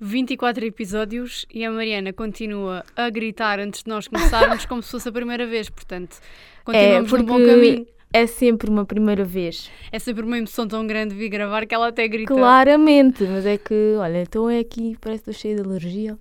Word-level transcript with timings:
24 0.00 0.64
episódios 0.64 1.44
e 1.52 1.62
a 1.62 1.70
Mariana 1.70 2.10
continua 2.10 2.82
a 2.96 3.10
gritar 3.10 3.60
antes 3.60 3.82
de 3.82 3.90
nós 3.90 4.08
começarmos 4.08 4.64
como 4.66 4.82
se 4.82 4.90
fosse 4.90 5.08
a 5.08 5.12
primeira 5.12 5.46
vez, 5.46 5.68
portanto, 5.68 6.18
continuamos 6.64 7.12
no 7.12 7.22
bom 7.22 7.44
caminho. 7.44 7.86
É 8.12 8.26
sempre 8.26 8.68
uma 8.68 8.84
primeira 8.84 9.24
vez. 9.24 9.70
É 9.92 9.98
sempre 9.98 10.24
uma 10.24 10.36
emoção 10.36 10.66
tão 10.66 10.84
grande 10.84 11.14
vir 11.14 11.28
gravar 11.28 11.64
que 11.66 11.74
ela 11.74 11.88
até 11.88 12.08
grita. 12.08 12.34
Claramente, 12.34 13.22
mas 13.24 13.46
é 13.46 13.56
que, 13.56 13.94
olha, 13.98 14.22
então 14.22 14.50
é 14.50 14.58
aqui, 14.58 14.96
parece 15.00 15.22
que 15.22 15.30
estou 15.30 15.42
cheia 15.42 15.54
de 15.54 15.62
alergia. 15.62 16.18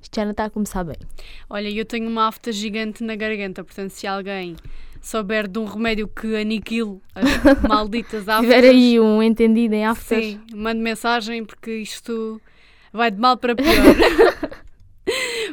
Isto 0.00 0.14
já 0.16 0.24
não 0.24 0.30
está 0.30 0.44
a 0.44 0.50
começar 0.50 0.84
bem. 0.84 0.96
Olha, 1.50 1.68
eu 1.68 1.84
tenho 1.84 2.08
uma 2.08 2.28
afta 2.28 2.50
gigante 2.52 3.02
na 3.02 3.16
garganta, 3.16 3.62
portanto, 3.62 3.90
se 3.90 4.06
alguém 4.06 4.56
souber 5.02 5.48
de 5.48 5.58
um 5.58 5.64
remédio 5.64 6.08
que 6.08 6.36
aniquile 6.36 6.98
as 7.14 7.24
malditas 7.68 8.24
Se 8.24 8.30
aftas, 8.30 8.54
tiver 8.54 8.64
aí 8.68 8.98
um 8.98 9.22
entendido 9.22 9.74
em 9.74 9.84
afters, 9.84 10.24
sim, 10.24 10.40
mande 10.54 10.80
mensagem 10.80 11.44
porque 11.44 11.72
isto 11.72 12.40
vai 12.92 13.10
de 13.10 13.18
mal 13.18 13.36
para 13.36 13.54
pior. 13.54 13.74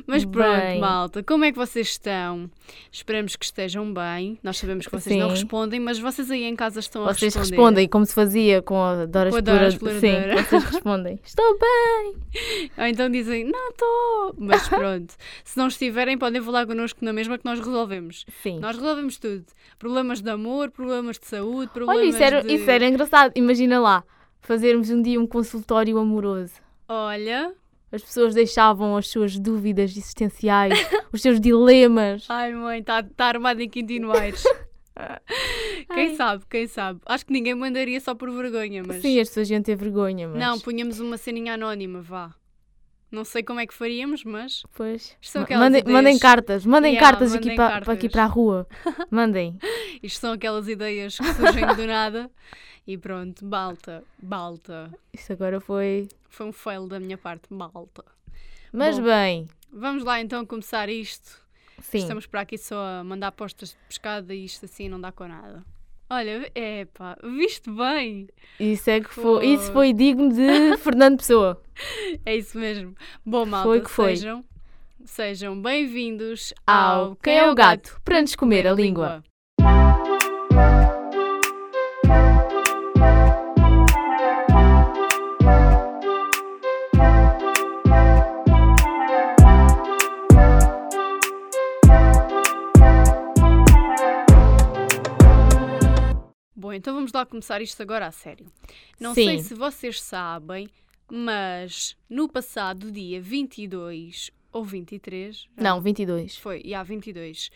Mas 0.07 0.23
pronto, 0.25 0.59
Bem. 0.59 0.79
malta, 0.79 1.23
como 1.23 1.45
é 1.45 1.51
que 1.51 1.57
vocês 1.57 1.87
estão? 1.87 2.49
Esperamos 2.91 3.35
que 3.35 3.45
estejam 3.45 3.91
bem. 3.91 4.37
Nós 4.43 4.57
sabemos 4.57 4.85
que 4.85 4.91
vocês 4.91 5.17
não 5.17 5.29
Sim. 5.29 5.35
respondem, 5.35 5.79
mas 5.79 5.97
vocês 5.97 6.29
aí 6.29 6.43
em 6.43 6.55
casa 6.55 6.79
estão 6.79 7.03
vocês 7.03 7.35
a 7.35 7.39
responder. 7.39 7.61
respondem 7.61 7.87
como 7.87 8.05
se 8.05 8.13
fazia 8.13 8.61
com 8.61 8.81
a 8.81 9.05
Dora 9.05 9.31
Com 9.31 9.37
a 9.37 9.41
Dora 9.41 9.67
Exploradora. 9.67 10.37
Sim, 10.37 10.43
vocês 10.43 10.63
respondem. 10.63 11.19
Estou 11.23 11.57
bem. 11.57 12.69
Ou 12.77 12.85
então 12.85 13.09
dizem, 13.09 13.45
não 13.45 13.69
estou. 13.69 14.35
Mas 14.37 14.67
pronto, 14.67 15.13
se 15.43 15.57
não 15.57 15.67
estiverem, 15.67 16.17
podem 16.17 16.41
falar 16.41 16.67
connosco 16.67 17.03
na 17.03 17.13
mesma 17.13 17.37
que 17.37 17.45
nós 17.45 17.59
resolvemos. 17.59 18.25
Sim. 18.43 18.59
Nós 18.59 18.75
resolvemos 18.75 19.17
tudo. 19.17 19.45
Problemas 19.79 20.21
de 20.21 20.29
amor, 20.29 20.69
problemas 20.69 21.17
de 21.17 21.25
saúde, 21.25 21.71
problemas 21.73 22.01
Olha, 22.01 22.09
isso 22.09 22.23
era, 22.23 22.43
de... 22.43 22.53
isso 22.53 22.69
era 22.69 22.85
engraçado. 22.87 23.31
Imagina 23.35 23.79
lá, 23.79 24.03
fazermos 24.41 24.89
um 24.89 25.01
dia 25.01 25.19
um 25.19 25.27
consultório 25.27 25.97
amoroso. 25.97 26.64
Olha, 26.87 27.53
As 27.91 28.03
pessoas 28.03 28.33
deixavam 28.33 28.95
as 28.97 29.07
suas 29.07 29.37
dúvidas 29.39 29.91
existenciais, 29.91 30.73
os 31.11 31.21
seus 31.21 31.39
dilemas. 31.39 32.25
ai 32.29 32.51
mãe, 32.53 32.79
está 32.79 33.01
tá 33.03 33.25
armado 33.27 33.61
em 33.61 33.69
Quintino 33.69 34.11
Aires. 34.11 34.43
quem 35.93 36.09
Ai. 36.09 36.15
sabe, 36.15 36.43
quem 36.49 36.67
sabe. 36.67 36.99
Acho 37.05 37.25
que 37.25 37.33
ninguém 37.33 37.53
mandaria 37.55 37.99
só 37.99 38.15
por 38.15 38.29
vergonha, 38.31 38.83
mas... 38.85 39.01
Sim, 39.01 39.19
as 39.19 39.27
pessoas 39.29 39.49
iam 39.49 39.61
ter 39.61 39.75
vergonha, 39.75 40.27
mas... 40.27 40.39
Não, 40.39 40.59
punhamos 40.59 40.99
uma 40.99 41.17
ceninha 41.17 41.53
anónima, 41.55 42.01
vá. 42.01 42.33
Não 43.11 43.23
sei 43.23 43.43
como 43.43 43.59
é 43.59 43.67
que 43.67 43.73
faríamos, 43.73 44.23
mas... 44.23 44.63
Pois. 44.75 45.15
Isto 45.21 45.31
são 45.33 45.41
Ma- 45.41 45.45
aquelas 45.45 45.63
Mandem, 45.65 45.81
ideias- 45.81 45.93
mandem 45.97 46.19
cartas, 46.19 46.65
mandem 46.65 46.93
Yeah, 46.93 47.09
cartas 47.11 47.33
aqui 47.33 47.43
mandem 47.45 47.55
para 47.55 47.69
cartas. 47.69 47.89
aqui 47.95 48.09
para 48.09 48.23
a 48.23 48.27
rua. 48.27 48.67
Mandem. 49.11 49.57
Isto 50.01 50.19
são 50.21 50.33
aquelas 50.33 50.67
ideias 50.67 51.17
que 51.17 51.33
surgem 51.33 51.65
do 51.75 51.85
nada. 51.87 52.29
E 52.87 52.97
pronto, 52.97 53.43
balta, 53.45 54.03
balta. 54.21 54.91
Isso 55.13 55.31
agora 55.33 55.59
foi. 55.59 56.07
Foi 56.35 56.45
um 56.45 56.51
fail 56.51 56.85
da 56.85 56.99
minha 56.99 57.17
parte, 57.17 57.43
balta. 57.49 58.03
Mas 58.73 58.99
Bom. 58.99 59.05
bem, 59.05 59.47
Vamos 59.71 60.03
lá 60.03 60.19
então 60.19 60.45
começar 60.45 60.89
isto. 60.89 61.41
sim. 61.79 61.99
Estamos 61.99 62.25
para 62.25 62.41
aqui 62.41 62.57
só 62.57 62.77
a 62.99 63.03
mandar 63.05 63.31
postas 63.31 63.69
de 63.69 63.77
pescada 63.87 64.35
e 64.35 64.43
isto 64.43 64.65
assim 64.65 64.89
não 64.89 64.99
dá 64.99 65.13
com 65.13 65.25
nada. 65.29 65.63
Olha, 66.09 66.51
é 66.53 66.83
pá, 66.93 67.17
viste 67.23 67.69
bem? 67.71 68.27
Isso 68.59 68.89
é 68.89 68.99
que 68.99 69.13
foi. 69.13 69.45
Isso 69.47 69.71
Foi. 69.71 69.93
digno 69.93 70.27
de 70.29 70.75
Fernando 70.83 71.17
Pessoa. 71.19 71.61
É 72.25 72.35
isso 72.35 72.57
mesmo. 72.57 72.93
Bom, 73.25 73.45
malta, 73.45 73.69
Foi 73.69 73.79
que 73.79 73.89
foi. 73.89 74.17
sejam, 74.17 74.43
sejam 75.05 75.61
bem-vindos 75.61 76.53
Ao 76.67 77.05
ao 77.05 77.15
Quem 77.15 77.37
é 77.37 77.49
o 77.49 77.55
Gato? 77.55 77.99
Para 78.03 78.21
nos 78.21 78.35
comer 78.35 78.67
a 78.67 78.73
língua. 78.73 79.23
Então 96.75 96.93
vamos 96.93 97.11
lá 97.11 97.25
começar 97.25 97.61
isto 97.61 97.81
agora 97.81 98.07
a 98.07 98.11
sério. 98.11 98.45
Não 98.99 99.13
Sim. 99.13 99.25
sei 99.25 99.39
se 99.39 99.53
vocês 99.53 100.01
sabem, 100.01 100.69
mas 101.11 101.95
no 102.09 102.27
passado 102.29 102.91
dia 102.91 103.21
22 103.21 104.31
ou 104.51 104.63
23... 104.63 105.35
já 105.35 105.63
Não, 105.63 105.81
22. 105.81 106.37
Foi, 106.37 106.61
e 106.63 106.73
há 106.73 106.83
22. 106.83 107.49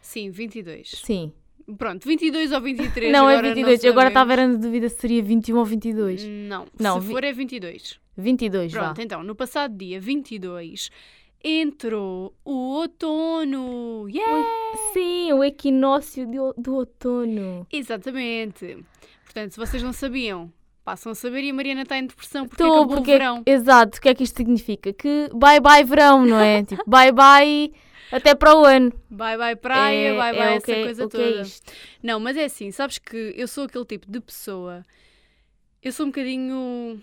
Sim, 0.00 0.30
22. 0.30 0.88
Sim. 1.04 1.32
Pronto, 1.78 2.06
22 2.08 2.50
ou 2.52 2.60
23 2.60 3.12
não, 3.12 3.30
é 3.30 3.34
agora 3.36 3.54
22. 3.54 3.84
Eu 3.84 3.92
agora 3.92 4.08
estava 4.08 4.36
na 4.36 4.54
dúvida 4.54 4.88
se 4.88 4.96
seria 5.00 5.22
21 5.22 5.56
ou 5.58 5.64
22. 5.64 6.24
Não, 6.24 6.66
Não, 6.78 7.00
se 7.00 7.06
vi- 7.06 7.12
for 7.12 7.22
é 7.24 7.32
22. 7.32 8.00
22, 8.16 8.72
vá. 8.72 8.84
Pronto, 8.84 9.00
então, 9.00 9.22
no 9.22 9.34
passado 9.34 9.74
dia 9.76 10.00
22 10.00 10.90
entrou 11.44 12.34
o 12.44 12.52
outono. 12.76 14.08
Yeah! 14.08 14.46
Sim, 14.92 15.32
o 15.32 15.44
equinócio 15.44 16.26
do, 16.26 16.54
do 16.56 16.74
outono. 16.76 17.66
Exatamente. 17.72 18.84
Portanto, 19.24 19.52
se 19.52 19.58
vocês 19.58 19.82
não 19.82 19.92
sabiam, 19.92 20.52
passam 20.84 21.12
a 21.12 21.14
saber 21.14 21.42
e 21.44 21.50
a 21.50 21.54
Mariana 21.54 21.82
está 21.82 21.96
em 21.98 22.06
depressão 22.06 22.46
porque 22.46 22.62
Estou, 22.62 22.78
acabou 22.78 22.96
porque 22.96 23.10
o 23.10 23.14
é- 23.14 23.18
verão. 23.18 23.42
Exato, 23.46 23.98
o 23.98 24.00
que 24.00 24.08
é 24.08 24.14
que 24.14 24.24
isto 24.24 24.36
significa? 24.36 24.92
Que 24.92 25.28
bye 25.34 25.60
bye 25.60 25.84
verão, 25.84 26.24
não 26.26 26.38
é? 26.40 26.62
tipo, 26.64 26.82
bye 26.86 27.12
bye 27.12 27.72
até 28.10 28.34
para 28.34 28.54
o 28.54 28.64
ano. 28.64 28.92
Bye 29.10 29.38
bye 29.38 29.56
praia, 29.56 30.08
é, 30.08 30.16
bye 30.16 30.36
é 30.36 30.38
bye 30.38 30.48
o 30.48 30.56
essa 30.56 30.66
que 30.66 30.72
é- 30.72 30.82
coisa 30.84 31.04
o 31.06 31.08
que 31.08 31.16
toda. 31.16 31.38
é 31.38 31.42
isto. 31.42 31.72
Não, 32.02 32.20
mas 32.20 32.36
é 32.36 32.44
assim, 32.44 32.70
sabes 32.70 32.98
que 32.98 33.32
eu 33.36 33.48
sou 33.48 33.64
aquele 33.64 33.84
tipo 33.86 34.10
de 34.10 34.20
pessoa. 34.20 34.82
Eu 35.82 35.92
sou 35.92 36.06
um 36.06 36.10
bocadinho. 36.10 37.02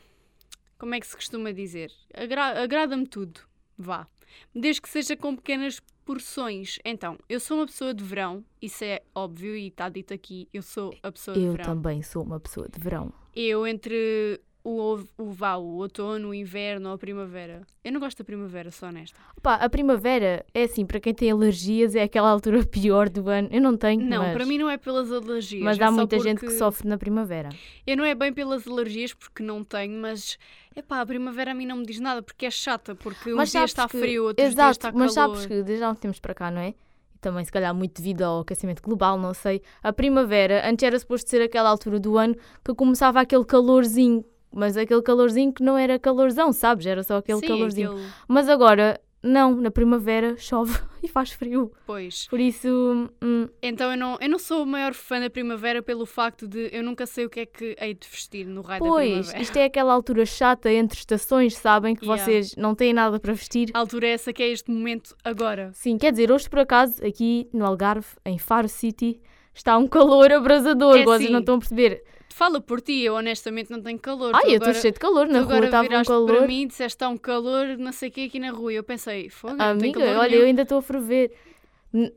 Como 0.78 0.96
é 0.96 1.00
que 1.00 1.08
se 1.08 1.16
costuma 1.16 1.52
dizer? 1.52 1.92
Agra- 2.14 2.62
Agrada-me 2.64 3.06
tudo. 3.06 3.42
Vá. 3.78 4.08
Desde 4.54 4.82
que 4.82 4.90
seja 4.90 5.16
com 5.16 5.36
pequenas 5.36 5.80
porções. 6.06 6.80
Então, 6.84 7.18
eu 7.30 7.40
sou 7.40 7.58
uma 7.58 7.66
pessoa 7.68 7.94
de 7.94 8.04
verão, 8.04 8.44
isso 8.62 8.84
é 8.84 9.02
óbvio 9.14 9.56
e 9.56 9.68
está 9.68 9.90
dito 9.90 10.14
aqui. 10.14 10.48
Eu 10.52 10.64
sou 10.64 10.92
a 11.04 11.12
pessoa 11.12 11.36
de 11.38 11.44
Eu 11.44 11.52
verão. 11.52 11.66
também 11.66 12.02
sou 12.02 12.24
uma 12.24 12.40
pessoa 12.40 12.68
de 12.68 12.80
verão. 12.80 13.14
Eu 13.36 13.68
entre 13.68 14.42
o, 14.70 15.08
o, 15.18 15.32
vá, 15.32 15.56
o 15.56 15.78
outono, 15.78 16.30
o 16.30 16.34
inverno 16.34 16.90
ou 16.90 16.96
a 16.96 16.98
primavera. 16.98 17.62
Eu 17.84 17.92
não 17.92 18.00
gosto 18.00 18.20
da 18.20 18.24
primavera, 18.24 18.70
sou 18.72 18.90
honesta. 18.90 19.20
Opa, 19.38 19.56
a 19.56 19.70
primavera 19.70 20.46
é 20.54 20.64
assim, 20.64 20.86
para 20.86 21.00
quem 21.00 21.14
tem 21.14 21.32
alergias, 21.32 21.96
é 21.96 22.04
aquela 22.04 22.30
altura 22.30 22.64
pior 22.66 23.10
do 23.10 23.30
ano. 23.30 23.50
Eu 23.52 23.62
não 23.62 23.76
tenho, 23.78 24.02
Não, 24.02 24.20
mas, 24.24 24.34
para 24.34 24.46
mim 24.46 24.58
não 24.58 24.70
é 24.70 24.78
pelas 24.78 25.12
alergias. 25.12 25.64
mas 25.64 25.80
é 25.80 25.84
há 25.84 25.88
só 25.88 25.94
muita 25.94 26.20
gente 26.20 26.40
que 26.42 26.52
sofre 26.52 26.88
na 26.88 26.98
primavera. 26.98 27.50
Eu 27.88 27.98
não 27.98 28.06
é 28.06 28.14
bem 28.14 28.32
pelas 28.34 28.68
alergias 28.68 29.14
porque 29.14 29.42
não 29.42 29.64
tenho, 29.64 30.00
mas 30.02 30.38
epá, 30.76 31.02
a 31.02 31.06
primavera 31.06 31.52
a 31.52 31.54
mim 31.56 31.66
não 31.66 31.78
me 31.78 31.86
diz 31.86 32.00
nada 32.00 32.22
porque 32.22 32.46
é 32.46 32.52
chata, 32.52 32.96
porque 32.96 33.32
mas 33.34 33.50
um 33.50 33.52
dia 33.60 33.66
está 33.66 33.88
que- 33.88 34.00
frio, 34.00 34.26
outros 34.26 34.44
dias 34.46 34.54
Exato, 34.54 34.72
está 34.72 34.92
mas 34.92 35.16
calor. 35.16 35.36
sabes 35.36 35.46
que 35.48 35.64
desde 35.64 35.84
há 35.84 35.90
uns 35.92 36.00
tempos 36.00 36.20
para 36.20 36.34
cá, 36.34 36.52
não 36.52 36.62
é? 36.62 36.74
Também, 37.22 37.44
se 37.44 37.52
calhar, 37.52 37.76
muito 37.76 37.98
devido 38.02 38.22
ao 38.22 38.40
aquecimento 38.40 38.82
global, 38.82 39.18
não 39.18 39.34
sei. 39.34 39.62
A 39.84 39.92
primavera, 39.92 40.66
antes 40.70 40.84
era 40.84 40.98
suposto 40.98 41.30
ser 41.30 41.42
aquela 41.42 41.68
altura 41.70 42.00
do 42.00 42.18
ano 42.18 42.34
que 42.64 42.74
começava 42.74 43.20
aquele 43.20 43.44
calorzinho, 43.44 44.24
mas 44.54 44.76
aquele 44.78 45.02
calorzinho 45.02 45.54
que 45.54 45.64
não 45.64 45.78
era 45.78 46.00
calorzão, 46.00 46.52
sabes? 46.52 46.86
Era 46.86 47.04
só 47.04 47.18
aquele 47.18 47.40
Sim, 47.40 47.48
calorzinho. 47.48 47.92
aquele- 47.92 48.08
Mas 48.28 48.50
agora, 48.50 49.00
não, 49.22 49.54
na 49.56 49.70
primavera 49.70 50.38
chove 50.38 50.72
e 51.04 51.08
faz 51.08 51.32
frio. 51.32 51.72
Pois. 51.86 52.26
Por 52.30 52.40
isso, 52.40 53.10
hum, 53.22 53.48
Então 53.62 53.92
eu 53.92 53.98
não, 53.98 54.18
eu 54.22 54.30
não 54.30 54.40
sou 54.40 54.64
o 54.64 54.66
maior 54.66 54.94
fã 54.94 55.20
da 55.20 55.30
primavera 55.30 55.82
pelo 55.84 56.06
facto 56.06 56.48
de 56.48 56.70
eu 56.72 56.82
nunca 56.84 57.06
sei 57.06 57.26
o 57.26 57.30
que 57.30 57.42
é 57.42 57.46
que 57.46 57.76
hei 57.80 57.94
de 57.94 58.08
vestir 58.08 58.46
no 58.48 58.62
raio 58.62 58.82
da 58.82 58.88
pois, 58.90 59.10
primavera. 59.10 59.42
isto 59.42 59.58
é 59.58 59.66
aquela 59.66 59.94
altura 59.94 60.26
chata 60.26 60.72
entre 60.72 60.98
estações, 61.00 61.56
sabem? 61.58 61.96
Que 61.96 62.06
Yeah. 62.06 62.24
vocês 62.24 62.56
não 62.56 62.74
têm 62.74 62.94
nada 62.94 63.20
para 63.20 63.34
vestir. 63.34 63.70
A 63.74 63.80
altura 63.80 64.08
é 64.08 64.12
essa 64.12 64.32
que 64.32 64.42
é 64.42 64.48
este 64.50 64.72
momento 64.72 65.14
agora. 65.24 65.70
Sim, 65.74 65.98
quer 65.98 66.12
dizer, 66.12 66.32
hoje 66.32 66.50
por 66.50 66.60
acaso, 66.60 67.06
aqui 67.06 67.50
no 67.54 67.66
Algarve, 67.66 68.08
em 68.26 68.38
Faro 68.40 68.70
City, 68.70 69.20
está 69.54 69.78
um 69.78 69.86
calor 69.88 70.32
abrasador. 70.34 70.96
É 70.98 71.04
vocês 71.04 71.28
sim. 71.28 71.34
não 71.34 71.42
estão 71.42 71.56
a 71.56 71.60
perceber. 71.60 72.04
Fala 72.40 72.62
por 72.62 72.80
ti, 72.80 73.02
eu 73.02 73.16
honestamente 73.16 73.70
não 73.70 73.82
tenho 73.82 74.00
calor. 74.00 74.32
Ai, 74.34 74.44
Tu 74.44 74.48
eu 74.52 74.58
estou 74.60 74.74
cheio 74.74 74.94
de 74.94 75.00
calor. 75.00 75.28
Na 75.28 75.42
rua 75.42 75.66
estava 75.66 75.90
um 75.94 76.04
calor. 76.06 76.38
para 76.38 76.48
mim 76.48 76.68
disseste 76.68 76.96
está 76.96 77.10
um 77.10 77.18
calor, 77.18 77.78
não 77.78 77.92
sei 77.92 78.08
o 78.08 78.12
que 78.14 78.28
aqui 78.28 78.40
na 78.40 78.52
rua. 78.52 78.72
Eu 78.72 78.82
pensei, 78.82 79.30
tenho 79.30 79.62
Amiga, 79.62 80.00
olha, 80.00 80.30
nenhum. 80.30 80.42
eu 80.44 80.46
ainda 80.46 80.62
estou 80.62 80.78
a 80.78 80.82
ferver. 80.82 81.34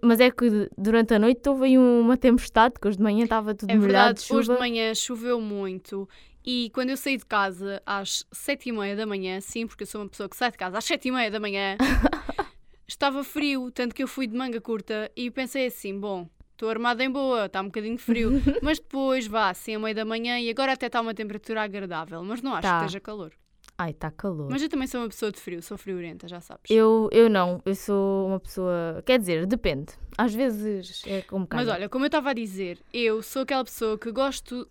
Mas 0.00 0.20
é 0.20 0.30
que 0.30 0.70
durante 0.78 1.12
a 1.14 1.18
noite 1.18 1.48
houve 1.48 1.64
aí 1.64 1.76
uma 1.76 2.16
tempestade, 2.16 2.74
que 2.80 2.86
hoje 2.86 2.98
de 2.98 3.02
manhã 3.02 3.24
estava 3.24 3.52
tudo 3.52 3.68
É 3.68 3.74
molhado 3.74 3.88
verdade, 3.90 4.20
de 4.20 4.26
chuva. 4.26 4.38
hoje 4.38 4.52
de 4.52 4.58
manhã 4.60 4.94
choveu 4.94 5.40
muito 5.40 6.08
e 6.44 6.70
quando 6.72 6.90
eu 6.90 6.96
saí 6.96 7.16
de 7.16 7.26
casa 7.26 7.82
às 7.84 8.24
sete 8.30 8.68
e 8.68 8.72
meia 8.72 8.94
da 8.94 9.04
manhã, 9.06 9.40
sim, 9.40 9.66
porque 9.66 9.82
eu 9.82 9.86
sou 9.88 10.02
uma 10.02 10.08
pessoa 10.08 10.28
que 10.28 10.36
sai 10.36 10.52
de 10.52 10.58
casa 10.58 10.78
às 10.78 10.84
sete 10.84 11.08
e 11.08 11.10
meia 11.10 11.32
da 11.32 11.40
manhã, 11.40 11.76
estava 12.86 13.24
frio, 13.24 13.72
tanto 13.72 13.92
que 13.92 14.02
eu 14.04 14.08
fui 14.08 14.28
de 14.28 14.36
manga 14.36 14.60
curta 14.60 15.10
e 15.16 15.30
pensei 15.32 15.66
assim, 15.66 15.98
bom, 15.98 16.28
estou 16.52 16.68
armada 16.68 17.02
em 17.02 17.10
boa, 17.10 17.46
está 17.46 17.60
um 17.60 17.66
bocadinho 17.66 17.98
frio, 17.98 18.30
mas 18.62 18.78
depois 18.78 19.26
vá 19.26 19.50
assim 19.50 19.74
a 19.74 19.78
meia 19.78 19.94
da 19.94 20.04
manhã 20.04 20.38
e 20.38 20.48
agora 20.50 20.72
até 20.72 20.86
está 20.86 21.00
uma 21.00 21.14
temperatura 21.14 21.62
agradável, 21.62 22.22
mas 22.22 22.40
não 22.42 22.52
acho 22.52 22.62
Tá. 22.62 22.78
que 22.78 22.84
esteja 22.86 23.00
calor. 23.00 23.32
Ai, 23.78 23.90
está 23.90 24.10
calor. 24.10 24.48
Mas 24.50 24.62
eu 24.62 24.68
também 24.68 24.86
sou 24.86 25.00
uma 25.00 25.08
pessoa 25.08 25.32
de 25.32 25.40
frio, 25.40 25.62
sou 25.62 25.76
friorenta, 25.78 26.28
já 26.28 26.40
sabes. 26.40 26.70
Eu, 26.70 27.08
eu 27.10 27.28
não, 27.30 27.60
eu 27.64 27.74
sou 27.74 28.28
uma 28.28 28.38
pessoa. 28.38 29.02
Quer 29.04 29.18
dizer, 29.18 29.46
depende. 29.46 29.92
Às 30.16 30.34
vezes 30.34 31.02
é 31.06 31.22
como 31.22 31.48
Mas 31.50 31.66
olha, 31.68 31.88
como 31.88 32.04
eu 32.04 32.08
estava 32.08 32.30
a 32.30 32.34
dizer, 32.34 32.78
eu 32.92 33.22
sou 33.22 33.42
aquela 33.42 33.64
pessoa 33.64 33.98
que 33.98 34.12
gosto 34.12 34.68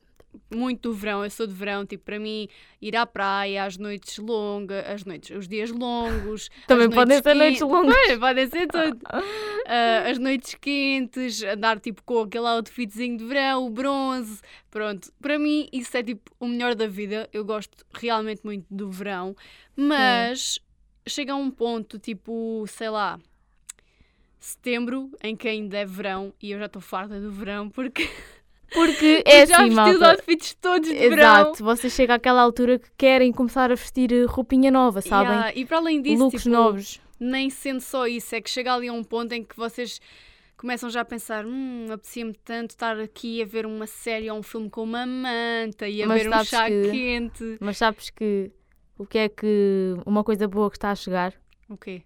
muito 0.53 0.89
do 0.89 0.95
verão, 0.95 1.23
eu 1.23 1.29
sou 1.29 1.47
de 1.47 1.53
verão, 1.53 1.85
tipo, 1.85 2.03
para 2.03 2.19
mim, 2.19 2.47
ir 2.81 2.95
à 2.95 3.05
praia, 3.05 3.63
às 3.63 3.77
noites 3.77 4.17
longas, 4.17 4.85
as 4.87 5.05
noites, 5.05 5.35
os 5.35 5.47
dias 5.47 5.71
longos. 5.71 6.49
Também 6.67 6.87
as 6.87 6.95
podem 6.95 7.21
ser 7.21 7.33
noites 7.33 7.61
longas. 7.61 7.95
Pois, 7.95 8.19
podem 8.19 8.47
ser 8.47 8.67
tudo. 8.67 8.99
Ah, 9.67 10.09
as 10.09 10.17
noites 10.17 10.55
quentes, 10.55 11.43
andar 11.43 11.79
tipo 11.79 12.01
com 12.03 12.21
aquele 12.21 12.47
outfitzinho 12.47 13.15
de 13.15 13.23
verão, 13.23 13.67
o 13.67 13.69
bronze. 13.69 14.41
Pronto, 14.69 15.13
para 15.21 15.37
mim 15.37 15.69
isso 15.71 15.95
é 15.95 16.03
tipo 16.03 16.29
o 16.39 16.47
melhor 16.47 16.75
da 16.75 16.87
vida. 16.87 17.29
Eu 17.31 17.45
gosto 17.45 17.85
realmente 17.93 18.41
muito 18.43 18.65
do 18.69 18.89
verão, 18.89 19.35
mas 19.75 20.59
chega 21.07 21.33
a 21.33 21.35
um 21.35 21.49
ponto, 21.49 21.99
tipo, 21.99 22.65
sei 22.67 22.89
lá, 22.89 23.19
setembro, 24.39 25.11
em 25.23 25.35
que 25.35 25.47
ainda 25.47 25.77
é 25.77 25.85
verão 25.85 26.33
e 26.41 26.51
eu 26.51 26.59
já 26.59 26.65
estou 26.65 26.81
farta 26.81 27.19
do 27.21 27.31
verão 27.31 27.69
porque 27.69 28.09
Porque 28.73 29.21
é 29.27 29.45
já 29.45 29.57
assim, 29.57 29.69
vesti 29.75 29.91
os 29.91 29.99
malta. 29.99 30.11
outfits 30.11 30.53
todos 30.61 30.87
de 30.89 30.95
verão. 30.95 31.13
Exato, 31.15 31.63
vocês 31.63 31.93
chegam 31.93 32.15
àquela 32.15 32.41
altura 32.41 32.79
que 32.79 32.89
querem 32.97 33.31
começar 33.31 33.71
a 33.71 33.75
vestir 33.75 34.11
eh, 34.13 34.25
roupinha 34.25 34.71
nova, 34.71 35.01
sabem? 35.01 35.31
Yeah, 35.33 35.53
E 35.55 35.65
para 35.65 35.77
além 35.77 36.01
disso, 36.01 36.23
Looks 36.23 36.43
tipo, 36.43 36.55
novos. 36.55 37.01
nem 37.19 37.49
sendo 37.49 37.81
só 37.81 38.07
isso, 38.07 38.33
é 38.35 38.41
que 38.41 38.49
chega 38.49 38.73
ali 38.73 38.87
a 38.87 38.93
um 38.93 39.03
ponto 39.03 39.33
em 39.33 39.43
que 39.43 39.55
vocês 39.57 39.99
começam 40.55 40.89
já 40.89 41.01
a 41.01 41.05
pensar: 41.05 41.45
hum, 41.45 41.87
apetecia-me 41.91 42.33
tanto 42.45 42.69
estar 42.71 42.97
aqui 42.99 43.41
a 43.41 43.45
ver 43.45 43.65
uma 43.65 43.87
série 43.87 44.29
ou 44.31 44.37
um 44.37 44.43
filme 44.43 44.69
com 44.69 44.83
uma 44.83 45.05
manta 45.05 45.87
e 45.89 46.01
a 46.03 46.07
Mas 46.07 46.23
ver 46.23 46.29
um 46.33 46.43
chá 46.45 46.67
que- 46.67 46.91
quente. 46.91 47.57
Mas 47.59 47.77
sabes 47.77 48.09
que 48.09 48.51
o 48.97 49.05
que 49.05 49.17
é 49.17 49.27
que 49.29 49.95
uma 50.05 50.23
coisa 50.23 50.47
boa 50.47 50.69
que 50.69 50.77
está 50.77 50.91
a 50.91 50.95
chegar? 50.95 51.33
O 51.67 51.75
quê? 51.75 52.03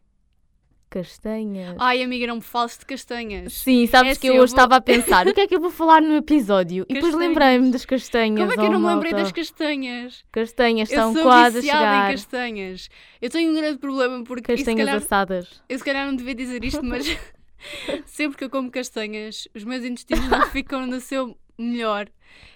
Castanhas. 0.99 1.75
Ai, 1.77 2.01
amiga, 2.01 2.25
não 2.27 2.35
me 2.35 2.41
fales 2.41 2.77
de 2.77 2.85
castanhas. 2.85 3.51
Sim, 3.53 3.85
sabes 3.87 4.17
É 4.17 4.19
que 4.21 4.27
eu 4.27 4.33
hoje 4.35 4.37
vou- 4.37 4.45
estava 4.45 4.77
a 4.77 4.81
pensar 4.81 5.27
o 5.27 5.33
que 5.33 5.41
é 5.41 5.47
que 5.47 5.53
eu 5.53 5.59
vou 5.59 5.69
falar 5.69 6.01
no 6.01 6.15
episódio 6.15 6.85
e 6.87 6.93
depois 6.93 7.11
Castanhas. 7.13 7.27
lembrei-me 7.29 7.71
das 7.71 7.85
castanhas. 7.85 8.39
Como 8.39 8.51
é 8.51 8.55
que 8.55 8.61
eu 8.61 8.65
oh, 8.65 8.71
não 8.71 8.79
me 8.79 8.87
lembrei 8.87 9.11
malta. 9.11 9.23
das 9.25 9.31
castanhas? 9.33 10.23
Castanhas 10.31 10.89
Eu 10.89 10.95
estão 10.97 11.13
sou 11.13 11.23
quase 11.23 11.57
a 11.57 11.61
chegar. 11.61 12.09
em 12.09 12.11
castanhas. 12.15 12.89
Eu 13.21 13.29
tenho 13.29 13.51
um 13.51 13.55
grande 13.55 13.77
problema 13.77 14.23
porque 14.23 14.55
Castanhas 14.55 14.79
calhar, 14.79 14.95
assadas. 14.95 15.61
eu 15.67 15.77
se 15.77 15.83
calhar 15.83 16.07
não 16.07 16.15
devia 16.15 16.33
dizer 16.35 16.63
isto, 16.63 16.81
mas 16.81 17.05
sempre 18.05 18.37
que 18.37 18.43
eu 18.45 18.49
como 18.49 18.71
castanhas, 18.71 19.47
os 19.53 19.63
meus 19.65 19.83
intestinos 19.83 20.29
não 20.29 20.43
ficam 20.49 20.87
no 20.87 21.01
seu 21.01 21.37
melhor. 21.57 22.07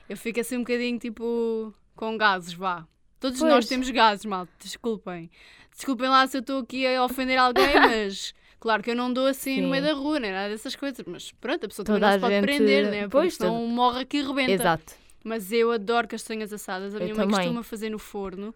Eu 0.08 0.16
fico 0.16 0.40
assim 0.40 0.56
um 0.56 0.60
bocadinho 0.60 0.98
tipo 0.98 1.74
com 1.96 2.18
gases, 2.18 2.54
vá. 2.54 2.86
Todos 3.20 3.40
Pois. 3.42 3.52
nós 3.54 3.68
temos 3.68 3.90
gases, 3.90 4.24
mal, 4.24 4.48
desculpem. 4.64 5.30
Desculpem 5.80 6.10
lá 6.10 6.28
se 6.28 6.36
eu 6.36 6.42
estou 6.42 6.60
aqui 6.60 6.86
a 6.86 7.02
ofender 7.06 7.38
alguém, 7.38 7.74
mas 7.80 8.34
claro 8.60 8.84
que 8.84 8.92
eu 8.92 8.96
não 8.98 9.14
dou 9.14 9.28
assim 9.28 9.62
no 9.62 9.70
meio 9.70 9.82
Sim. 9.82 9.90
da 9.90 9.96
rua, 9.96 10.20
nem 10.20 10.30
nada 10.34 10.50
dessas 10.50 10.76
coisas. 10.76 11.02
Mas 11.08 11.32
pronto, 11.40 11.66
a 11.66 11.70
pessoa 11.70 11.86
Toda 11.86 12.00
também 12.00 12.10
não 12.10 12.18
se 12.18 12.20
pode 12.20 12.36
gente- 12.36 12.44
prender, 12.44 12.92
né? 12.92 13.02
Porque 13.04 13.12
Pois, 13.12 13.36
senão 13.36 13.66
morre 13.66 14.02
aqui 14.02 14.18
e 14.18 14.22
rebenta. 14.22 14.52
Exato. 14.52 14.94
Mas 15.24 15.54
eu 15.54 15.72
adoro 15.72 16.06
castanhas 16.06 16.52
assadas. 16.52 16.94
A 16.94 16.98
Eu 16.98 17.04
minha 17.04 17.16
mãe 17.16 17.24
também. 17.28 17.40
costuma 17.40 17.64
fazer 17.64 17.90
no 17.90 17.98
forno. 17.98 18.54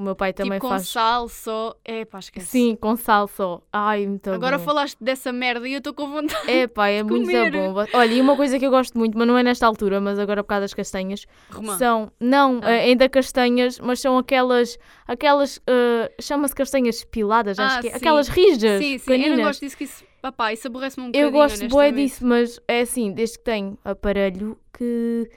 O 0.00 0.02
meu 0.02 0.16
pai 0.16 0.32
também 0.32 0.52
tipo 0.52 0.62
com 0.62 0.70
faz. 0.70 0.88
sal 0.88 1.28
só. 1.28 1.76
É 1.84 2.06
pá, 2.06 2.20
esquece. 2.20 2.46
Sim, 2.46 2.74
com 2.74 2.96
sal 2.96 3.28
só. 3.28 3.60
Ai, 3.70 4.06
muito 4.06 4.30
Agora 4.30 4.56
bom. 4.56 4.64
falaste 4.64 4.96
dessa 4.98 5.30
merda 5.30 5.68
e 5.68 5.74
eu 5.74 5.78
estou 5.78 5.92
com 5.92 6.08
vontade. 6.10 6.50
É 6.50 6.66
pá, 6.68 6.88
é 6.88 7.02
muito 7.02 7.30
bom. 7.52 7.74
Olha, 7.92 8.14
e 8.14 8.18
uma 8.18 8.34
coisa 8.34 8.58
que 8.58 8.64
eu 8.64 8.70
gosto 8.70 8.96
muito, 8.96 9.18
mas 9.18 9.28
não 9.28 9.36
é 9.36 9.42
nesta 9.42 9.66
altura, 9.66 10.00
mas 10.00 10.18
agora 10.18 10.42
por 10.42 10.48
causa 10.48 10.62
das 10.62 10.72
castanhas, 10.72 11.26
Romã. 11.50 11.76
são, 11.76 12.10
não, 12.18 12.60
Ah. 12.62 12.70
eh, 12.72 12.84
ainda 12.86 13.10
castanhas, 13.10 13.78
mas 13.78 14.00
são 14.00 14.16
aquelas, 14.16 14.78
aquelas, 15.06 15.60
eh, 15.66 16.10
chama-se 16.18 16.54
castanhas 16.54 17.04
piladas, 17.04 17.58
acho 17.58 17.76
Ah, 17.76 17.80
que 17.82 17.88
é, 17.88 17.94
aquelas 17.96 18.28
rijas, 18.28 18.82
Sim, 18.82 18.96
sim, 18.96 19.12
eu 19.22 19.36
não 19.36 19.44
gosto 19.44 19.60
disso 19.60 19.76
que 19.76 19.84
isso. 19.84 20.02
Papá, 20.22 20.50
isso 20.54 20.66
aborrece-me 20.66 21.08
um 21.08 21.10
bocadinho. 21.10 21.28
Eu 21.28 21.30
gosto 21.30 21.60
honestamente. 21.60 21.94
disso, 21.96 22.26
mas 22.26 22.58
é 22.66 22.80
assim, 22.80 23.12
desde 23.12 23.36
que 23.36 23.44
tenho 23.44 23.76
aparelho 23.84 24.58
que 24.72 25.28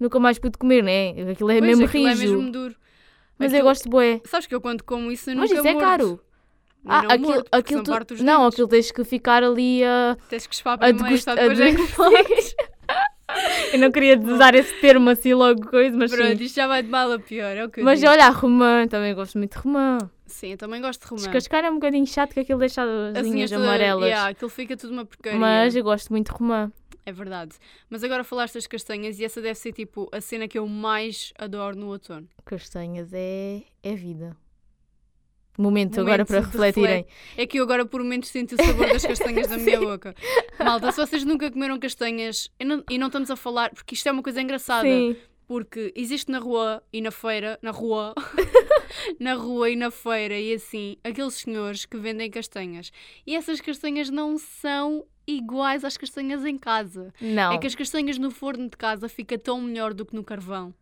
nunca 0.00 0.18
mais 0.18 0.40
pude 0.40 0.58
comer, 0.58 0.82
né? 0.82 1.10
Aquilo 1.30 1.50
é 1.52 1.58
Pois, 1.58 1.70
mesmo 1.70 1.84
aquilo 1.86 2.08
rijo. 2.08 2.22
é 2.22 2.26
mesmo 2.26 2.50
duro. 2.50 2.74
Mas 3.38 3.52
eu 3.52 3.58
Aquilo- 3.58 3.68
gosto 3.70 3.88
bué. 3.88 4.20
Sabes 4.24 4.46
que 4.46 4.54
eu 4.54 4.60
quando 4.60 4.82
como 4.82 5.10
isso 5.12 5.30
eu 5.30 5.36
Mas 5.36 5.50
nunca 5.50 5.60
isso 5.60 5.68
é 5.68 5.72
mordo. 5.72 5.86
caro. 5.88 6.20
Eu 6.84 6.90
Ah, 6.92 7.02
não 7.02 7.10
aquilo, 7.10 7.28
mordo, 7.28 7.48
aquilo 7.52 7.82
tu- 7.82 7.90
não, 7.90 7.98
dentes. 8.40 8.54
aquilo 8.54 8.68
tens 8.68 8.90
que 8.92 9.04
ficar 9.04 9.42
ali 9.42 9.84
a, 9.84 10.16
Tens 10.28 10.46
que 10.46 10.56
chupar 10.56 10.74
a 10.74 10.78
primeiro, 10.78 11.04
degustar. 11.08 11.36
depois 11.36 11.60
é. 11.60 12.68
Eu 13.74 13.78
não 13.78 13.92
queria 13.92 14.18
usar 14.18 14.54
esse 14.54 14.74
termo 14.80 15.10
assim 15.10 15.34
logo 15.34 15.68
coisa, 15.68 15.94
mas 15.96 16.10
Pronto, 16.10 16.38
sim. 16.38 16.44
isto 16.44 16.56
já 16.56 16.66
vai 16.66 16.82
de 16.82 16.88
mal 16.88 17.12
a 17.12 17.18
pior, 17.18 17.54
é 17.56 17.64
o 17.64 17.68
que 17.68 17.80
eu 17.80 17.84
Mas 17.84 18.00
digo. 18.00 18.10
olha, 18.10 18.24
a 18.26 18.30
romã, 18.30 18.86
também 18.88 19.14
gosto 19.14 19.36
muito 19.36 19.52
de 19.52 19.58
romã. 19.58 19.98
Sim, 20.26 20.52
eu 20.52 20.56
também 20.56 20.80
gosto 20.80 21.02
de 21.02 21.08
romã. 21.08 21.22
Descascar 21.22 21.64
é 21.64 21.70
um 21.70 21.74
bocadinho 21.74 22.06
chato 22.06 22.32
que 22.32 22.40
aquilo 22.40 22.58
deixa 22.58 22.82
as 22.82 23.18
Assim, 23.18 23.32
linhas 23.32 23.52
amarelas. 23.52 24.06
Yeah, 24.08 24.30
aquilo 24.30 24.48
fica 24.48 24.76
tudo 24.78 24.94
uma 24.94 25.04
porcaria. 25.04 25.38
mas 25.38 25.76
eu 25.76 25.84
gosto 25.84 26.08
muito 26.10 26.32
de 26.32 26.38
romã. 26.38 26.72
É 27.08 27.12
verdade. 27.12 27.56
Mas 27.88 28.04
agora 28.04 28.22
falaste 28.22 28.54
das 28.54 28.66
castanhas 28.66 29.18
e 29.18 29.24
essa 29.24 29.40
deve 29.40 29.54
ser 29.54 29.72
tipo 29.72 30.10
a 30.12 30.20
cena 30.20 30.46
que 30.46 30.58
eu 30.58 30.68
mais 30.68 31.32
adoro 31.38 31.74
no 31.74 31.86
outono. 31.86 32.28
Castanhas 32.44 33.14
é, 33.14 33.62
é 33.82 33.94
vida. 33.94 34.36
Momento, 35.56 35.96
Momento 35.96 36.00
agora 36.00 36.26
para 36.26 36.40
refletirem. 36.40 37.06
É 37.34 37.46
que 37.46 37.58
eu 37.58 37.64
agora 37.64 37.86
por 37.86 38.02
momentos 38.02 38.28
sinto 38.28 38.56
o 38.56 38.62
sabor 38.62 38.88
das 38.88 39.06
castanhas 39.06 39.48
na 39.50 39.56
minha 39.56 39.80
boca. 39.80 40.14
Malta, 40.62 40.92
se 40.92 41.00
vocês 41.00 41.24
nunca 41.24 41.50
comeram 41.50 41.78
castanhas, 41.78 42.50
e 42.60 42.64
não, 42.66 42.84
e 42.90 42.98
não 42.98 43.06
estamos 43.06 43.30
a 43.30 43.36
falar, 43.36 43.70
porque 43.70 43.94
isto 43.94 44.06
é 44.06 44.12
uma 44.12 44.22
coisa 44.22 44.42
engraçada. 44.42 44.86
Sim, 44.86 45.16
Porque 45.46 45.90
existe 45.96 46.30
na 46.30 46.40
rua 46.40 46.82
e 46.92 47.00
na 47.00 47.10
feira, 47.10 47.58
na 47.62 47.70
rua, 47.70 48.14
na 49.18 49.32
rua 49.32 49.70
e 49.70 49.76
na 49.76 49.90
feira 49.90 50.38
e 50.38 50.52
assim, 50.52 50.98
aqueles 51.02 51.34
senhores 51.36 51.86
que 51.86 51.96
vendem 51.96 52.30
castanhas. 52.30 52.92
E 53.26 53.34
essas 53.34 53.62
castanhas 53.62 54.10
não 54.10 54.36
são 54.36 55.06
iguais 55.28 55.84
às 55.84 55.96
castanhas 55.96 56.44
em 56.44 56.56
casa. 56.58 57.12
não. 57.20 57.52
É 57.52 57.58
que 57.58 57.66
as 57.66 57.74
castanhas 57.74 58.18
no 58.18 58.30
forno 58.30 58.64
de 58.68 58.76
casa 58.76 59.08
fica 59.08 59.38
tão 59.38 59.60
melhor 59.60 59.92
do 59.94 60.04
que 60.06 60.14
no 60.16 60.24
carvão. 60.24 60.72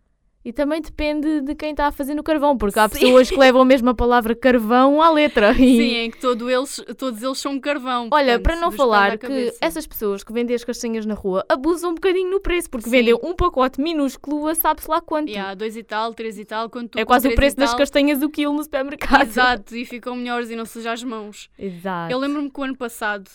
E 0.45 0.53
também 0.53 0.81
depende 0.81 1.41
de 1.41 1.57
quem 1.57 1.73
está 1.73 1.89
a 1.89 1.91
fazer 1.91 2.15
no 2.15 2.23
carvão, 2.23 2.57
porque 2.57 2.79
há 2.79 2.89
Sim. 2.89 3.01
pessoas 3.01 3.29
que 3.29 3.37
levam 3.37 3.63
a 3.63 3.65
mesma 3.65 3.93
palavra 3.97 4.33
carvão 4.33 5.03
à 5.03 5.11
letra. 5.11 5.51
E- 5.51 5.57
Sim, 5.57 5.95
em 5.97 6.09
que 6.13 6.19
todo 6.21 6.49
eles, 6.49 6.81
todos 6.97 7.21
eles 7.21 7.39
são 7.39 7.59
carvão. 7.59 8.09
Olha, 8.13 8.35
portanto, 8.39 8.43
para 8.45 8.57
não 8.61 8.71
falar 8.71 9.19
que 9.19 9.53
essas 9.61 9.89
pessoas 9.89 10.23
que 10.23 10.33
vendem 10.33 10.55
as 10.55 10.63
castanhas 10.63 11.05
na 11.05 11.15
rua 11.15 11.45
abusam 11.49 11.91
um 11.91 11.95
bocadinho 11.95 12.31
no 12.31 12.41
preço, 12.41 12.71
porque 12.71 12.85
Sim. 12.85 12.91
vendem 12.93 13.15
um 13.25 13.35
pacote 13.35 13.81
minúsculo 13.81 14.47
a 14.47 14.55
sabe-se 14.55 14.89
lá 14.89 15.01
quanto. 15.01 15.31
Yeah, 15.31 15.53
dois 15.57 15.77
e 15.77 15.83
tal, 15.83 16.15
três 16.15 16.39
e 16.39 16.45
tal, 16.45 16.71
quando 16.71 16.91
tu 16.91 16.99
é 17.01 17.05
quase 17.05 17.27
o 17.27 17.35
preço 17.35 17.57
das 17.57 17.75
castanhas 17.75 18.23
o 18.23 18.29
quilo 18.31 18.53
no 18.53 18.63
supermercado. 18.63 19.23
Exato, 19.27 19.75
e 19.75 19.85
ficam 19.85 20.15
melhores 20.15 20.49
e 20.49 20.55
não 20.55 20.65
sujar 20.65 20.93
as 20.93 21.03
mãos. 21.03 21.51
Exato. 21.59 22.13
Eu 22.13 22.19
lembro-me 22.21 22.49
que 22.49 22.61
o 22.61 22.63
ano 22.63 22.77
passado 22.77 23.29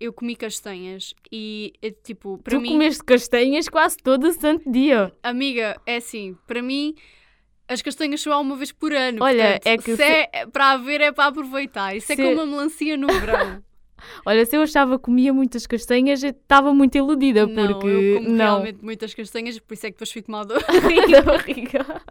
eu 0.00 0.12
comi 0.12 0.36
castanhas 0.36 1.14
e, 1.32 1.72
é, 1.82 1.90
tipo, 1.90 2.38
para 2.38 2.56
tu 2.56 2.60
mim, 2.60 2.68
comeste 2.72 3.02
castanhas 3.04 3.68
quase 3.68 3.96
todo 3.96 4.24
o 4.28 4.32
santo 4.32 4.70
dia. 4.70 5.12
amiga, 5.22 5.80
é 5.86 5.96
assim, 5.96 6.36
para 6.46 6.62
mim. 6.62 6.94
As 7.68 7.82
castanhas 7.82 8.20
só 8.20 8.32
há 8.32 8.38
uma 8.38 8.54
vez 8.54 8.70
por 8.70 8.92
ano. 8.92 9.24
Olha, 9.24 9.54
portanto, 9.54 9.66
é 9.66 9.76
que 9.76 9.90
se 9.90 9.96
se- 9.96 10.28
é 10.32 10.46
para 10.46 10.70
haver, 10.70 11.00
é 11.00 11.10
para 11.10 11.26
aproveitar. 11.26 11.96
Isso 11.96 12.12
é 12.12 12.14
Se- 12.14 12.22
como 12.22 12.34
uma 12.34 12.46
melancia 12.46 12.96
no 12.96 13.08
verão. 13.08 13.60
Olha, 14.24 14.44
se 14.44 14.56
eu 14.56 14.62
achava 14.62 14.98
que 14.98 15.04
comia 15.04 15.32
muitas 15.32 15.66
castanhas, 15.66 16.22
eu 16.22 16.30
estava 16.30 16.74
muito 16.74 16.96
iludida, 16.96 17.46
não, 17.46 17.54
porque 17.54 17.86
eu 17.86 18.16
como 18.16 18.30
não. 18.30 18.36
realmente 18.36 18.84
muitas 18.84 19.14
castanhas, 19.14 19.58
por 19.58 19.74
isso 19.74 19.86
é 19.86 19.90
que 19.90 19.94
depois 19.94 20.12
fico 20.12 20.30
mal 20.30 20.44
do 20.44 20.54
da 21.10 21.22
barriga. 21.22 22.02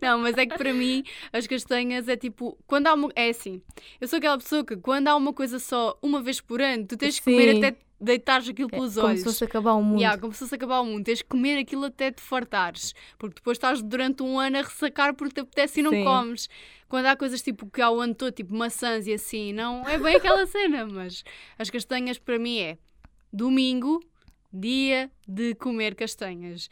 Não, 0.00 0.18
mas 0.18 0.36
é 0.36 0.46
que 0.46 0.56
para 0.56 0.72
mim 0.72 1.04
as 1.32 1.46
castanhas 1.46 2.08
é 2.08 2.16
tipo, 2.16 2.58
quando 2.66 2.86
há 2.86 2.94
uma. 2.94 3.10
É 3.14 3.28
assim, 3.28 3.60
eu 4.00 4.08
sou 4.08 4.18
aquela 4.18 4.38
pessoa 4.38 4.64
que 4.64 4.76
quando 4.76 5.08
há 5.08 5.16
uma 5.16 5.32
coisa 5.32 5.58
só 5.58 5.98
uma 6.02 6.22
vez 6.22 6.40
por 6.40 6.60
ano, 6.60 6.86
tu 6.86 6.96
tens 6.96 7.18
que 7.18 7.24
comer 7.24 7.52
Sim. 7.52 7.58
até 7.58 7.76
deitares 8.00 8.48
aquilo 8.48 8.68
pelos 8.68 8.94
Como 8.94 9.08
olhos. 9.08 9.20
se 9.20 9.24
fosse 9.24 9.44
acabar 9.44 9.74
o 9.74 9.82
mundo. 9.82 10.00
Yeah, 10.00 10.20
como 10.20 10.32
se 10.32 10.38
fosse 10.40 10.54
acabar 10.54 10.80
o 10.80 10.84
mundo, 10.84 11.04
tens 11.04 11.22
que 11.22 11.28
comer 11.28 11.58
aquilo 11.58 11.86
até 11.86 12.10
te 12.10 12.20
fartares, 12.20 12.94
porque 13.18 13.36
depois 13.36 13.56
estás 13.56 13.82
durante 13.82 14.22
um 14.22 14.38
ano 14.38 14.58
a 14.58 14.62
ressacar 14.62 15.14
porque 15.14 15.34
te 15.34 15.40
apetece 15.40 15.80
e 15.80 15.82
não 15.82 15.90
Sim. 15.90 16.04
comes. 16.04 16.48
Quando 16.88 17.06
há 17.06 17.16
coisas 17.16 17.42
tipo 17.42 17.68
que 17.70 17.82
há 17.82 17.90
o 17.90 18.00
ano 18.00 18.14
todo, 18.14 18.32
tipo 18.32 18.54
maçãs 18.54 19.06
e 19.06 19.12
assim, 19.12 19.52
não 19.52 19.86
é 19.88 19.98
bem 19.98 20.16
aquela 20.16 20.46
cena, 20.46 20.86
mas 20.86 21.24
as 21.58 21.68
castanhas 21.70 22.18
para 22.18 22.38
mim 22.38 22.58
é 22.58 22.78
domingo, 23.32 24.00
dia 24.52 25.10
de 25.26 25.54
comer 25.56 25.94
castanhas. 25.94 26.68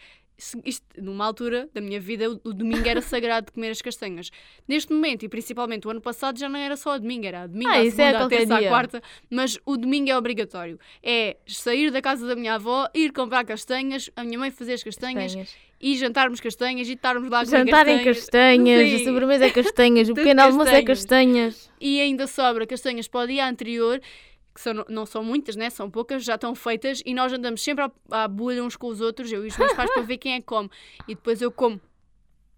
Isto, 0.66 0.84
numa 1.00 1.24
altura 1.24 1.66
da 1.72 1.80
minha 1.80 1.98
vida, 1.98 2.30
o, 2.30 2.34
o 2.44 2.52
domingo 2.52 2.86
era 2.86 3.00
sagrado 3.00 3.46
de 3.46 3.52
comer 3.52 3.70
as 3.70 3.80
castanhas. 3.80 4.30
Neste 4.68 4.92
momento, 4.92 5.24
e 5.24 5.28
principalmente 5.28 5.86
o 5.86 5.90
ano 5.90 6.00
passado, 6.00 6.38
já 6.38 6.46
não 6.48 6.58
era 6.58 6.76
só 6.76 6.90
a 6.92 6.98
domingo, 6.98 7.24
era 7.26 7.42
a 7.42 7.46
domingo, 7.46 7.70
Ah, 7.70 7.82
isso 7.82 7.98
é 8.00 8.04
segunda, 8.04 8.16
à 8.16 8.20
qualquer 8.20 8.38
terça, 8.40 8.58
dia. 8.58 8.68
quarta, 8.68 9.02
mas 9.30 9.58
o 9.64 9.76
domingo 9.78 10.10
é 10.10 10.16
obrigatório. 10.16 10.78
É 11.02 11.38
sair 11.46 11.90
da 11.90 12.02
casa 12.02 12.26
da 12.26 12.36
minha 12.36 12.54
avó, 12.56 12.86
ir 12.94 13.12
comprar 13.12 13.44
castanhas, 13.46 14.10
a 14.14 14.22
minha 14.24 14.38
mãe 14.38 14.50
fazer 14.50 14.74
as 14.74 14.82
castanhas, 14.82 15.34
Castanhas. 15.34 15.56
e 15.80 15.96
jantarmos 15.96 16.38
castanhas 16.40 16.86
e 16.88 16.92
estarmos 16.92 17.30
lá 17.30 17.40
a 17.40 17.44
comer 17.46 17.58
Jantar 17.58 17.88
em 17.88 18.04
castanhas, 18.04 18.88
Sim. 18.90 18.94
a 18.96 19.04
sobremesa 19.04 19.46
é 19.46 19.50
castanhas, 19.50 20.08
o 20.10 20.14
pequeno 20.14 20.42
almoço 20.42 20.70
é 20.70 20.82
castanhas. 20.82 21.70
E 21.80 21.98
ainda 22.00 22.26
sobra 22.26 22.66
castanhas 22.66 23.08
para 23.08 23.20
o 23.20 23.26
dia 23.26 23.48
anterior, 23.48 24.00
que 24.56 24.62
são, 24.62 24.84
não 24.88 25.06
são 25.06 25.22
muitas, 25.22 25.54
né? 25.54 25.70
são 25.70 25.88
poucas, 25.90 26.24
já 26.24 26.34
estão 26.34 26.54
feitas, 26.54 27.02
e 27.06 27.14
nós 27.14 27.32
andamos 27.32 27.62
sempre 27.62 27.84
à, 27.84 27.90
à 28.24 28.26
bolha 28.28 28.64
uns 28.64 28.74
com 28.76 28.88
os 28.88 29.00
outros, 29.00 29.30
eu 29.30 29.44
e 29.44 29.48
os 29.48 29.56
meus 29.56 29.72
pais, 29.74 29.90
para 29.92 30.02
ver 30.02 30.16
quem 30.18 30.32
é 30.34 30.40
que 30.40 30.46
come. 30.46 30.68
E 31.06 31.14
depois 31.14 31.40
eu 31.40 31.52
como. 31.52 31.80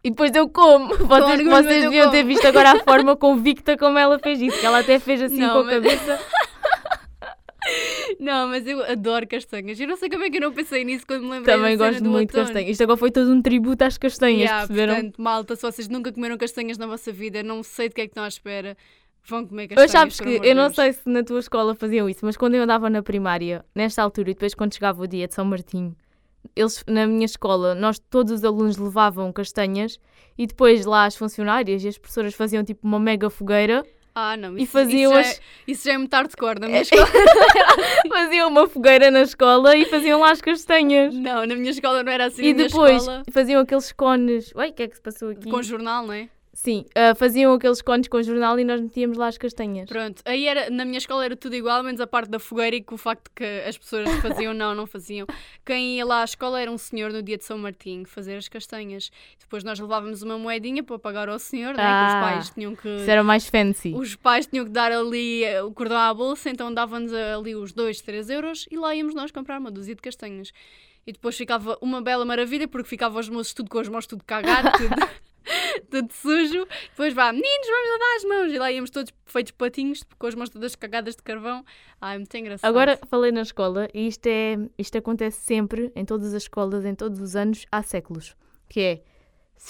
E 0.02 0.10
depois 0.10 0.34
eu 0.34 0.48
como. 0.48 0.94
Vocês, 1.06 1.42
mas 1.42 1.66
vocês 1.66 1.82
deviam 1.84 2.10
ter 2.10 2.22
visto 2.24 2.46
agora 2.46 2.70
a 2.72 2.84
forma 2.84 3.16
convicta 3.16 3.76
como 3.76 3.98
ela 3.98 4.18
fez 4.18 4.40
isso, 4.40 4.58
que 4.58 4.64
ela 4.64 4.78
até 4.78 4.98
fez 4.98 5.20
assim 5.22 5.38
Não, 5.40 5.52
com 5.52 5.58
a 5.58 5.64
mas- 5.64 5.74
cabeça. 5.74 6.18
Não, 8.18 8.48
mas 8.48 8.66
eu 8.66 8.82
adoro 8.82 9.26
castanhas. 9.26 9.78
Eu 9.78 9.86
não 9.88 9.96
sei 9.96 10.08
como 10.08 10.24
é 10.24 10.30
que 10.30 10.38
eu 10.38 10.40
não 10.40 10.52
pensei 10.52 10.84
nisso 10.84 11.06
quando 11.06 11.24
me 11.24 11.30
lembrei 11.32 11.54
Também 11.54 11.76
gosto 11.76 12.02
do 12.02 12.08
muito 12.10 12.30
de 12.30 12.36
castanhas. 12.36 12.70
Isto 12.70 12.82
agora 12.84 12.96
foi 12.96 13.10
todo 13.10 13.30
um 13.30 13.42
tributo 13.42 13.84
às 13.84 13.98
castanhas, 13.98 14.40
Yeah, 14.42 14.66
perceberam? 14.66 14.94
portanto, 14.94 15.20
malta, 15.22 15.54
se 15.56 15.62
vocês 15.62 15.88
nunca 15.88 16.10
comeram 16.10 16.38
castanhas 16.38 16.78
na 16.78 16.86
vossa 16.86 17.12
vida, 17.12 17.42
não 17.42 17.62
sei 17.62 17.88
de 17.88 17.94
que 17.94 18.00
é 18.00 18.04
que 18.06 18.10
estão 18.12 18.24
à 18.24 18.28
espera, 18.28 18.74
vão 19.28 19.46
comer 19.46 19.68
Mas 19.70 19.76
castanhas. 19.76 19.90
sabes 19.90 20.16
por 20.16 20.26
que 20.40 20.48
eu 20.48 20.54
não 20.56 20.70
sei 20.72 20.92
se 20.92 21.08
na 21.08 21.22
tua 21.22 21.38
escola 21.40 21.74
faziam 21.74 22.08
isso, 22.08 22.24
mas 22.24 22.36
quando 22.36 22.54
eu 22.54 22.62
andava 22.62 22.88
na 22.88 23.02
primária, 23.02 23.64
nesta 23.74 24.02
altura, 24.02 24.30
e 24.30 24.34
depois 24.34 24.54
quando 24.54 24.74
chegava 24.74 25.02
o 25.02 25.06
dia 25.06 25.28
de 25.28 25.34
São 25.34 25.44
Martinho, 25.44 25.94
eles 26.56 26.82
na 26.86 27.06
minha 27.06 27.26
escola, 27.26 27.74
nós 27.74 27.98
todos 27.98 28.32
os 28.32 28.44
alunos 28.44 28.76
levavam 28.76 29.32
castanhas 29.32 29.98
e 30.36 30.46
depois 30.46 30.86
lá 30.86 31.04
as 31.04 31.16
funcionárias 31.16 31.84
e 31.84 31.88
as 31.88 31.98
professoras 31.98 32.34
faziam 32.34 32.64
tipo 32.64 32.86
uma 32.86 32.98
mega 32.98 33.28
fogueira, 33.28 33.84
Ah, 34.20 34.36
não, 34.36 34.58
E 34.58 34.62
isso, 34.64 34.72
faziam 34.72 35.12
isso, 35.12 35.20
as- 35.20 35.26
já 35.28 35.32
é, 35.32 35.38
isso 35.68 35.84
já 35.86 35.92
é 35.94 35.98
muito 35.98 36.12
hardcore. 36.12 36.58
Na 36.58 36.66
É. 36.66 36.68
minha 36.70 36.82
escola, 36.82 37.06
faziam 38.08 38.48
uma 38.48 38.66
fogueira 38.66 39.10
na 39.12 39.22
escola 39.22 39.76
e 39.76 39.84
faziam 39.84 40.18
lá 40.20 40.30
as 40.32 40.40
castanhas. 40.40 41.14
não, 41.14 41.46
na 41.46 41.54
minha 41.54 41.70
escola 41.70 42.02
não 42.02 42.10
era 42.10 42.26
assim. 42.26 42.42
E 42.42 42.54
depois 42.54 43.02
escola, 43.02 43.22
faziam 43.30 43.60
aqueles 43.60 43.92
cones. 43.92 44.52
Ui, 44.56 44.68
o 44.68 44.72
que 44.72 44.82
é 44.82 44.88
que 44.88 44.96
se 44.96 45.02
passou 45.02 45.28
aqui? 45.30 45.48
com 45.48 45.62
jornal, 45.62 46.04
não 46.06 46.12
é? 46.14 46.28
Sim, 46.60 46.84
ah, 46.92 47.14
faziam 47.14 47.52
aqueles 47.52 47.80
cones 47.80 48.08
com 48.08 48.20
jornal 48.20 48.58
e 48.58 48.64
nós 48.64 48.80
metíamos 48.80 49.16
lá 49.16 49.28
as 49.28 49.38
castanhas. 49.38 49.88
Pronto, 49.88 50.20
aí 50.24 50.48
era, 50.48 50.68
na 50.68 50.84
minha 50.84 50.98
escola 50.98 51.24
era 51.24 51.36
tudo 51.36 51.54
igual, 51.54 51.84
menos 51.84 52.00
a 52.00 52.06
parte 52.06 52.28
da 52.28 52.40
fogueira 52.40 52.74
e 52.74 52.82
que 52.82 52.92
o 52.92 52.96
facto 52.96 53.30
que 53.32 53.44
as 53.44 53.78
pessoas 53.78 54.10
faziam, 54.20 54.52
não, 54.52 54.74
não 54.74 54.84
faziam. 54.84 55.24
Quem 55.64 55.98
ia 55.98 56.04
lá 56.04 56.22
à 56.22 56.24
escola 56.24 56.60
era 56.60 56.68
um 56.68 56.76
senhor 56.76 57.12
no 57.12 57.22
dia 57.22 57.38
de 57.38 57.44
São 57.44 57.56
Martinho 57.56 58.04
fazer 58.06 58.34
as 58.34 58.48
castanhas. 58.48 59.08
Depois 59.38 59.62
nós 59.62 59.78
levávamos 59.78 60.22
uma 60.22 60.36
moedinha 60.36 60.82
para 60.82 60.98
pagar 60.98 61.28
ao 61.28 61.38
senhor, 61.38 61.74
né, 61.74 61.76
que 61.76 61.80
Ah, 61.80 62.08
os 62.08 62.28
pais 62.28 62.50
tinham 62.50 62.74
que. 62.74 62.88
Isso 62.88 63.08
era 63.08 63.22
mais 63.22 63.46
fancy. 63.48 63.94
Os 63.94 64.16
pais 64.16 64.44
tinham 64.48 64.64
que 64.64 64.72
dar 64.72 64.90
ali 64.90 65.44
eh, 65.44 65.62
o 65.62 65.70
cordão 65.70 65.96
à 65.98 66.12
bolsa, 66.12 66.50
então 66.50 66.74
davam-nos 66.74 67.12
ali 67.14 67.54
os 67.54 67.70
2, 67.70 68.00
3 68.00 68.30
euros 68.30 68.66
e 68.68 68.76
lá 68.76 68.92
íamos 68.96 69.14
nós 69.14 69.30
comprar 69.30 69.60
uma 69.60 69.70
dúzia 69.70 69.94
de 69.94 70.02
castanhas. 70.02 70.52
E 71.06 71.12
depois 71.12 71.36
ficava 71.36 71.78
uma 71.80 72.02
bela 72.02 72.24
maravilha, 72.24 72.66
porque 72.66 72.88
ficavam 72.88 73.20
os 73.20 73.28
moços 73.28 73.54
tudo 73.54 73.70
com 73.70 73.78
as 73.78 73.88
mãos 73.88 74.06
tudo 74.08 74.24
cagado, 74.24 74.72
tudo, 74.76 74.94
tudo 75.90 76.12
sujo. 76.12 76.66
Depois 76.90 77.12
vá, 77.14 77.32
meninos, 77.32 77.66
vamos 77.66 77.90
lavar 77.90 78.16
as 78.16 78.24
mãos. 78.24 78.52
E 78.52 78.58
lá 78.58 78.72
íamos 78.72 78.90
todos 78.90 79.12
feitos 79.26 79.52
patinhos, 79.52 80.02
com 80.18 80.26
as 80.26 80.34
mãos 80.34 80.48
todas 80.50 80.74
cagadas 80.76 81.16
de 81.16 81.22
carvão. 81.22 81.64
Ai, 82.00 82.18
muito 82.18 82.36
engraçado. 82.36 82.68
Agora 82.68 82.98
falei 83.08 83.32
na 83.32 83.42
escola 83.42 83.88
e 83.92 84.06
isto, 84.08 84.26
é, 84.26 84.56
isto 84.78 84.98
acontece 84.98 85.40
sempre 85.40 85.92
em 85.94 86.04
todas 86.04 86.34
as 86.34 86.42
escolas, 86.42 86.84
em 86.84 86.94
todos 86.94 87.20
os 87.20 87.34
anos, 87.36 87.66
há 87.70 87.82
séculos. 87.82 88.36
Que 88.68 88.80
é, 88.80 89.02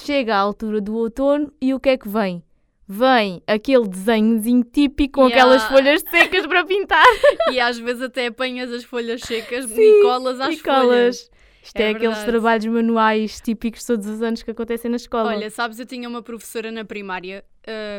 chega 0.04 0.35
a 0.35 0.38
altura 0.38 0.80
do 0.80 0.94
outono 0.97 1.52
e 1.61 1.73
o 1.73 1.80
que 1.80 1.90
é 1.90 1.97
que 1.97 2.08
vem? 2.08 2.42
Vem 2.90 3.42
aquele 3.47 3.87
desenhozinho 3.87 4.64
típico 4.64 5.20
com 5.20 5.28
Yeah. 5.28 5.44
aquelas 5.52 5.68
folhas 5.70 6.02
secas 6.11 6.47
para 6.47 6.64
pintar 6.64 7.04
E 7.52 7.61
às 7.61 7.78
vezes 7.78 8.00
até 8.00 8.28
apanhas 8.28 8.73
as 8.73 8.82
folhas 8.82 9.20
secas 9.20 9.66
Sim, 9.66 9.78
e 9.78 10.02
colas 10.02 10.40
às 10.40 10.54
e 10.54 10.62
colas. 10.62 11.30
Isto 11.62 11.77
é, 11.77 11.83
É 11.83 11.91
aqueles 11.91 12.23
trabalhos 12.25 12.67
manuais 12.67 13.41
típicos 13.41 13.85
todos 13.85 14.07
os 14.07 14.23
anos 14.23 14.43
que 14.43 14.50
acontecem 14.50 14.91
na 14.91 14.97
escola. 14.97 15.31
Olha, 15.31 15.50
sabes, 15.50 15.79
eu 15.79 15.87
tinha 15.87 16.09
uma 16.09 16.23
professora 16.23 16.71
na 16.71 16.85
primária 16.85 17.45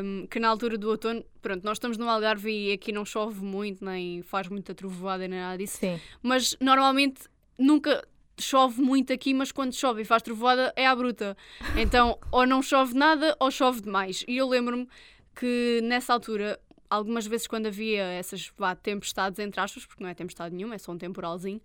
hum, 0.03 0.27
que 0.29 0.39
na 0.39 0.47
altura 0.47 0.77
do 0.77 0.89
outono, 0.89 1.23
pronto, 1.41 1.63
nós 1.63 1.77
estamos 1.77 1.97
no 1.97 2.09
Algarve 2.09 2.49
e 2.51 2.71
aqui 2.73 2.91
não 2.91 3.05
chove 3.05 3.43
muito, 3.43 3.83
nem 3.83 4.21
faz 4.21 4.47
muita 4.47 4.73
trovoada 4.73 5.27
nem 5.27 5.39
nada 5.39 5.57
disso, 5.57 5.77
Sim. 5.77 5.99
mas 6.21 6.55
normalmente 6.59 7.21
nunca 7.57 8.03
chove 8.39 8.81
muito 8.81 9.11
aqui, 9.11 9.33
mas 9.33 9.51
quando 9.51 9.73
chove 9.73 10.01
e 10.01 10.05
faz 10.05 10.23
trovoada 10.23 10.73
é 10.75 10.87
à 10.87 10.95
bruta. 10.95 11.35
Então, 11.75 12.17
ou 12.31 12.47
não 12.47 12.61
chove 12.61 12.93
nada 12.93 13.35
ou 13.39 13.51
chove 13.51 13.81
demais. 13.81 14.23
E 14.27 14.37
eu 14.37 14.47
lembro-me 14.47 14.87
que 15.35 15.81
nessa 15.83 16.13
altura, 16.13 16.59
algumas 16.89 17.27
vezes 17.27 17.47
quando 17.47 17.67
havia 17.67 18.03
essas 18.03 18.51
vá, 18.57 18.75
tempestades, 18.75 19.39
entre 19.39 19.59
aspas, 19.59 19.85
porque 19.85 20.03
não 20.03 20.09
é 20.09 20.13
tempestade 20.13 20.55
nenhuma, 20.55 20.75
é 20.75 20.77
só 20.77 20.91
um 20.91 20.97
temporalzinho, 20.97 21.61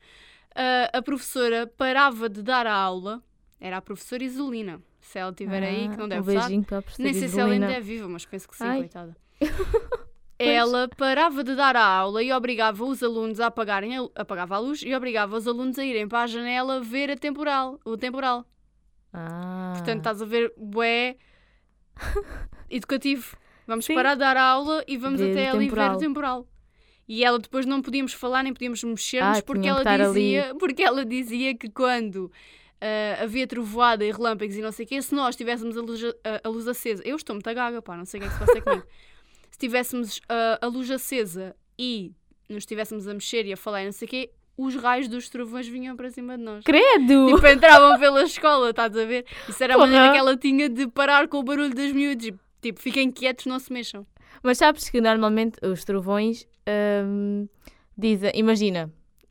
a, 0.55 0.99
a 0.99 1.03
professora 1.03 1.67
parava 1.67 2.29
de 2.29 2.43
dar 2.43 2.67
a 2.67 2.75
aula, 2.75 3.23
era 3.61 3.77
a 3.79 3.83
professora 3.83 4.23
Isolina. 4.25 4.81
Se 5.01 5.19
ela 5.19 5.31
estiver 5.31 5.63
aí, 5.63 5.89
que 5.89 5.97
não 5.97 6.07
Ah, 6.07 6.09
deve 6.09 6.31
um 6.31 6.61
estar. 6.61 6.85
Nem 6.99 7.13
sei 7.13 7.29
se 7.29 7.39
ela 7.39 7.53
ainda 7.53 7.71
é 7.71 7.81
viva, 7.81 8.09
mas 8.09 8.25
penso 8.25 8.49
que 8.49 8.57
sim, 8.57 8.65
Ai. 8.65 8.79
coitada. 8.79 9.17
Ela 10.37 10.89
parava 10.89 11.45
de 11.45 11.55
dar 11.55 11.77
a 11.77 11.85
aula 11.85 12.21
e 12.23 12.33
obrigava 12.33 12.85
os 12.85 13.03
alunos 13.03 13.39
a 13.39 13.47
apagarem 13.47 13.97
a, 13.97 14.09
apagava 14.17 14.57
a 14.57 14.59
luz 14.59 14.83
e 14.83 14.93
obrigava 14.93 15.37
os 15.37 15.47
alunos 15.47 15.79
a 15.79 15.85
irem 15.85 16.09
para 16.09 16.23
a 16.23 16.27
janela 16.27 16.81
ver 16.81 17.11
a 17.11 17.17
temporal, 17.17 17.79
o 17.85 17.97
temporal. 17.97 18.45
Ah. 19.13 19.73
Portanto, 19.77 19.99
estás 19.99 20.21
a 20.21 20.25
ver, 20.25 20.53
bué 20.57 21.17
educativo. 22.69 23.37
Vamos 23.67 23.85
Sim. 23.85 23.95
parar 23.95 24.15
de 24.15 24.21
dar 24.21 24.37
a 24.37 24.43
aula 24.43 24.85
e 24.89 24.97
vamos 24.97 25.21
Ver 25.21 25.31
até 25.31 25.51
ali 25.51 25.71
ver 25.71 25.91
o 25.93 25.97
temporal. 25.99 26.47
E 27.09 27.23
ela 27.25 27.39
depois 27.39 27.67
não 27.67 27.83
podíamos 27.83 28.13
falar 28.13 28.43
nem 28.43 28.53
podíamos 28.53 28.83
mexer-nos 28.83 29.39
Ah, 29.39 29.43
porque, 29.43 29.67
ela 29.69 29.79
estar 29.81 30.01
ali. 30.01 30.13
dizia, 30.15 30.55
porque 30.59 30.83
ela 30.83 31.05
dizia 31.05 31.55
que 31.55 31.69
quando 31.69 32.31
ah, 32.81 33.23
havia 33.23 33.47
trovoada 33.47 34.05
e 34.05 34.11
relâmpagos 34.11 34.57
e 34.57 34.63
não 34.63 34.73
sei 34.73 34.87
o 34.87 34.89
quê, 34.89 35.03
se 35.03 35.15
nós 35.15 35.37
tivéssemos 35.37 35.77
a 35.77 35.81
luz, 35.83 36.03
a, 36.03 36.41
a 36.43 36.49
luz 36.49 36.67
acesa, 36.67 37.03
eu 37.05 37.17
estou 37.17 37.35
muito 37.35 37.55
gaga, 37.55 37.83
pá, 37.83 37.97
não 37.97 38.05
sei 38.05 38.21
o 38.21 38.23
que 38.23 38.29
é 38.29 38.33
que 38.33 38.39
se 38.39 38.47
passa 38.47 38.61
comigo. 38.63 38.87
se 39.51 39.59
tivéssemos 39.59 40.21
ah, 40.29 40.59
a 40.63 40.67
luz 40.67 40.91
acesa 40.91 41.55
e 41.79 42.13
nos 42.49 42.59
estivéssemos 42.59 43.07
a 43.09 43.15
mexer 43.15 43.47
e 43.47 43.53
a 43.53 43.57
falar 43.57 43.83
e 43.83 43.87
não 43.87 43.93
sei 43.93 44.07
o 44.07 44.09
quê, 44.11 44.31
os 44.57 44.75
raios 44.77 45.09
dos 45.09 45.29
trovões 45.29 45.67
vinham 45.67 45.97
para 45.97 46.09
cima 46.11 46.39
de 46.39 46.45
nós. 46.45 46.63
Credo! 46.65 47.35
Tipo, 47.35 47.47
entravam 47.49 47.99
pela 47.99 48.23
escola, 48.23 48.71
estás 48.71 48.97
a 48.97 49.05
ver? 49.05 49.27
Isso 49.49 49.63
era 49.65 49.75
a 49.75 49.77
Porra. 49.77 49.89
maneira 49.91 50.13
que 50.13 50.19
ela 50.19 50.37
tinha 50.37 50.69
de 50.69 50.87
parar 50.87 51.27
com 51.27 51.39
o 51.39 51.43
barulho 51.43 51.75
dos 51.75 51.93
miúdos. 51.93 52.31
Tipo, 52.63 52.81
fiquem 52.81 53.11
quietos, 53.11 53.47
não 53.47 53.59
se 53.59 53.73
mexam. 53.73 54.07
Mas 54.45 54.59
sabes 54.59 54.89
que 54.89 55.01
normalmente 55.01 55.59
os 55.67 55.85
trovões 55.85 56.47
hum, 56.68 57.49
dizem, 57.97 58.33
imagina, 58.35 58.90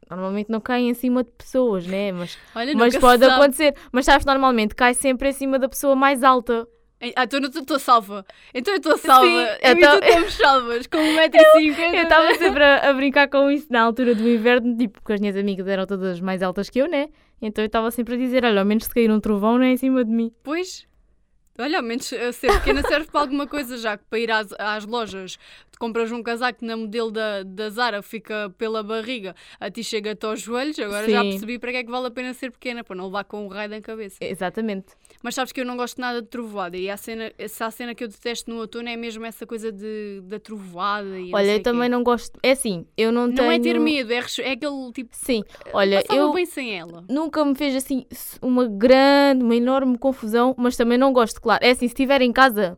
normalmente 0.10 0.50
não 0.50 0.60
caem 0.62 0.90
em 0.90 0.94
cima 0.94 1.24
de 1.24 1.32
pessoas, 1.32 1.86
né? 1.88 2.12
Mas, 2.12 2.38
Olha, 2.56 2.76
mas 2.76 2.98
pode 2.98 3.24
acontecer. 3.26 3.76
Mas 3.92 4.06
sabes, 4.06 4.26
normalmente 4.26 4.76
cai 4.76 4.94
sempre 4.94 5.30
em 5.30 5.34
cima 5.34 5.58
da 5.60 5.68
pessoa 5.70 5.96
mais 5.96 6.24
alta. 6.24 6.68
Ah, 7.18 7.26
então 7.26 7.40
eu 7.42 7.50
estou 7.50 7.78
salva. 7.80 8.26
Então 8.54 8.74
eu 8.74 8.78
estou 8.78 8.98
salva. 8.98 9.26
Sim, 9.28 9.36
eu 9.62 9.72
então- 9.74 9.98
e 9.98 10.00
tu 10.00 10.06
estamos 10.08 10.34
salvas. 10.36 10.88
Com 10.88 10.98
1,50m. 11.04 11.94
Eu 11.96 12.04
estava 12.04 12.34
sempre 12.36 12.64
a, 12.64 12.90
a 12.90 12.94
brincar 12.94 13.28
com 13.28 13.52
isso 13.52 13.68
na 13.70 13.82
altura 13.82 14.16
do 14.16 14.28
inverno, 14.30 14.78
tipo, 14.78 15.02
porque 15.02 15.12
as 15.14 15.20
minhas 15.20 15.36
amigas 15.36 15.68
eram 15.68 15.86
todas 15.86 16.22
mais 16.22 16.42
altas 16.42 16.70
que 16.70 16.80
eu, 16.80 16.88
né? 16.88 17.10
Então 17.42 17.62
eu 17.62 17.66
estava 17.66 17.92
sempre 17.92 18.14
a 18.14 18.18
dizer, 18.18 18.46
olha, 18.46 18.62
ao 18.62 18.66
menos 18.66 18.86
se 18.86 18.90
cair 18.90 19.12
um 19.12 19.20
trovão 19.20 19.58
não 19.58 19.66
é 19.66 19.72
em 19.72 19.78
cima 19.78 20.06
de 20.06 20.12
mim. 20.12 20.32
Pois. 20.44 20.88
Olha, 21.58 21.78
ao 21.78 21.84
menos 21.84 22.12
a 22.12 22.34
ser 22.34 22.52
pequena 22.60 22.82
serve 22.82 23.12
para 23.12 23.22
alguma 23.22 23.46
coisa 23.46 23.78
já, 23.78 23.96
que 23.96 24.04
para 24.10 24.20
ir 24.20 24.32
às, 24.32 24.52
às 24.58 24.86
lojas 24.86 25.38
te 25.72 25.78
compras 25.78 26.12
um 26.12 26.24
casaco 26.24 26.66
na 26.66 26.76
modelo 26.76 27.12
da, 27.12 27.44
da 27.44 27.70
Zara, 27.70 28.02
fica 28.02 28.52
pela 28.58 28.82
barriga, 28.82 29.36
a 29.60 29.70
ti 29.70 29.84
chega-te 29.84 30.26
aos 30.26 30.42
joelhos, 30.42 30.80
agora 30.80 31.08
já 31.08 31.22
Sim. 31.22 31.30
percebi 31.30 31.60
para 31.60 31.72
que 31.72 31.78
é 31.78 31.84
que 31.84 31.92
vale 31.92 32.08
a 32.08 32.12
pena 32.12 32.34
ser 32.34 32.52
pequena, 32.52 32.84
para 32.84 32.96
não 32.96 33.06
levar 33.06 33.24
com 33.26 33.46
um 33.46 33.48
raio 33.48 33.70
na 33.70 33.82
cabeça. 33.82 34.18
Exatamente. 34.20 34.94
Mas 35.24 35.36
sabes 35.36 35.54
que 35.54 35.62
eu 35.62 35.66
não 35.66 35.78
gosto 35.78 36.02
nada 36.02 36.22
de 36.22 36.28
trovoada 36.28 36.76
e 36.76 36.90
a 36.90 36.98
cena, 36.98 37.32
essa 37.38 37.72
cena 37.72 37.96
que 37.96 38.04
eu 38.04 38.10
detesto 38.10 38.52
no 38.52 38.58
outono 38.60 38.90
é 38.90 38.98
mesmo 38.98 39.26
essa 39.26 39.46
coisa 39.48 39.72
de, 39.72 40.20
da 40.26 40.38
trovoada 40.38 41.18
e 41.18 41.30
não 41.32 41.40
Olha, 41.40 41.54
eu 41.54 41.64
também 41.64 41.84
quê. 41.84 41.90
não 41.90 42.04
gosto. 42.04 42.38
É 42.44 42.52
assim, 42.52 42.86
eu 42.98 43.10
não, 43.10 43.32
tenho. 43.34 43.48
Não 43.48 43.52
é 43.52 43.58
ter 43.58 43.80
medo, 43.80 44.12
é, 44.12 44.18
é 44.18 44.52
aquele 44.52 44.92
tipo. 44.94 45.10
Sim, 45.14 45.42
olha, 45.74 46.02
Passava 46.02 46.20
eu 46.20 46.34
bem 46.34 46.46
sem 46.46 46.78
ela. 46.78 47.06
nunca 47.10 47.44
me 47.46 47.56
fez 47.56 47.74
assim 47.74 48.06
uma 48.42 48.68
grande, 48.68 49.44
uma 49.46 49.56
enorme 49.56 49.98
confusão, 49.98 50.54
mas 50.58 50.76
também 50.76 50.98
não 50.98 51.14
gosto, 51.14 51.40
claro. 51.42 51.64
É 51.64 51.70
assim, 51.70 51.88
se 51.88 51.94
estiver 51.94 52.22
em 52.22 52.34
casa, 52.34 52.78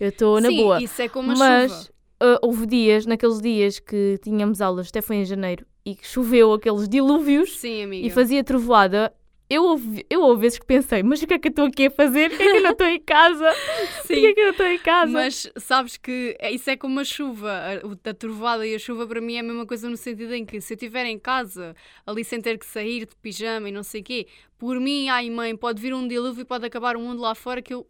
eu 0.00 0.08
estou 0.08 0.40
na 0.40 0.48
Sim, 0.48 0.56
boa. 0.56 0.82
isso 0.82 1.02
é 1.02 1.08
como 1.08 1.32
a 1.32 1.36
mas 1.36 1.70
chuva. 1.70 1.88
ah, 2.20 2.38
houve 2.42 2.64
dias, 2.66 3.04
naqueles 3.04 3.40
dias 3.42 3.78
que 3.78 4.18
tínhamos 4.22 4.62
aulas, 4.62 4.88
até 4.88 5.02
foi 5.02 5.16
em 5.16 5.24
janeiro, 5.26 5.66
e 5.84 5.94
que 5.94 6.06
choveu 6.06 6.54
aqueles 6.54 6.88
dilúvios 6.88 7.58
Sim, 7.58 7.90
e 7.92 8.08
fazia 8.08 8.42
trovoada. 8.42 9.12
Eu 9.54 9.62
houve, 9.64 10.04
eu 10.10 10.20
houve 10.22 10.40
vezes 10.42 10.58
que 10.58 10.66
pensei, 10.66 11.02
mas 11.02 11.22
o 11.22 11.26
que 11.26 11.34
é 11.34 11.38
que 11.38 11.48
eu 11.48 11.50
estou 11.50 11.66
aqui 11.66 11.86
a 11.86 11.90
fazer? 11.90 12.30
Por 12.30 12.36
que 12.38 12.42
é 12.42 12.50
que 12.50 12.56
eu 12.58 12.62
não 12.62 12.70
estou 12.72 12.86
em 12.88 13.00
casa? 13.00 13.44
Por 14.02 14.08
que 14.08 14.14
Sim. 14.14 14.26
é 14.26 14.32
que 14.34 14.40
eu 14.40 14.44
não 14.44 14.50
estou 14.52 14.66
em 14.66 14.78
casa? 14.78 15.12
Mas 15.12 15.50
sabes 15.56 15.96
que 15.96 16.36
é- 16.40 16.50
isso 16.52 16.68
é 16.70 16.76
como 16.76 16.98
a 17.00 17.04
chuva. 17.04 17.50
A, 17.52 18.10
a 18.10 18.14
trovoada 18.14 18.66
e 18.66 18.74
a 18.74 18.78
chuva 18.78 19.06
para 19.06 19.20
mim 19.20 19.34
é 19.36 19.40
a 19.40 19.42
mesma 19.42 19.64
coisa 19.66 19.88
no 19.88 19.96
sentido 19.96 20.34
em 20.34 20.44
que 20.44 20.60
se 20.60 20.72
eu 20.72 20.76
estiver 20.76 21.06
em 21.06 21.18
casa, 21.18 21.74
ali 22.06 22.24
sem 22.24 22.40
ter 22.40 22.58
que 22.58 22.66
sair 22.66 23.06
de 23.06 23.14
pijama 23.16 23.68
e 23.68 23.72
não 23.72 23.82
sei 23.82 24.00
o 24.00 24.04
quê, 24.04 24.26
por 24.58 24.78
mim, 24.80 25.08
ai 25.08 25.30
mãe, 25.30 25.56
pode 25.56 25.80
vir 25.80 25.94
um 25.94 26.06
dilúvio 26.08 26.42
e 26.42 26.44
pode 26.44 26.66
acabar 26.66 26.96
o 26.96 27.00
mundo 27.00 27.20
lá 27.22 27.34
fora 27.34 27.62
que 27.62 27.72
eu. 27.74 27.86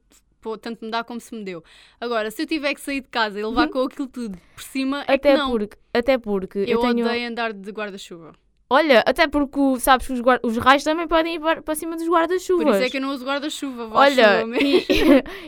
tanto 0.61 0.85
me 0.85 0.91
dá 0.91 1.03
como 1.03 1.19
se 1.21 1.35
me 1.35 1.43
deu. 1.43 1.65
Agora, 1.99 2.31
se 2.31 2.43
eu 2.43 2.47
tiver 2.47 2.75
que 2.75 2.81
sair 2.83 3.01
de 3.01 3.09
casa 3.09 3.41
e 3.41 3.45
levar 3.45 3.69
com 3.69 3.79
aquilo 3.81 4.07
tudo 4.07 4.37
por 4.55 4.63
cima, 4.63 4.99
é 5.09 5.13
Uhum. 5.13 5.15
até, 5.15 5.33
que 5.33 5.39
não. 5.39 5.51
porque, 5.51 5.77
até 5.95 6.19
porque 6.19 6.59
eu, 6.59 6.65
eu 6.67 6.81
tenho. 6.81 7.07
odeio 7.07 7.29
andar 7.29 7.53
de 7.55 7.71
guarda-chuva. 7.71 8.33
Olha, 8.75 9.03
até 9.07 9.27
porque 9.29 9.59
o- 9.59 9.79
sabes 9.79 10.07
que 10.07 10.13
os, 10.13 10.21
os 10.43 10.57
raios 10.59 10.83
também 10.85 11.07
podem 11.07 11.37
ir 11.37 11.41
para, 11.41 11.63
para 11.63 11.75
cima 11.75 11.97
dos 11.97 12.09
guarda-chuvas. 12.09 12.65
Por 12.65 12.75
isso 12.75 12.83
é 12.85 12.91
que 12.91 12.97
eu 12.97 13.01
não 13.01 13.11
uso 13.11 13.25
guarda-chuva. 13.25 13.89
Olha, 13.93 14.45
e, 14.61 14.85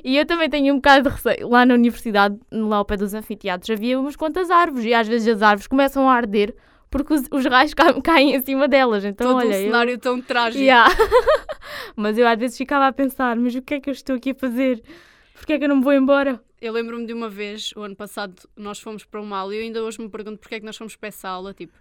e 0.13 0.17
eu 0.17 0.25
também 0.27 0.49
tenho 0.49 0.73
um 0.75 0.77
bocado 0.77 1.09
de 1.09 1.15
receio. 1.17 1.49
Lá 1.49 1.65
na 1.67 1.75
universidade, 1.75 2.39
lá 2.53 2.77
ao 2.77 2.85
pé 2.85 2.97
dos 2.97 3.15
anfiteatros, 3.15 3.71
havia 3.71 3.99
umas 3.99 4.17
quantas 4.17 4.51
árvores 4.51 4.85
e 4.87 4.95
às 4.95 5.09
vezes 5.09 5.27
as 5.29 5.43
árvores 5.43 5.67
começam 5.67 6.09
a 6.09 6.15
arder 6.15 6.55
porque 6.89 7.13
os, 7.15 7.25
os 7.31 7.45
raios 7.47 7.75
ca- 7.75 7.99
caem 8.01 8.35
em 8.37 8.43
cima 8.43 8.69
delas. 8.69 9.05
Então, 9.05 9.27
Todo 9.29 9.39
olha, 9.39 9.49
um 9.49 9.53
eu- 9.53 9.65
cenário 9.65 9.99
tão 9.99 10.21
trágico. 10.23 10.63
Yeah. 10.63 10.89
mas 11.97 12.17
eu 12.19 12.27
às 12.27 12.39
vezes 12.39 12.57
ficava 12.57 12.87
a 12.87 12.93
pensar, 12.93 13.37
mas 13.37 13.55
o 13.55 13.63
que 13.63 13.75
é 13.75 13.81
que 13.81 13.89
eu 13.91 13.93
estou 13.93 14.17
aqui 14.17 14.31
a 14.31 14.35
fazer? 14.35 14.83
Porquê 15.35 15.55
é 15.55 15.59
que 15.59 15.65
eu 15.65 15.69
não 15.69 15.77
me 15.77 15.83
vou 15.85 15.93
embora? 15.93 16.41
Eu 16.61 16.73
lembro-me 16.73 17.07
de 17.07 17.13
uma 17.13 17.29
vez, 17.29 17.73
o 17.77 17.83
ano 17.83 17.95
passado, 17.95 18.35
nós 18.57 18.81
fomos 18.81 19.05
para 19.05 19.21
uma 19.21 19.37
aula 19.39 19.55
e 19.55 19.59
eu 19.59 19.63
ainda 19.63 19.83
hoje 19.83 20.01
me 20.01 20.09
pergunto 20.09 20.39
porque 20.39 20.55
é 20.55 20.61
que 20.61 20.65
nós 20.67 20.77
fomos 20.77 20.97
para 20.97 21.09
essa 21.09 21.29
aula. 21.29 21.53
Tipo, 21.53 21.75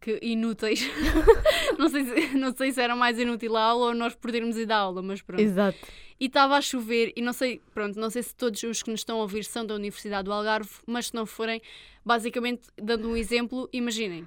que 0.00 0.18
inúteis. 0.22 0.88
não, 1.78 1.88
sei 1.88 2.04
se, 2.04 2.36
não 2.36 2.56
sei 2.56 2.72
se 2.72 2.80
era 2.80 2.94
mais 2.94 3.18
inútil 3.18 3.56
a 3.56 3.62
aula 3.62 3.86
ou 3.86 3.94
nós 3.94 4.14
perdermos 4.14 4.56
ir 4.56 4.66
da 4.66 4.76
aula, 4.76 5.02
mas 5.02 5.22
pronto. 5.22 5.40
Exato. 5.40 5.78
E 6.20 6.26
estava 6.26 6.56
a 6.56 6.60
chover 6.60 7.12
e 7.16 7.22
não 7.22 7.32
sei, 7.32 7.60
pronto, 7.72 7.98
não 7.98 8.10
sei 8.10 8.22
se 8.22 8.34
todos 8.34 8.62
os 8.62 8.82
que 8.82 8.90
nos 8.90 9.00
estão 9.00 9.18
a 9.18 9.22
ouvir 9.22 9.44
são 9.44 9.64
da 9.64 9.74
Universidade 9.74 10.24
do 10.24 10.32
Algarve, 10.32 10.70
mas 10.86 11.06
se 11.08 11.14
não 11.14 11.24
forem, 11.26 11.62
basicamente, 12.04 12.62
dando 12.76 13.08
um 13.08 13.16
exemplo, 13.16 13.68
imaginem. 13.72 14.26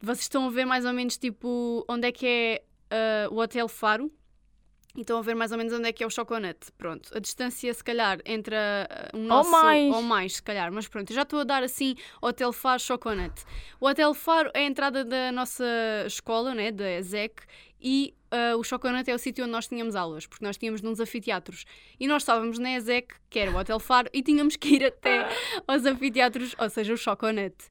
Vocês 0.00 0.22
estão 0.22 0.46
a 0.46 0.50
ver 0.50 0.64
mais 0.64 0.84
ou 0.84 0.92
menos 0.92 1.16
tipo 1.16 1.84
onde 1.88 2.08
é 2.08 2.12
que 2.12 2.26
é 2.26 2.62
ah, 2.90 3.28
o 3.30 3.38
Hotel 3.38 3.68
Faro 3.68 4.10
e 4.96 5.00
estão 5.00 5.18
a 5.18 5.22
ver 5.22 5.34
mais 5.34 5.52
ou 5.52 5.58
menos 5.58 5.72
onde 5.72 5.88
é 5.88 5.92
que 5.92 6.02
é 6.02 6.06
o 6.06 6.10
Choconete. 6.10 6.72
Pronto, 6.76 7.10
a 7.14 7.18
distância 7.18 7.72
se 7.72 7.82
calhar 7.82 8.18
entre 8.24 8.56
ah, 8.56 9.10
o 9.14 9.18
nosso 9.18 9.50
mais. 9.50 9.94
ou 9.94 10.02
mais, 10.02 10.34
se 10.36 10.42
calhar, 10.42 10.72
mas 10.72 10.88
pronto, 10.88 11.10
eu 11.10 11.14
já 11.14 11.22
estou 11.22 11.40
a 11.40 11.44
dar 11.44 11.62
assim 11.62 11.94
Hotel 12.20 12.52
Faro 12.52 12.80
Choconete. 12.80 13.44
O 13.80 13.86
Hotel 13.86 14.12
Faro 14.14 14.50
é 14.54 14.60
a 14.60 14.64
entrada 14.64 15.04
da 15.04 15.30
nossa 15.32 15.64
escola, 16.06 16.54
né, 16.54 16.72
da 16.72 16.90
ESEC, 16.98 17.42
e 17.80 18.14
ah, 18.30 18.56
o 18.56 18.62
Choconete 18.62 19.10
é 19.10 19.14
o 19.14 19.18
sítio 19.18 19.44
onde 19.44 19.52
nós 19.52 19.66
tínhamos 19.66 19.96
aulas, 19.96 20.26
porque 20.26 20.44
nós 20.44 20.56
tínhamos 20.56 20.82
nos 20.82 21.00
anfiteatros. 21.00 21.64
E 21.98 22.06
nós 22.06 22.22
estávamos 22.22 22.58
na 22.58 22.76
ESEC, 22.76 23.14
que 23.28 23.38
era 23.38 23.50
o 23.50 23.56
Hotel 23.56 23.80
Faro, 23.80 24.08
e 24.12 24.22
tínhamos 24.22 24.56
que 24.56 24.76
ir 24.76 24.84
até 24.84 25.28
aos 25.66 25.84
anfiteatros, 25.84 26.54
ou 26.58 26.68
seja, 26.68 26.92
o 26.92 26.96
Choconete. 26.96 27.68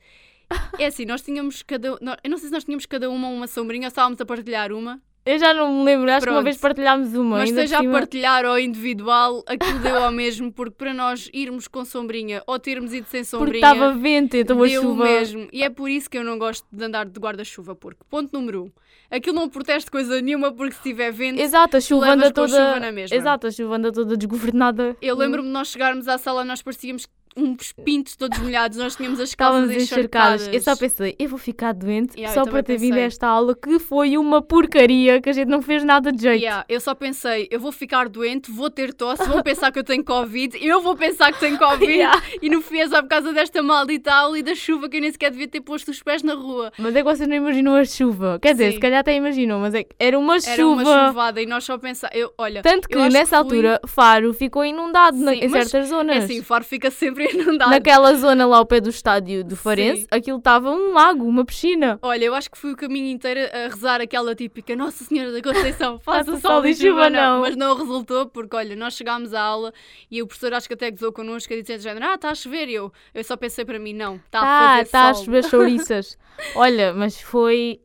É 0.80 0.88
assim, 0.88 1.06
nós 1.06 1.22
tínhamos 1.22 1.62
cada. 1.62 1.90
Eu 1.90 2.30
não 2.30 2.38
sei 2.38 2.48
se 2.48 2.52
nós 2.54 2.64
tínhamos 2.64 2.86
cada 2.88 3.10
uma 3.10 3.28
uma 3.28 3.48
sombrinha 3.48 3.86
ou 3.86 3.90
estávamos 3.90 4.20
a 4.20 4.26
partilhar 4.26 4.72
uma, 4.72 5.00
Eu 5.26 5.38
já 5.38 5.54
não 5.54 5.72
me 5.80 5.84
lembro, 5.86 6.10
acho 6.10 6.22
que 6.22 6.30
uma 6.30 6.36
Pronto. 6.38 6.44
vez 6.46 6.58
partilhámos 6.58 7.14
uma. 7.14 7.38
mas 7.40 7.50
seja 7.52 7.80
a 7.80 7.84
partilhar 7.84 8.46
ou 8.46 8.58
individual, 8.58 9.44
aquilo 9.46 9.78
deu 9.80 9.98
ao 10.04 10.12
mesmo, 10.12 10.52
porque 10.52 10.74
para 10.76 10.94
nós 10.94 11.30
irmos 11.34 11.68
com 11.68 11.86
sombrinha 11.86 12.42
ou 12.48 12.58
termos 12.58 12.94
ido 12.94 13.06
sem 13.08 13.22
Porque 13.24 13.26
sombrinha. 13.38 13.58
estava 13.58 13.94
vento, 13.94 14.36
então 14.38 14.64
a 14.64 14.68
chuva. 14.70 15.04
mesmo. 15.04 15.48
E 15.52 15.62
é 15.62 15.70
por 15.70 15.90
isso 15.90 16.10
que 16.10 16.18
eu 16.18 16.24
não 16.24 16.40
gosto 16.40 16.66
de 16.72 16.84
andar 16.84 17.06
de 17.06 17.20
guarda-chuva, 17.20 17.76
porque, 17.76 18.00
ponto 18.10 18.32
número 18.34 18.64
um, 18.66 18.72
aquilo 19.12 19.36
não 19.36 19.50
protege 19.50 19.86
coisa 19.92 20.20
nenhuma, 20.22 20.52
porque 20.52 20.76
se 20.76 20.82
tiver 20.82 21.12
vento. 21.12 21.40
Exato, 21.40 21.78
a 21.78 21.82
chuva 21.82 22.12
anda 22.12 22.32
toda. 22.32 22.48
chuva 22.48 22.80
na 22.80 22.92
mesma. 22.92 23.16
Exato, 23.16 23.46
a 23.48 23.52
chuva 23.52 23.76
anda 23.76 23.92
toda 23.92 24.18
desgovernada. 24.18 24.96
Eu 25.02 25.16
lembro-me 25.16 25.48
de 25.50 25.54
nós 25.54 25.68
chegarmos 25.68 26.08
à 26.08 26.18
sala, 26.18 26.44
nós 26.44 26.62
parecíamos 26.64 27.06
uns 27.38 27.72
pintos 27.72 28.16
todos 28.16 28.38
molhados, 28.40 28.78
nós 28.78 28.96
tínhamos 28.96 29.20
as 29.20 29.34
calças 29.36 29.70
encharcadas. 29.72 30.42
encharcadas. 30.42 30.48
Eu 30.54 30.62
só 30.62 30.76
pensei, 30.76 31.16
eu 31.18 31.30
vou 31.30 31.38
ficar 31.40 31.74
doente 31.74 32.16
Yeah, 32.18 32.34
só 32.34 32.50
para 32.50 32.62
ter 32.64 32.78
vindo 32.78 32.94
a 32.94 32.96
pensei. 32.96 33.06
esta 33.08 33.28
aula 33.28 33.56
que 33.56 33.80
foi 33.80 34.18
uma 34.18 34.42
porcaria, 34.42 35.22
que 35.22 35.30
a 35.30 35.34
gente 35.34 35.48
não 35.48 35.62
fez 35.62 35.84
nada 35.84 36.12
de 36.12 36.22
jeito. 36.22 36.42
Yeah, 36.42 36.66
eu 36.68 36.80
só 36.82 36.94
pensei, 36.94 37.48
eu 37.50 37.60
vou 37.60 37.72
ficar 37.72 38.10
doente, 38.10 38.52
vou 38.52 38.70
ter 38.70 38.94
tosse, 38.94 39.24
vou 39.28 39.42
pensar 39.44 39.72
que 39.72 39.80
eu 39.80 39.84
tenho 39.84 40.04
Covid, 40.04 40.58
eu 40.62 40.82
vou 40.82 40.96
pensar 40.96 41.32
que 41.32 41.40
tenho 41.40 41.58
Covid 41.60 41.90
Yeah. 41.92 42.22
e 42.42 42.50
no 42.50 42.62
fim 42.62 42.80
é 42.80 42.88
só 42.88 43.02
por 43.02 43.08
causa 43.10 43.32
desta 43.34 43.62
maldita 43.64 44.12
aula 44.14 44.38
e 44.38 44.44
da 44.44 44.54
chuva 44.56 44.90
que 44.90 44.98
eu 44.98 45.02
nem 45.02 45.12
sequer 45.12 45.32
devia 45.32 45.48
ter 45.48 45.62
posto 45.62 45.92
os 45.92 46.02
pés 46.04 46.24
na 46.24 46.34
rua. 46.34 46.72
Mas 46.78 46.96
é 46.96 47.00
que 47.00 47.04
vocês 47.04 47.28
não 47.28 47.36
imaginam 47.36 47.76
a 47.76 47.86
chuva. 47.86 48.40
Quer 48.42 48.52
dizer, 48.54 48.68
Sim. 48.70 48.74
se 48.74 48.80
calhar 48.80 49.00
até 49.00 49.16
imaginam, 49.16 49.60
mas 49.60 49.74
é 49.74 49.84
que 49.84 49.96
era 50.00 50.18
uma 50.20 50.36
Era 50.36 50.56
chuva. 50.56 50.82
uma 50.82 51.08
chuvada 51.08 51.42
e 51.42 51.46
nós 51.46 51.64
só 51.64 51.78
pensávamos, 51.78 52.32
olha, 52.38 52.62
Tanto 52.62 52.88
que 52.88 52.96
nessa 52.96 53.20
que 53.20 53.26
fui- 53.28 53.38
altura 53.38 53.80
Faro 53.88 54.34
ficou 54.34 54.64
inundado 54.66 55.18
na- 55.18 55.32
Sim, 55.34 55.40
em 55.40 55.48
mas 55.48 55.70
certas 55.70 55.90
zonas. 55.90 56.16
é 56.16 56.20
assim, 56.20 56.40
o 56.40 56.44
faro 56.44 56.64
fica 56.64 56.90
sempre 56.92 57.19
inundado. 57.26 57.72
Naquela 57.72 58.14
zona 58.16 58.46
lá 58.46 58.58
ao 58.58 58.66
pé 58.66 58.80
do 58.80 58.90
estádio 58.90 59.44
do 59.44 59.56
Farense, 59.56 60.02
Sim. 60.02 60.08
aquilo 60.12 60.38
estava 60.38 60.72
um 60.72 60.94
lago, 60.94 61.26
uma 61.26 61.44
piscina. 61.46 61.98
Olha, 62.02 62.26
eu 62.26 62.34
acho 62.36 62.50
que 62.52 62.58
fui 62.58 62.72
o 62.74 62.76
caminho 62.78 63.08
inteiro 63.08 63.40
a 63.54 63.68
rezar 63.68 64.02
aquela 64.02 64.34
típica 64.36 64.76
Nossa 64.76 65.04
Senhora 65.04 65.32
da 65.32 65.42
Conceição, 65.42 66.00
faça 66.04 66.38
sol 66.40 66.66
e 66.66 66.76
chuva 66.76 67.10
não. 67.10 67.36
não. 67.36 67.42
Mas 67.42 67.56
não 67.56 67.76
resultou 67.76 68.26
porque, 68.28 68.56
olha, 68.56 68.76
nós 68.76 68.94
chegámos 68.96 69.34
à 69.34 69.42
aula 69.42 69.74
e 70.10 70.22
o 70.22 70.28
professor 70.28 70.54
acho 70.54 70.68
que 70.68 70.74
até 70.74 70.90
gozou 70.92 71.12
connosco 71.12 71.52
e 71.54 71.62
disse 71.62 71.78
de 71.78 71.84
género, 71.84 72.06
ah, 72.06 72.16
está 72.16 72.30
a 72.32 72.36
chover. 72.36 72.68
E 72.70 72.74
eu, 72.76 72.92
eu 73.14 73.24
só 73.24 73.36
pensei 73.38 73.66
para 73.66 73.80
mim, 73.80 73.94
não, 73.94 74.16
está 74.18 74.40
a 74.40 74.42
Tá, 74.42 74.78
fazer 74.80 74.90
tá 74.92 75.10
a 75.10 75.14
sol. 75.14 75.26
chover 75.26 75.44
chouriças. 75.46 76.18
Olha, 76.56 76.94
mas 76.94 77.20
foi. 77.22 77.80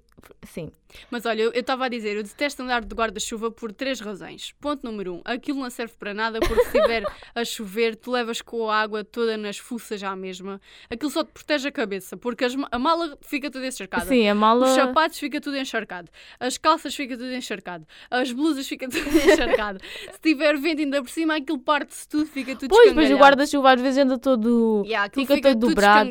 Sim. 0.45 0.71
Mas 1.11 1.27
olha, 1.27 1.43
eu 1.43 1.53
estava 1.53 1.87
a 1.87 1.89
dizer, 1.89 2.17
eu 2.17 2.23
detesto 2.23 2.63
andar 2.63 2.85
de 2.85 2.95
guarda-chuva 2.95 3.51
por 3.51 3.73
três 3.73 4.01
razões. 4.01 4.55
Ponto 4.61 4.85
número 4.85 5.15
um, 5.15 5.23
aquilo 5.25 5.61
não 5.61 5.71
serve 5.71 5.95
para 5.99 6.13
nada 6.15 6.41
porque 6.41 6.63
se 6.63 6.77
estiver 6.77 7.05
a 7.35 7.45
chover, 7.45 7.97
tu 7.97 8.11
levas 8.11 8.41
com 8.41 8.69
a 8.71 8.81
água 8.81 9.05
toda 9.05 9.37
nas 9.37 9.59
fuças 9.59 10.03
à 10.03 10.15
mesma. 10.17 10.61
Aquilo 10.91 11.11
só 11.11 11.25
te 11.25 11.33
protege 11.33 11.69
a 11.69 11.73
cabeça, 11.73 12.17
porque 12.17 12.45
as 12.45 12.55
a 12.71 12.79
mala 12.79 13.19
fica 13.21 13.51
toda 13.51 13.67
encharcada. 13.67 14.07
Sim, 14.07 14.29
a 14.29 14.35
mala. 14.35 14.67
Os 14.67 14.75
sapatos 14.75 15.19
fica 15.19 15.41
tudo 15.41 15.57
encharcado, 15.57 16.09
as 16.39 16.57
calças 16.57 16.95
fica 16.95 17.17
tudo 17.17 17.33
encharcado, 17.33 17.87
as 18.11 18.33
blusas 18.33 18.67
fica 18.67 18.89
tudo 18.89 19.07
encharcado. 19.09 19.81
Se 20.13 20.21
tiver 20.21 20.57
vento 20.57 20.81
ainda 20.81 21.03
por 21.03 21.11
cima, 21.11 21.37
aquilo 21.37 21.59
parte-se 21.59 22.09
tudo, 22.09 22.27
fica 22.27 22.55
tudo 22.57 22.71
Pois, 22.71 22.89
depois 22.89 23.11
o 23.11 23.17
guarda-chuva 23.17 23.73
às 23.73 23.81
vezes 23.81 23.99
anda 23.99 24.19
todo. 24.19 24.83
Yeah, 24.87 25.07
aquilo 25.07 25.27
fica 25.27 25.51
todo 25.51 25.61
tudo 25.61 25.69
dobrado. 25.71 26.11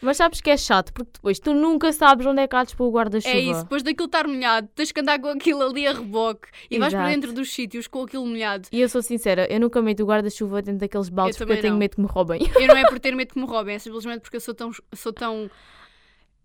Mas 0.00 0.16
sabes 0.16 0.40
que 0.40 0.50
é 0.50 0.56
chato, 0.56 0.92
porque 0.92 1.10
depois 1.14 1.38
tu 1.38 1.54
nunca 1.54 1.92
sabes 1.92 2.26
onde 2.26 2.42
é 2.42 2.48
que 2.48 2.56
há 2.56 2.64
de 2.64 2.74
o 2.78 2.90
guarda-chuva. 2.90 3.34
É 3.34 3.40
isso, 3.40 3.62
depois 3.62 3.82
daquilo 3.82 4.06
estar 4.06 4.23
molhado, 4.28 4.68
tens 4.74 4.92
que 4.92 5.00
andar 5.00 5.18
com 5.20 5.28
aquilo 5.28 5.62
ali 5.62 5.86
a 5.86 5.92
reboque 5.92 6.48
e 6.70 6.78
vais 6.78 6.92
para 6.92 7.04
Exato. 7.04 7.14
dentro 7.14 7.32
dos 7.32 7.52
sítios 7.52 7.86
com 7.86 8.02
aquilo 8.02 8.26
molhado. 8.26 8.68
E 8.70 8.80
eu 8.80 8.88
sou 8.88 9.02
sincera, 9.02 9.46
eu 9.50 9.60
nunca 9.60 9.80
meto 9.80 10.02
o 10.02 10.06
guarda-chuva 10.06 10.62
dentro 10.62 10.80
daqueles 10.80 11.08
baldes 11.08 11.36
porque 11.36 11.44
também 11.44 11.58
eu 11.58 11.62
tenho 11.62 11.74
não. 11.74 11.78
medo 11.78 11.96
que 11.96 12.00
me 12.00 12.06
roubem. 12.06 12.40
Eu 12.54 12.68
não 12.68 12.76
é 12.76 12.88
por 12.88 12.98
ter 13.00 13.14
medo 13.16 13.32
que 13.32 13.38
me 13.38 13.46
roubem, 13.46 13.74
é 13.74 13.78
simplesmente 13.78 14.20
porque 14.20 14.36
eu 14.36 14.40
sou 14.40 14.54
tão. 14.54 14.70
Sou 14.94 15.12
tão 15.12 15.50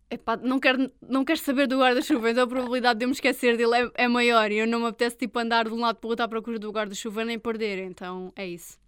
epá, 0.10 0.38
não, 0.38 0.60
quero, 0.60 0.92
não 1.08 1.24
quero 1.24 1.40
saber 1.40 1.68
do 1.68 1.78
guarda-chuva, 1.80 2.32
então 2.32 2.44
a 2.44 2.48
probabilidade 2.48 3.00
de 3.00 3.06
eu 3.06 3.10
me 3.10 3.14
esquecer 3.14 3.56
dele 3.56 3.76
é, 3.96 4.06
é 4.06 4.08
maior 4.08 4.52
e 4.52 4.58
eu 4.58 4.68
não 4.68 4.80
me 4.80 4.88
apetece 4.88 5.18
tipo 5.18 5.38
andar 5.40 5.66
de 5.66 5.74
um 5.74 5.80
lado 5.80 5.98
para 5.98 6.08
o 6.08 6.10
outro 6.10 6.26
à 6.26 6.28
procura 6.28 6.58
do 6.58 6.72
guarda-chuva 6.72 7.24
nem 7.24 7.38
perder, 7.38 7.80
então 7.80 8.34
é 8.36 8.48
isso. 8.48 8.80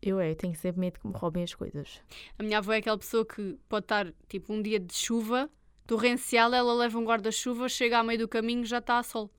Eu 0.00 0.20
é, 0.20 0.30
eu 0.30 0.36
tenho 0.36 0.54
sempre 0.54 0.80
medo 0.80 1.00
que 1.00 1.06
me 1.06 1.12
roubem 1.14 1.42
as 1.42 1.54
coisas. 1.54 2.00
A 2.38 2.42
minha 2.42 2.58
avó 2.58 2.72
é 2.72 2.76
aquela 2.76 2.98
pessoa 2.98 3.26
que 3.26 3.58
pode 3.68 3.84
estar 3.84 4.12
tipo 4.28 4.52
um 4.52 4.62
dia 4.62 4.78
de 4.78 4.94
chuva 4.94 5.50
torrencial, 5.88 6.52
ela 6.54 6.74
leva 6.74 6.98
um 6.98 7.04
guarda-chuva, 7.04 7.66
chega 7.68 7.98
ao 7.98 8.04
meio 8.04 8.20
do 8.20 8.28
caminho 8.28 8.64
já 8.64 8.78
está 8.78 8.98
a 8.98 9.02
sol. 9.02 9.30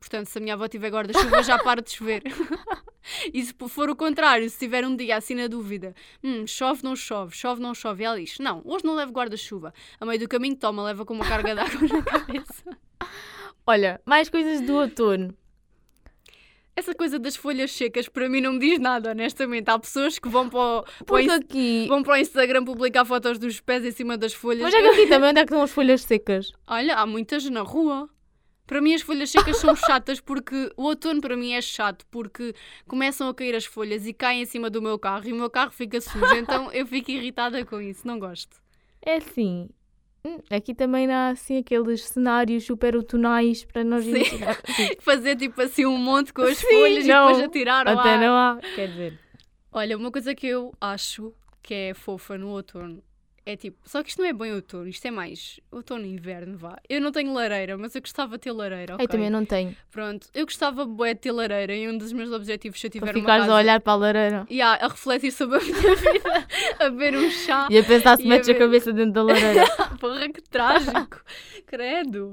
Portanto, 0.00 0.28
se 0.28 0.38
a 0.38 0.40
minha 0.40 0.54
avó 0.54 0.66
tiver 0.66 0.90
guarda-chuva, 0.90 1.42
já 1.42 1.58
para 1.58 1.82
de 1.82 1.90
chover. 1.90 2.22
e 3.34 3.44
se 3.44 3.54
for 3.68 3.90
o 3.90 3.94
contrário, 3.94 4.48
se 4.48 4.58
tiver 4.58 4.82
um 4.86 4.96
dia 4.96 5.18
assim 5.18 5.34
na 5.34 5.46
dúvida, 5.46 5.94
hum, 6.24 6.46
chove, 6.46 6.82
não 6.82 6.96
chove, 6.96 7.36
chove, 7.36 7.60
não 7.60 7.74
chove, 7.74 8.02
e 8.02 8.06
ela 8.06 8.18
diz: 8.18 8.38
Não, 8.38 8.62
hoje 8.64 8.82
não 8.82 8.94
levo 8.94 9.12
guarda-chuva. 9.12 9.74
A 10.00 10.06
meio 10.06 10.18
do 10.18 10.26
caminho, 10.26 10.56
toma, 10.56 10.82
leva 10.82 11.04
com 11.04 11.12
uma 11.12 11.28
carga 11.28 11.54
de 11.54 11.60
água 11.60 11.86
na 11.86 12.00
cabeça. 12.02 12.78
Olha, 13.66 14.00
mais 14.06 14.30
coisas 14.30 14.62
do 14.62 14.76
outono. 14.76 15.36
Essa 16.76 16.94
coisa 16.94 17.18
das 17.18 17.36
folhas 17.36 17.72
secas 17.72 18.08
para 18.08 18.28
mim 18.28 18.40
não 18.40 18.54
me 18.54 18.58
diz 18.60 18.78
nada, 18.78 19.10
honestamente. 19.10 19.68
Há 19.68 19.78
pessoas 19.78 20.18
que 20.18 20.28
vão 20.28 20.48
para 20.48 20.58
o, 20.58 21.04
para 21.04 21.26
o 21.26 21.32
aqui. 21.32 21.86
vão 21.88 22.02
para 22.02 22.14
o 22.14 22.16
Instagram 22.16 22.64
publicar 22.64 23.04
fotos 23.04 23.38
dos 23.38 23.60
pés 23.60 23.84
em 23.84 23.90
cima 23.90 24.16
das 24.16 24.32
folhas. 24.32 24.62
Mas 24.62 24.74
é 24.74 24.80
que 24.80 24.88
aqui 24.88 25.06
também 25.08 25.30
onde 25.30 25.40
é 25.40 25.44
que 25.44 25.50
estão 25.50 25.62
as 25.62 25.70
folhas 25.70 26.02
secas? 26.02 26.52
Olha, 26.66 26.96
há 26.96 27.06
muitas 27.06 27.44
na 27.50 27.60
rua. 27.60 28.08
Para 28.66 28.80
mim 28.80 28.94
as 28.94 29.02
folhas 29.02 29.30
secas 29.30 29.56
são 29.56 29.74
chatas 29.76 30.20
porque 30.20 30.70
o 30.76 30.84
outono 30.84 31.20
para 31.20 31.36
mim 31.36 31.54
é 31.54 31.60
chato 31.60 32.06
porque 32.08 32.54
começam 32.86 33.28
a 33.28 33.34
cair 33.34 33.54
as 33.56 33.64
folhas 33.64 34.06
e 34.06 34.12
caem 34.12 34.42
em 34.42 34.46
cima 34.46 34.70
do 34.70 34.80
meu 34.80 34.96
carro 34.96 35.26
e 35.28 35.32
o 35.32 35.36
meu 35.36 35.50
carro 35.50 35.72
fica 35.72 36.00
sujo, 36.00 36.34
então 36.38 36.70
eu 36.70 36.86
fico 36.86 37.10
irritada 37.10 37.64
com 37.64 37.80
isso, 37.80 38.06
não 38.06 38.18
gosto. 38.18 38.56
É 39.02 39.16
assim. 39.16 39.68
Hum, 40.24 40.38
Aqui 40.50 40.74
também 40.74 41.10
há 41.10 41.28
assim 41.30 41.58
aqueles 41.58 42.04
cenários 42.04 42.64
super 42.64 42.94
outonais 42.96 43.64
para 43.64 43.82
nós 43.84 44.04
Sim. 44.04 44.24
Sim. 44.24 44.90
Fazer 45.00 45.36
tipo 45.36 45.60
assim 45.60 45.86
um 45.86 45.96
monte 45.96 46.32
com 46.32 46.42
as 46.42 46.58
Sim, 46.58 46.66
folhas 46.68 47.06
não. 47.06 47.26
e 47.28 47.32
depois 47.32 47.44
atirar 47.48 47.88
ao 47.88 47.98
Até 47.98 48.14
ar. 48.14 48.20
não 48.20 48.34
há. 48.34 48.58
Quer 48.74 48.88
dizer. 48.88 49.18
Olha, 49.72 49.96
uma 49.96 50.10
coisa 50.10 50.34
que 50.34 50.46
eu 50.46 50.72
acho 50.80 51.32
que 51.62 51.74
é 51.74 51.94
fofa 51.94 52.36
no 52.36 52.48
outono 52.48 53.02
é 53.46 53.56
tipo, 53.56 53.78
só 53.88 54.02
que 54.02 54.10
isto 54.10 54.20
não 54.20 54.28
é 54.28 54.32
bem 54.32 54.52
outono, 54.52 54.86
isto 54.86 55.04
é 55.06 55.10
mais 55.10 55.58
outono 55.72 56.04
e 56.04 56.10
inverno, 56.12 56.56
vá. 56.58 56.76
Eu 56.88 57.00
não 57.00 57.10
tenho 57.10 57.32
lareira, 57.32 57.76
mas 57.78 57.94
eu 57.94 58.00
gostava 58.00 58.36
de 58.36 58.42
ter 58.42 58.52
lareira, 58.52 58.94
ok? 58.94 59.04
Eu 59.04 59.08
também 59.08 59.30
não 59.30 59.44
tenho. 59.44 59.74
Pronto, 59.90 60.28
eu 60.34 60.44
gostava 60.44 60.84
bué 60.84 61.14
de 61.14 61.20
ter 61.20 61.32
lareira 61.32 61.74
e 61.74 61.88
um 61.88 61.96
dos 61.96 62.12
meus 62.12 62.30
objetivos 62.32 62.78
se 62.80 62.86
eu 62.86 62.90
tiver 62.90 63.06
Para 63.06 63.18
uma 63.18 63.26
casa... 63.26 63.52
a 63.52 63.56
olhar 63.56 63.80
para 63.80 63.92
a 63.92 63.96
lareira. 63.96 64.46
E 64.48 64.60
a, 64.60 64.74
a 64.74 64.88
refletir 64.88 65.32
sobre 65.32 65.56
a 65.56 65.60
minha 65.60 65.72
vida, 65.96 66.46
a 66.78 66.90
beber 66.90 67.16
um 67.16 67.30
chá. 67.30 67.66
E 67.70 67.78
a 67.78 67.82
pensar 67.84 68.16
se 68.18 68.24
a 68.24 68.28
metes 68.28 68.48
a 68.48 68.52
ver- 68.52 68.58
cabeça 68.58 68.92
dentro 68.92 69.12
da 69.14 69.22
lareira. 69.22 69.64
Porra, 69.98 70.28
que 70.28 70.42
trágico. 70.42 71.20
Credo. 71.66 72.32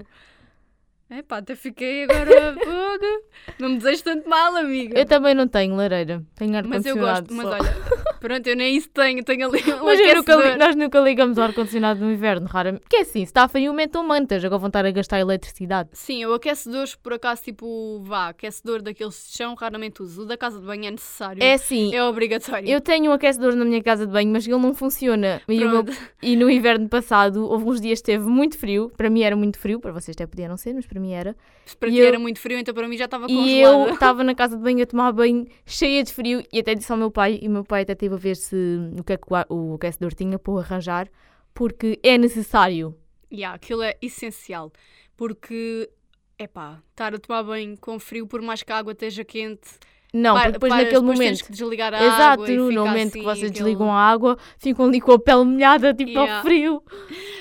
Epá, 1.10 1.38
até 1.38 1.56
fiquei 1.56 2.04
agora. 2.04 2.54
fogo. 2.54 3.24
Não 3.60 3.70
me 3.70 3.78
desejo 3.78 4.04
tanto 4.04 4.28
mal, 4.30 4.54
amiga. 4.58 5.00
Eu 5.00 5.06
também 5.06 5.34
não 5.34 5.48
tenho 5.48 5.74
lareira. 5.74 6.22
Tenho 6.36 6.52
mas 6.68 6.86
eu 6.86 6.96
ar-condicionado. 7.02 7.28
gosto, 7.28 7.34
mas 7.34 7.48
só. 7.48 7.54
olha, 7.54 8.17
pronto, 8.20 8.48
eu 8.48 8.56
nem 8.56 8.76
isso 8.76 8.90
tenho. 8.90 9.24
Tenho 9.24 9.48
ali 9.50 9.60
um 9.74 9.86
Mas 9.86 10.00
nunca 10.00 10.20
aquecedor. 10.34 10.58
nós 10.58 10.76
nunca 10.76 11.00
ligamos 11.00 11.38
o 11.38 11.42
ar-condicionado 11.42 12.00
no 12.00 12.12
inverno, 12.12 12.48
raramente. 12.48 12.86
Que 12.90 12.98
é 12.98 13.02
assim, 13.02 13.20
se 13.20 13.26
está 13.26 13.48
frio, 13.48 13.70
aumentam 13.72 14.04
mantas. 14.06 14.44
Agora 14.44 14.60
vão 14.60 14.68
estar 14.68 14.86
a 14.86 14.92
gastar 14.92 15.20
eletricidade. 15.20 15.90
Sim, 15.94 16.24
eu 16.24 16.34
aquecedores, 16.34 16.96
por 16.96 17.14
acaso, 17.14 17.44
tipo, 17.44 18.02
vá, 18.04 18.30
aquecedor 18.30 18.82
daqueles 18.82 19.28
de 19.32 19.38
chão, 19.38 19.56
raramente 19.56 20.02
uso. 20.02 20.24
O 20.24 20.26
da 20.26 20.38
casa 20.38 20.60
de 20.60 20.66
banho 20.66 20.86
é 20.86 20.92
necessário. 20.92 21.42
É 21.44 21.54
assim, 21.54 21.94
É 21.96 22.04
obrigatório. 22.04 22.68
eu 22.70 22.82
tenho 22.82 23.12
um 23.12 23.14
aquecedor 23.14 23.56
na 23.56 23.66
minha 23.66 23.82
casa 23.82 24.06
de 24.06 24.12
banho, 24.12 24.32
mas 24.32 24.48
ele 24.48 24.58
não 24.58 24.74
funciona. 24.74 25.42
E, 25.48 25.64
o 25.64 25.70
meu- 25.70 25.86
e 26.22 26.36
no 26.36 26.50
inverno 26.50 26.88
passado, 26.90 27.46
houve 27.50 27.66
uns 27.66 27.82
dias 27.82 28.02
que 28.02 28.12
esteve 28.12 28.28
muito 28.28 28.58
frio. 28.58 28.92
Para 28.96 29.10
mim 29.10 29.22
era 29.24 29.36
muito 29.36 29.58
frio, 29.60 29.80
para 29.80 29.92
vocês 29.92 30.16
até 30.16 30.26
podia 30.26 30.48
não 30.48 30.58
ser, 30.58 30.74
mas 30.74 30.86
para 30.86 31.00
mim 31.00 31.14
era. 31.14 31.36
Para 31.80 31.90
E 31.90 31.92
ti 31.94 31.98
eu- 32.00 32.08
era 32.08 32.20
muito 32.20 32.40
frio, 32.40 32.58
então 32.58 32.74
para 32.74 32.88
mim 32.88 32.98
já 32.98 33.06
estava 33.06 33.26
E 33.30 33.36
congelada. 33.36 33.90
eu 33.90 33.94
estava 33.94 34.24
na 34.24 34.34
casa 34.34 34.56
de 34.56 34.64
banho 34.64 34.82
a 34.84 34.86
tomar 34.86 35.12
banho, 35.12 35.46
cheia 35.66 36.02
de 36.04 36.14
frio, 36.14 36.42
e 36.52 36.60
até 36.60 36.74
disse 36.74 36.92
ao 36.92 36.98
meu 36.98 37.12
pai, 37.12 37.40
e 37.42 37.48
o 37.48 37.52
meu 37.52 37.64
pai 37.64 37.82
até 37.82 37.94
teve 37.94 38.07
a 38.16 38.18
ver 38.18 38.36
se 38.36 38.56
o 38.98 39.04
que 39.04 39.14
é 39.14 39.18
que 39.18 39.28
o 39.50 39.76
aquecedor 39.76 40.14
tinha 40.14 40.40
para 40.40 40.60
arranjar, 40.60 41.10
porque 41.54 42.00
é 42.04 42.18
necessário. 42.18 42.96
Yeah, 43.32 43.56
aquilo 43.56 43.82
é 43.82 43.98
essencial. 44.02 44.72
Porque, 45.16 45.90
epá, 46.38 46.82
estar 46.90 47.14
a 47.14 47.20
tomar 47.20 47.44
banho 47.44 47.78
com 47.78 48.00
frio, 48.00 48.28
por 48.28 48.42
mais 48.42 48.64
que 48.64 48.72
a 48.72 48.78
água 48.78 48.94
esteja 48.94 49.24
quente. 49.24 49.70
Não, 50.14 50.34
pa- 50.36 50.40
porque 50.42 50.52
depois 50.54 50.70
paras, 50.70 50.86
naquele 50.86 51.02
depois 51.02 51.20
momento. 51.20 51.52
Desligar 51.52 51.94
a 51.94 52.04
Exato, 52.04 52.24
água. 52.44 52.50
e 52.52 52.56
no 52.58 52.86
momento 52.86 53.10
assim, 53.10 53.20
que 53.20 53.26
vocês 53.26 53.38
aquele- 53.38 53.52
desligam 53.52 53.92
a 53.94 54.00
água, 54.02 54.38
ficam 54.58 54.86
ali 54.86 55.02
com 55.02 55.12
a 55.12 55.20
pele 55.20 55.44
molhada, 55.44 55.94
tipo 55.94 56.12
Yeah. 56.12 56.38
ao 56.38 56.42
frio. 56.44 56.84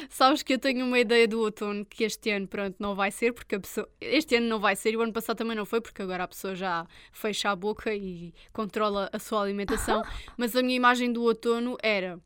Sabes 0.09 0.42
que 0.42 0.52
eu 0.55 0.59
tenho 0.59 0.85
uma 0.85 0.98
ideia 0.98 1.26
do 1.29 1.40
outono 1.40 1.85
que 1.85 2.05
este 2.05 2.31
ano, 2.31 2.46
pronto, 2.46 2.76
não 2.79 2.94
vai 2.94 3.11
ser, 3.11 3.33
porque 3.33 3.55
a 3.55 3.61
pessoa. 3.61 3.88
Este 4.00 4.37
ano 4.37 4.46
não 4.48 4.59
vai 4.61 4.74
ser 4.76 4.92
e 4.92 4.96
o 4.96 5.00
ano 5.02 5.12
passado 5.12 5.37
também 5.37 5.57
não 5.57 5.64
foi, 5.66 5.81
porque 5.81 6.02
agora 6.02 6.24
a 6.24 6.29
pessoa 6.29 6.55
já 6.55 6.87
fecha 7.12 7.50
a 7.50 7.57
boca 7.57 7.94
e 7.94 8.33
controla 8.52 9.09
a 9.12 9.18
sua 9.18 9.42
alimentação. 9.42 10.02
Mas 10.37 10.55
a 10.57 10.62
minha 10.62 10.76
imagem 10.76 11.12
do 11.12 11.22
outono 11.22 11.76
era. 11.83 12.18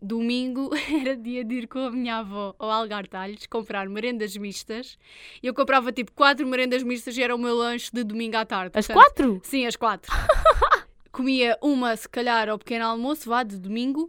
Domingo 0.00 0.70
era 1.00 1.16
dia 1.16 1.44
de 1.44 1.54
ir 1.54 1.68
com 1.68 1.80
a 1.80 1.90
minha 1.90 2.18
avó 2.18 2.54
ao 2.58 2.70
Algartalhos 2.70 3.46
comprar 3.46 3.88
merendas 3.88 4.36
mistas. 4.36 4.98
E 5.42 5.46
eu 5.46 5.54
comprava 5.54 5.92
tipo 5.92 6.12
quatro 6.12 6.46
merendas 6.46 6.82
mistas 6.82 7.16
e 7.16 7.22
era 7.22 7.34
o 7.34 7.38
meu 7.38 7.54
lanche 7.54 7.90
de 7.92 8.04
domingo 8.04 8.36
à 8.36 8.44
tarde. 8.44 8.78
Às 8.78 8.86
Portanto, 8.86 9.04
quatro? 9.04 9.40
Sim, 9.42 9.66
às 9.66 9.76
quatro. 9.76 10.10
Comia 11.10 11.58
uma, 11.60 11.96
se 11.96 12.08
calhar, 12.08 12.48
ao 12.48 12.58
pequeno 12.58 12.84
almoço, 12.84 13.28
vá, 13.28 13.42
de 13.42 13.58
domingo, 13.58 14.08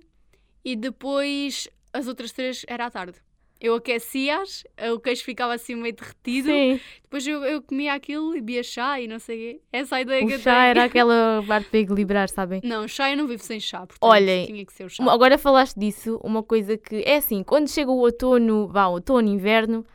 e 0.63 0.75
depois 0.75 1.67
as 1.91 2.08
outras 2.08 2.32
três 2.32 2.63
era 2.67 2.86
à 2.86 2.91
tarde. 2.91 3.19
Eu 3.62 3.76
aquecia-as, 3.76 4.63
o 4.93 5.00
queijo 5.02 5.22
ficava 5.24 5.54
assim 5.54 5.76
meio 5.76 5.93
derretido, 5.93 6.48
Sim. 6.48 6.80
depois 7.04 7.28
eu, 7.28 7.43
eu 7.43 7.62
comia 7.62 7.93
aquilo 7.93 8.34
e 8.34 8.39
bebia 8.39 8.63
chá 8.63 9.02
e 9.02 9.08
não 9.08 9.19
sei 9.19 9.36
o 9.36 9.39
quê. 9.56 9.62
Essa 9.74 9.95
é 9.95 9.98
a 9.98 10.02
ideia 10.02 10.19
que 10.26 10.32
O 10.32 10.36
eu 10.36 10.39
chá 10.39 10.52
tenho. 10.54 10.63
era 10.69 10.84
aquela 10.86 11.43
parte 11.48 11.69
para 11.69 11.80
equilibrar, 11.80 12.30
sabem? 12.30 12.62
Não, 12.63 12.88
chá 12.88 13.12
eu 13.12 13.17
não 13.17 13.28
vivo 13.28 13.43
sem 13.43 13.60
chá, 13.60 13.80
portanto 13.80 14.00
Olhem, 14.10 14.45
tinha 14.45 14.65
que 14.65 14.72
ser 14.72 14.86
o 14.86 14.89
chá. 14.89 15.04
Agora 15.12 15.38
falaste 15.38 15.78
disso, 15.78 16.19
uma 16.24 16.41
coisa 16.41 16.78
que 16.78 17.04
é 17.06 17.17
assim, 17.17 17.43
quando 17.43 17.69
chega 17.69 17.91
o 17.91 17.98
outono, 17.98 18.67
vá, 18.69 18.88
outono, 18.88 19.28
inverno, 19.28 19.86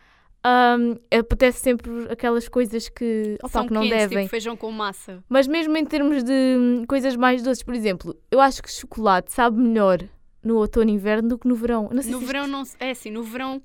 hum, 0.47 0.99
apetece 1.11 1.61
sempre 1.61 1.91
aquelas 2.11 2.49
coisas 2.51 2.89
que, 2.91 3.37
opa, 3.43 3.49
São 3.49 3.67
que 3.67 3.73
não 3.73 3.81
quentes, 3.81 3.99
devem. 3.99 4.19
tipo 4.19 4.31
feijão 4.31 4.57
com 4.59 4.71
massa. 4.71 5.25
Mas 5.27 5.47
mesmo 5.47 5.75
em 5.77 5.87
termos 5.87 6.23
de 6.23 6.33
hum, 6.33 6.85
coisas 6.87 7.17
mais 7.17 7.43
doces, 7.43 7.63
por 7.63 7.75
exemplo, 7.75 8.15
eu 8.31 8.41
acho 8.41 8.63
que 8.63 8.71
chocolate 8.71 9.33
sabe 9.33 9.59
melhor 9.59 10.01
no 10.45 10.57
outono 10.57 10.91
e 10.91 10.93
inverno 10.95 11.29
do 11.31 11.39
que 11.39 11.49
no 11.49 11.55
verão. 11.55 11.89
Não 11.93 12.03
sei 12.03 12.13
No 12.13 12.21
se 12.21 12.25
verão 12.27 12.43
isto- 12.45 12.53
não 12.53 12.87
é 12.87 12.91
assim, 12.91 13.11
no 13.11 13.23
verão 13.23 13.63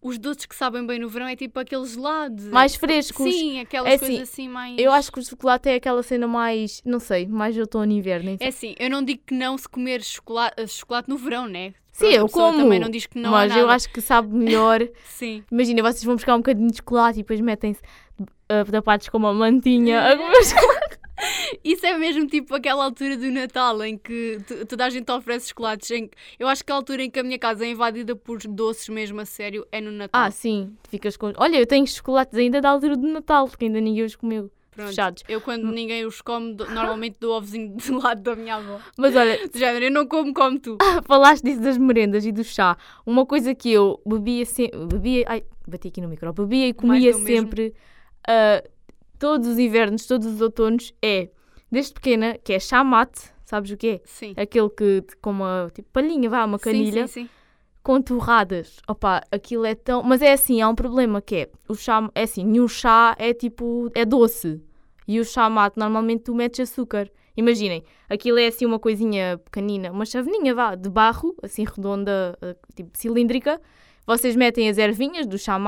os 0.00 0.18
doces 0.18 0.46
que 0.46 0.56
sabem 0.56 0.84
bem 0.84 0.98
no 0.98 1.08
verão 1.08 1.28
é 1.28 1.36
tipo 1.36 1.60
aqueles 1.60 1.92
gelados. 1.92 2.48
mais 2.48 2.74
frescos. 2.74 3.32
Sim, 3.32 3.60
aquelas 3.60 3.88
É 3.92 3.94
assim, 3.94 4.06
coisas 4.06 4.28
assim 4.28 4.48
mais. 4.48 4.76
Eu 4.78 4.90
acho 4.90 5.12
que 5.12 5.20
o 5.20 5.24
chocolate 5.24 5.68
é 5.68 5.76
aquela 5.76 6.02
cena 6.02 6.26
mais, 6.26 6.82
não 6.84 6.98
sei, 6.98 7.26
mais 7.28 7.56
outono 7.56 7.92
e 7.92 7.96
inverno. 7.96 8.36
sei. 8.36 8.38
É 8.40 8.48
assim, 8.48 8.74
eu 8.80 8.90
não 8.90 9.04
digo 9.04 9.22
que 9.26 9.32
não 9.34 9.56
se 9.56 9.68
comer 9.68 10.02
chocolate, 10.02 10.66
chocolate 10.66 11.08
no 11.08 11.16
verão, 11.16 11.46
né? 11.46 11.72
Sim, 11.92 12.06
Pronto, 12.06 12.16
eu 12.16 12.28
como, 12.30 12.58
também 12.58 12.80
não 12.80 12.88
diz 12.88 13.04
que 13.06 13.18
não 13.18 13.30
mas 13.32 13.54
eu 13.54 13.68
acho 13.68 13.92
que 13.92 14.00
sabe 14.00 14.34
melhor. 14.34 14.80
Sim. 15.04 15.44
Imagina, 15.52 15.82
vocês 15.82 16.02
vão 16.02 16.16
buscar 16.16 16.34
um 16.34 16.38
bocadinho 16.38 16.70
de 16.70 16.78
chocolate 16.78 17.18
e 17.20 17.22
depois 17.22 17.38
metem-se 17.40 17.80
uh, 18.18 18.72
tapados 18.72 19.08
com 19.10 19.18
uma 19.18 19.32
mantinha. 19.34 20.00
a 20.10 20.16
comer 20.16 20.42
chocolate. 20.42 20.81
Isso 21.64 21.84
é 21.86 21.96
mesmo 21.96 22.26
tipo 22.26 22.54
aquela 22.54 22.84
altura 22.84 23.16
do 23.16 23.30
Natal 23.30 23.82
em 23.84 23.96
que 23.96 24.38
toda 24.68 24.86
a 24.86 24.90
gente 24.90 25.10
oferece 25.10 25.48
chocolates. 25.48 25.90
Em... 25.90 26.10
Eu 26.38 26.48
acho 26.48 26.64
que 26.64 26.72
a 26.72 26.74
altura 26.74 27.02
em 27.04 27.10
que 27.10 27.18
a 27.20 27.22
minha 27.22 27.38
casa 27.38 27.64
é 27.64 27.70
invadida 27.70 28.14
por 28.16 28.38
doces 28.38 28.88
mesmo 28.88 29.20
a 29.20 29.24
sério 29.24 29.66
é 29.70 29.80
no 29.80 29.90
Natal. 29.92 30.22
ah, 30.22 30.30
sim, 30.30 30.74
ficas 30.88 31.16
com. 31.16 31.32
Olha, 31.36 31.56
eu 31.56 31.66
tenho 31.66 31.86
chocolates 31.86 32.36
ainda 32.38 32.60
da 32.60 32.70
altura 32.70 32.96
do 32.96 33.06
Natal, 33.06 33.46
porque 33.48 33.64
ainda 33.66 33.80
ninguém 33.80 34.04
os 34.04 34.16
comeu. 34.16 34.50
Pronto. 34.72 34.88
fechados. 34.88 35.22
Eu 35.28 35.38
quando 35.42 35.70
ninguém 35.70 36.06
os 36.06 36.22
come, 36.22 36.54
normalmente 36.54 37.16
dou 37.20 37.34
ao 37.34 37.42
vizinho 37.42 37.76
do 37.76 37.98
lado 38.00 38.22
da 38.22 38.34
minha 38.34 38.54
avó. 38.56 38.80
Mas 38.96 39.14
olha, 39.14 39.46
De 39.46 39.58
género, 39.58 39.84
eu 39.84 39.90
não 39.90 40.06
como 40.06 40.32
como 40.32 40.58
tu. 40.58 40.78
falaste 41.04 41.44
disso 41.44 41.60
das 41.60 41.76
merendas 41.76 42.24
e 42.24 42.32
do 42.32 42.42
chá. 42.42 42.74
Uma 43.04 43.26
coisa 43.26 43.54
que 43.54 43.70
eu 43.70 44.00
bebia 44.06 44.46
sempre. 44.46 44.78
Bebia. 44.86 45.24
Ai, 45.28 45.44
bati 45.68 45.88
aqui 45.88 46.00
no 46.00 46.08
micro. 46.08 46.32
Bebia 46.32 46.68
e 46.68 46.72
comia 46.72 47.12
sempre. 47.12 47.74
ah, 48.26 48.64
todos 49.22 49.46
os 49.46 49.56
invernos, 49.56 50.04
todos 50.04 50.26
os 50.26 50.40
outonos. 50.40 50.92
É, 51.00 51.28
desde 51.70 51.92
pequena, 51.92 52.36
que 52.42 52.52
é 52.52 52.58
chá 52.58 52.82
mate. 52.82 53.30
Sabes 53.44 53.70
o 53.70 53.76
que 53.76 53.86
é? 53.86 54.00
Sim. 54.04 54.34
Aquele 54.36 54.68
que 54.68 55.04
com 55.20 55.30
uma 55.30 55.70
tipo, 55.72 55.88
palhinha, 55.92 56.28
vá, 56.28 56.44
uma 56.44 56.58
canilha. 56.58 57.06
Sim, 57.06 57.22
sim, 57.22 57.24
sim. 57.26 57.30
com 57.84 58.02
torradas. 58.02 58.80
Opa, 58.88 59.22
aquilo 59.30 59.64
é 59.64 59.76
tão. 59.76 60.02
Mas 60.02 60.22
é 60.22 60.32
assim, 60.32 60.60
há 60.60 60.68
um 60.68 60.74
problema 60.74 61.22
que 61.22 61.36
é. 61.36 61.50
O 61.68 61.76
chá. 61.76 62.10
É 62.16 62.22
assim, 62.22 62.44
nenhum 62.44 62.66
chá 62.66 63.14
é 63.16 63.32
tipo. 63.32 63.88
É 63.94 64.04
doce. 64.04 64.60
E 65.06 65.20
o 65.20 65.24
chá 65.24 65.48
mate, 65.48 65.78
normalmente 65.78 66.24
tu 66.24 66.34
metes 66.34 66.58
açúcar. 66.58 67.08
Imaginem, 67.36 67.84
aquilo 68.10 68.38
é 68.38 68.48
assim 68.48 68.66
uma 68.66 68.78
coisinha 68.78 69.38
pequenina, 69.44 69.90
uma 69.90 70.04
chaveninha, 70.04 70.54
vá, 70.54 70.74
de 70.74 70.90
barro, 70.90 71.34
assim 71.42 71.64
redonda, 71.64 72.36
eh, 72.42 72.56
tipo 72.74 72.90
cilíndrica. 72.92 73.60
Vocês 74.06 74.36
metem 74.36 74.68
as 74.68 74.76
ervinhas 74.78 75.26
do 75.26 75.38
chá 75.38 75.58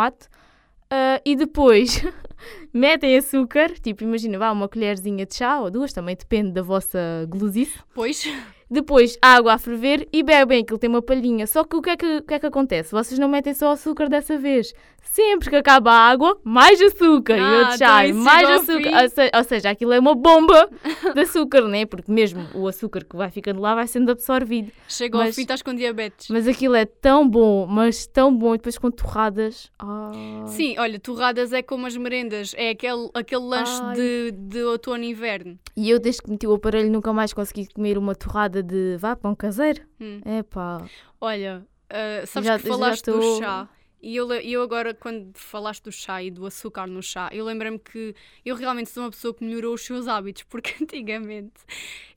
ah, 0.96 1.20
e 1.24 1.34
depois 1.34 2.00
metem 2.72 3.16
açúcar, 3.16 3.72
tipo, 3.80 4.04
imagina, 4.04 4.38
vá, 4.38 4.52
uma 4.52 4.68
colherzinha 4.68 5.26
de 5.26 5.34
chá 5.34 5.58
ou 5.58 5.68
duas, 5.68 5.92
também 5.92 6.14
depende 6.14 6.52
da 6.52 6.62
vossa 6.62 7.26
glusice. 7.28 7.76
Pois. 7.92 8.24
Depois, 8.70 9.16
água 9.20 9.52
a 9.54 9.58
ferver 9.58 10.08
e 10.12 10.22
bebem, 10.22 10.62
aquilo 10.62 10.78
tem 10.78 10.88
uma 10.90 11.02
palhinha. 11.02 11.46
Só 11.46 11.64
que 11.64 11.76
o 11.76 11.82
que, 11.82 11.90
é 11.90 11.96
que 11.96 12.16
o 12.18 12.22
que 12.22 12.34
é 12.34 12.38
que 12.38 12.46
acontece? 12.46 12.92
Vocês 12.92 13.18
não 13.18 13.28
metem 13.28 13.54
só 13.54 13.72
açúcar 13.72 14.08
dessa 14.08 14.38
vez. 14.38 14.72
Sempre 15.02 15.50
que 15.50 15.56
acaba 15.56 15.92
a 15.92 16.08
água, 16.08 16.40
mais 16.42 16.80
açúcar. 16.80 17.36
e 17.36 17.40
Ah, 17.40 17.58
outro 17.58 17.78
chá, 17.78 18.06
então 18.08 18.18
isso 18.18 18.24
mais 18.24 18.48
açúcar. 18.50 19.02
Ou 19.02 19.08
se- 19.10 19.30
Ou 19.36 19.44
seja, 19.44 19.70
aquilo 19.70 19.92
é 19.92 19.98
uma 20.00 20.14
bomba 20.14 20.68
de 21.14 21.20
açúcar, 21.20 21.68
né? 21.68 21.84
Porque 21.84 22.10
mesmo 22.10 22.48
o 22.54 22.66
açúcar 22.66 23.04
que 23.04 23.14
vai 23.14 23.30
ficando 23.30 23.60
lá 23.60 23.74
vai 23.74 23.86
sendo 23.86 24.10
absorvido. 24.10 24.72
Chega 24.88 25.18
ao 25.22 25.30
fim, 25.32 25.42
estás 25.42 25.60
com 25.62 25.74
diabetes. 25.74 26.28
Mas 26.30 26.48
aquilo 26.48 26.74
é 26.74 26.86
tão 26.86 27.28
bom, 27.28 27.66
mas 27.66 28.06
tão 28.06 28.34
bom. 28.34 28.54
E 28.54 28.58
depois 28.58 28.78
com 28.78 28.90
torradas. 28.90 29.70
Ai. 29.78 30.14
Sim, 30.48 30.74
olha, 30.78 30.98
torradas 30.98 31.52
é 31.52 31.62
como 31.62 31.86
as 31.86 31.96
merendas, 31.96 32.54
é 32.56 32.70
aquele, 32.70 33.08
aquele 33.14 33.42
lanche 33.42 33.80
Ai. 33.82 33.94
de, 33.94 34.30
de 34.32 34.62
outono 34.64 35.04
e 35.04 35.10
inverno. 35.10 35.58
E 35.76 35.90
eu, 35.90 35.98
desde 36.00 36.22
que 36.22 36.30
meti 36.30 36.46
o 36.46 36.54
aparelho, 36.54 36.90
nunca 36.90 37.12
mais 37.12 37.32
consegui 37.32 37.68
comer 37.72 37.98
uma 37.98 38.14
torrada 38.14 38.53
de 38.62 38.96
vá, 38.98 39.14
pão 39.16 39.34
caseiro. 39.34 39.82
Hum. 40.00 40.20
Epá. 40.38 40.84
Olha, 41.20 41.66
ah, 41.90 42.26
sabes 42.26 42.46
Já- 42.48 42.58
que 42.58 42.66
falaste 42.68 43.04
do 43.06 43.20
tô- 43.20 43.38
chá. 43.38 43.68
E 44.06 44.16
eu, 44.16 44.30
eu 44.34 44.62
agora, 44.62 44.92
quando 44.92 45.30
falaste 45.34 45.84
do 45.84 45.90
chá 45.92 46.22
e 46.22 46.30
do 46.30 46.44
açúcar 46.44 46.86
no 46.86 47.02
chá, 47.02 47.30
eu 47.32 47.42
lembrei-me 47.44 47.78
que 47.78 48.14
eu 48.44 48.54
realmente 48.54 48.90
sou 48.90 49.02
uma 49.04 49.10
pessoa 49.10 49.32
que 49.32 49.42
melhorou 49.42 49.72
os 49.74 49.80
seus 49.82 50.06
hábitos, 50.06 50.42
porque 50.50 50.74
antigamente 50.82 51.52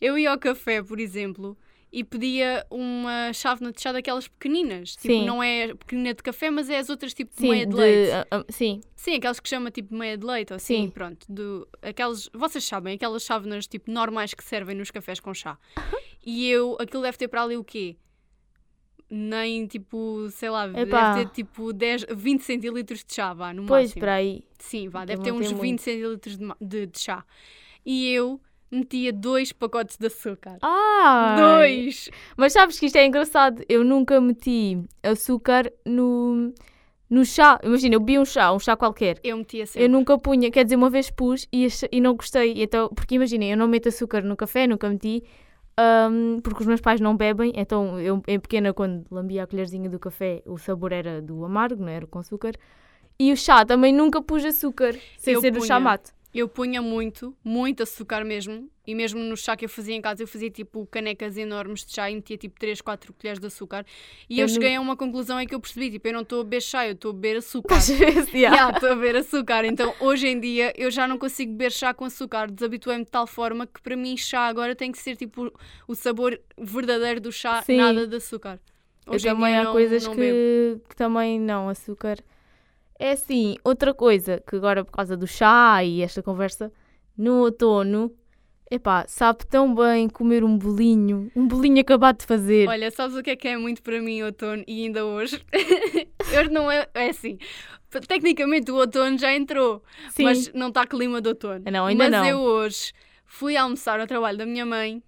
eu 0.01 0.17
ia 0.17 0.31
ao 0.31 0.37
café, 0.37 0.83
por 0.83 0.99
exemplo, 0.99 1.57
e 1.89 2.03
pedia 2.03 2.67
uma 2.69 3.31
chávena 3.31 3.71
de 3.71 3.81
chá 3.81 3.93
daquelas 3.93 4.27
pequeninas. 4.27 4.97
Tipo, 4.97 5.13
Sim. 5.13 5.25
não 5.25 5.41
é 5.41 5.73
pequenina 5.73 6.13
de 6.13 6.21
café, 6.21 6.51
mas 6.51 6.69
é 6.69 6.77
as 6.77 6.89
outras 6.89 7.13
tipo 7.13 7.31
de 7.33 7.39
Sim, 7.39 7.49
meia 7.51 7.65
de, 7.65 7.71
de- 7.73 7.77
leite. 7.79 8.11
ah, 8.11 8.27
ah, 8.31 8.45
sim. 8.49 8.81
Sim, 8.93 9.15
aquelas 9.15 9.39
que 9.39 9.47
chama 9.47 9.71
tipo 9.71 9.95
meia 9.95 10.17
de 10.17 10.25
leite, 10.25 10.51
ou 10.51 10.57
assim, 10.57 10.83
Sim. 10.83 10.89
pronto. 10.89 11.25
Do, 11.29 11.65
aquelas, 11.81 12.29
vocês 12.33 12.65
sabem, 12.65 12.95
aquelas 12.95 13.23
chávenas 13.23 13.65
tipo 13.65 13.89
normais 13.89 14.33
que 14.33 14.43
servem 14.43 14.75
nos 14.75 14.91
cafés 14.91 15.21
com 15.21 15.33
chá. 15.33 15.57
E 16.29 16.49
eu, 16.49 16.75
aquilo 16.77 17.01
deve 17.03 17.17
ter 17.17 17.29
para 17.29 17.41
ali 17.41 17.55
o 17.55 17.63
quê? 17.63 17.95
Nem 19.09 19.65
tipo, 19.65 20.27
sei 20.31 20.49
lá, 20.49 20.67
Epá. 20.67 21.13
deve 21.13 21.25
ter 21.29 21.31
tipo 21.35 21.71
10, 21.71 22.05
20 22.13 22.41
centilitros 22.43 23.05
de 23.05 23.13
chá, 23.15 23.33
vá, 23.33 23.53
no 23.53 23.65
Pois, 23.65 23.85
máximo. 23.91 24.01
para 24.01 24.15
aí. 24.15 24.43
Sim, 24.59 24.89
vá, 24.89 25.05
deve 25.05 25.23
ter 25.23 25.31
uns 25.31 25.47
tem 25.47 25.55
20 25.55 25.57
muito. 25.57 25.81
centilitros 25.81 26.37
de, 26.37 26.45
de, 26.59 26.85
de 26.87 26.99
chá. 26.99 27.23
E 27.85 28.11
eu 28.11 28.41
metia 28.69 29.13
dois 29.13 29.53
pacotes 29.53 29.95
de 29.97 30.07
açúcar. 30.07 30.57
Ah! 30.61 31.37
Dois! 31.39 32.09
Mas 32.35 32.51
sabes 32.51 32.77
que 32.77 32.87
isto 32.87 32.97
é 32.97 33.05
engraçado. 33.05 33.63
Eu 33.69 33.85
nunca 33.85 34.19
meti 34.19 34.77
açúcar 35.01 35.71
no, 35.85 36.53
no 37.09 37.23
chá. 37.23 37.57
Imagina, 37.63 37.95
eu 37.95 38.01
bebi 38.01 38.19
um 38.19 38.25
chá, 38.25 38.51
um 38.51 38.59
chá 38.59 38.75
qualquer. 38.75 39.21
Eu 39.23 39.37
metia 39.37 39.65
sempre. 39.65 39.85
Eu 39.85 39.89
nunca 39.89 40.17
punha, 40.17 40.51
quer 40.51 40.65
dizer, 40.65 40.75
uma 40.75 40.89
vez 40.89 41.09
pus 41.09 41.47
e, 41.53 41.65
e 41.93 42.01
não 42.01 42.13
gostei. 42.13 42.61
Então, 42.61 42.89
porque 42.89 43.15
imaginem, 43.15 43.51
eu 43.51 43.57
não 43.57 43.69
meto 43.69 43.87
açúcar 43.87 44.21
no 44.21 44.35
café, 44.35 44.67
nunca 44.67 44.89
meti, 44.89 45.23
ahm, 45.77 46.39
porque 46.41 46.61
os 46.61 46.67
meus 46.67 46.81
pais 46.81 46.99
não 46.99 47.15
bebem. 47.15 47.51
Então, 47.55 47.99
eu 47.99 48.21
em 48.27 48.39
pequena, 48.39 48.73
quando 48.73 49.05
lambia 49.11 49.43
a 49.43 49.47
colherzinha 49.47 49.89
do 49.89 49.99
café, 49.99 50.41
o 50.45 50.57
sabor 50.57 50.91
era 50.91 51.21
do 51.21 51.45
amargo, 51.45 51.81
não 51.83 51.89
era 51.89 52.07
com 52.07 52.19
açúcar. 52.19 52.53
E 53.19 53.31
o 53.31 53.37
chá 53.37 53.65
também 53.65 53.93
nunca 53.93 54.21
pus 54.21 54.45
açúcar, 54.45 54.93
sem 55.17 55.33
Eu 55.33 55.41
ser 55.41 55.55
o 55.55 55.61
chá 55.61 55.75
punha. 55.75 55.79
mate. 55.79 56.16
Eu 56.37 56.47
punha 56.47 56.83
muito, 56.83 57.35
muito 57.43 57.81
açúcar 57.81 58.23
mesmo. 58.23 58.69
E 58.85 58.93
mesmo 58.93 59.19
no 59.19 59.35
chá 59.35 59.57
que 59.57 59.65
eu 59.65 59.69
fazia 59.69 59.95
em 59.95 60.01
casa, 60.01 60.21
eu 60.21 60.27
fazia 60.27 60.51
tipo 60.51 60.85
canecas 60.85 61.35
enormes 61.35 61.83
de 61.83 61.93
chá 61.93 62.11
e 62.11 62.15
metia 62.15 62.37
tipo 62.37 62.59
3, 62.59 62.79
4 62.79 63.11
colheres 63.13 63.39
de 63.39 63.47
açúcar. 63.47 63.83
E 64.29 64.39
eu, 64.39 64.43
Eu 64.45 64.47
cheguei 64.47 64.75
a 64.75 64.79
uma 64.79 64.95
conclusão 64.95 65.41
em 65.41 65.47
que 65.47 65.55
eu 65.55 65.59
percebi: 65.59 65.89
tipo, 65.89 66.07
eu 66.07 66.13
não 66.13 66.21
estou 66.21 66.41
a 66.41 66.43
beber 66.43 66.61
chá, 66.61 66.85
eu 66.87 66.93
estou 66.93 67.09
a 67.09 67.13
beber 67.15 67.37
açúcar. 67.37 67.75
Vezes, 67.81 68.31
yeah. 68.33 68.55
Yeah, 68.55 68.71
Estou 68.77 68.91
a 68.91 68.95
beber 68.95 69.15
açúcar. 69.15 69.65
Então 69.65 69.93
hoje 69.99 70.27
em 70.27 70.39
dia 70.39 70.71
eu 70.77 70.91
já 70.91 71.07
não 71.07 71.17
consigo 71.17 71.51
beber 71.53 71.71
chá 71.71 71.91
com 71.93 72.05
açúcar. 72.05 72.51
Desabituei-me 72.51 73.03
de 73.03 73.09
tal 73.11 73.25
forma 73.25 73.65
que 73.65 73.81
para 73.81 73.95
mim 73.95 74.15
chá 74.15 74.41
agora 74.47 74.75
tem 74.75 74.91
que 74.91 74.99
ser 74.99 75.15
tipo 75.17 75.51
o 75.87 75.95
sabor 75.95 76.39
verdadeiro 76.57 77.19
do 77.19 77.31
chá, 77.31 77.63
Sim. 77.63 77.77
nada 77.77 78.05
de 78.07 78.15
açúcar. 78.15 78.59
Eu 79.07 79.13
Hoje 79.13 79.27
em 79.27 79.31
também 79.31 79.55
há 79.57 79.63
não- 79.63 79.71
coisas 79.71 80.05
não 80.05 80.13
que, 80.15 80.77
que 80.87 80.95
também 80.95 81.39
não, 81.39 81.67
açúcar. 81.67 82.19
É 82.99 83.11
assim, 83.11 83.57
outra 83.63 83.93
coisa 83.93 84.41
que 84.47 84.55
agora 84.55 84.83
por 84.83 84.91
causa 84.91 85.15
do 85.15 85.27
chá 85.27 85.83
e 85.83 86.01
esta 86.01 86.23
conversa, 86.23 86.71
no 87.17 87.41
outono 87.41 88.11
Epá, 88.69 89.05
sabe 89.07 89.45
tão 89.47 89.73
bem 89.73 90.09
comer 90.09 90.43
um 90.43 90.57
bolinho, 90.57 91.31
um 91.33 91.47
bolinho 91.47 91.79
acabado 91.79 92.19
de 92.19 92.25
fazer. 92.25 92.67
Olha, 92.67 92.91
sabes 92.91 93.15
o 93.15 93.23
que 93.23 93.29
é 93.29 93.35
que 93.35 93.47
é 93.47 93.57
muito 93.57 93.81
para 93.81 94.01
mim 94.01 94.21
outono 94.23 94.61
e 94.67 94.83
ainda 94.83 95.05
hoje? 95.05 95.41
hoje 96.37 96.49
não 96.51 96.69
é, 96.69 96.85
é 96.93 97.09
assim. 97.09 97.37
Tecnicamente 97.89 98.69
o 98.69 98.75
outono 98.75 99.17
já 99.17 99.33
entrou, 99.33 99.81
Sim. 100.09 100.23
mas 100.25 100.51
não 100.53 100.67
está 100.67 100.85
clima 100.85 101.21
de 101.21 101.29
outono. 101.29 101.63
Não, 101.71 101.85
ainda 101.85 102.09
mas 102.09 102.11
não. 102.11 102.25
eu 102.25 102.39
hoje 102.39 102.91
fui 103.25 103.55
almoçar 103.55 104.01
ao 104.01 104.07
trabalho 104.07 104.37
da 104.37 104.45
minha 104.45 104.65
mãe 104.65 105.01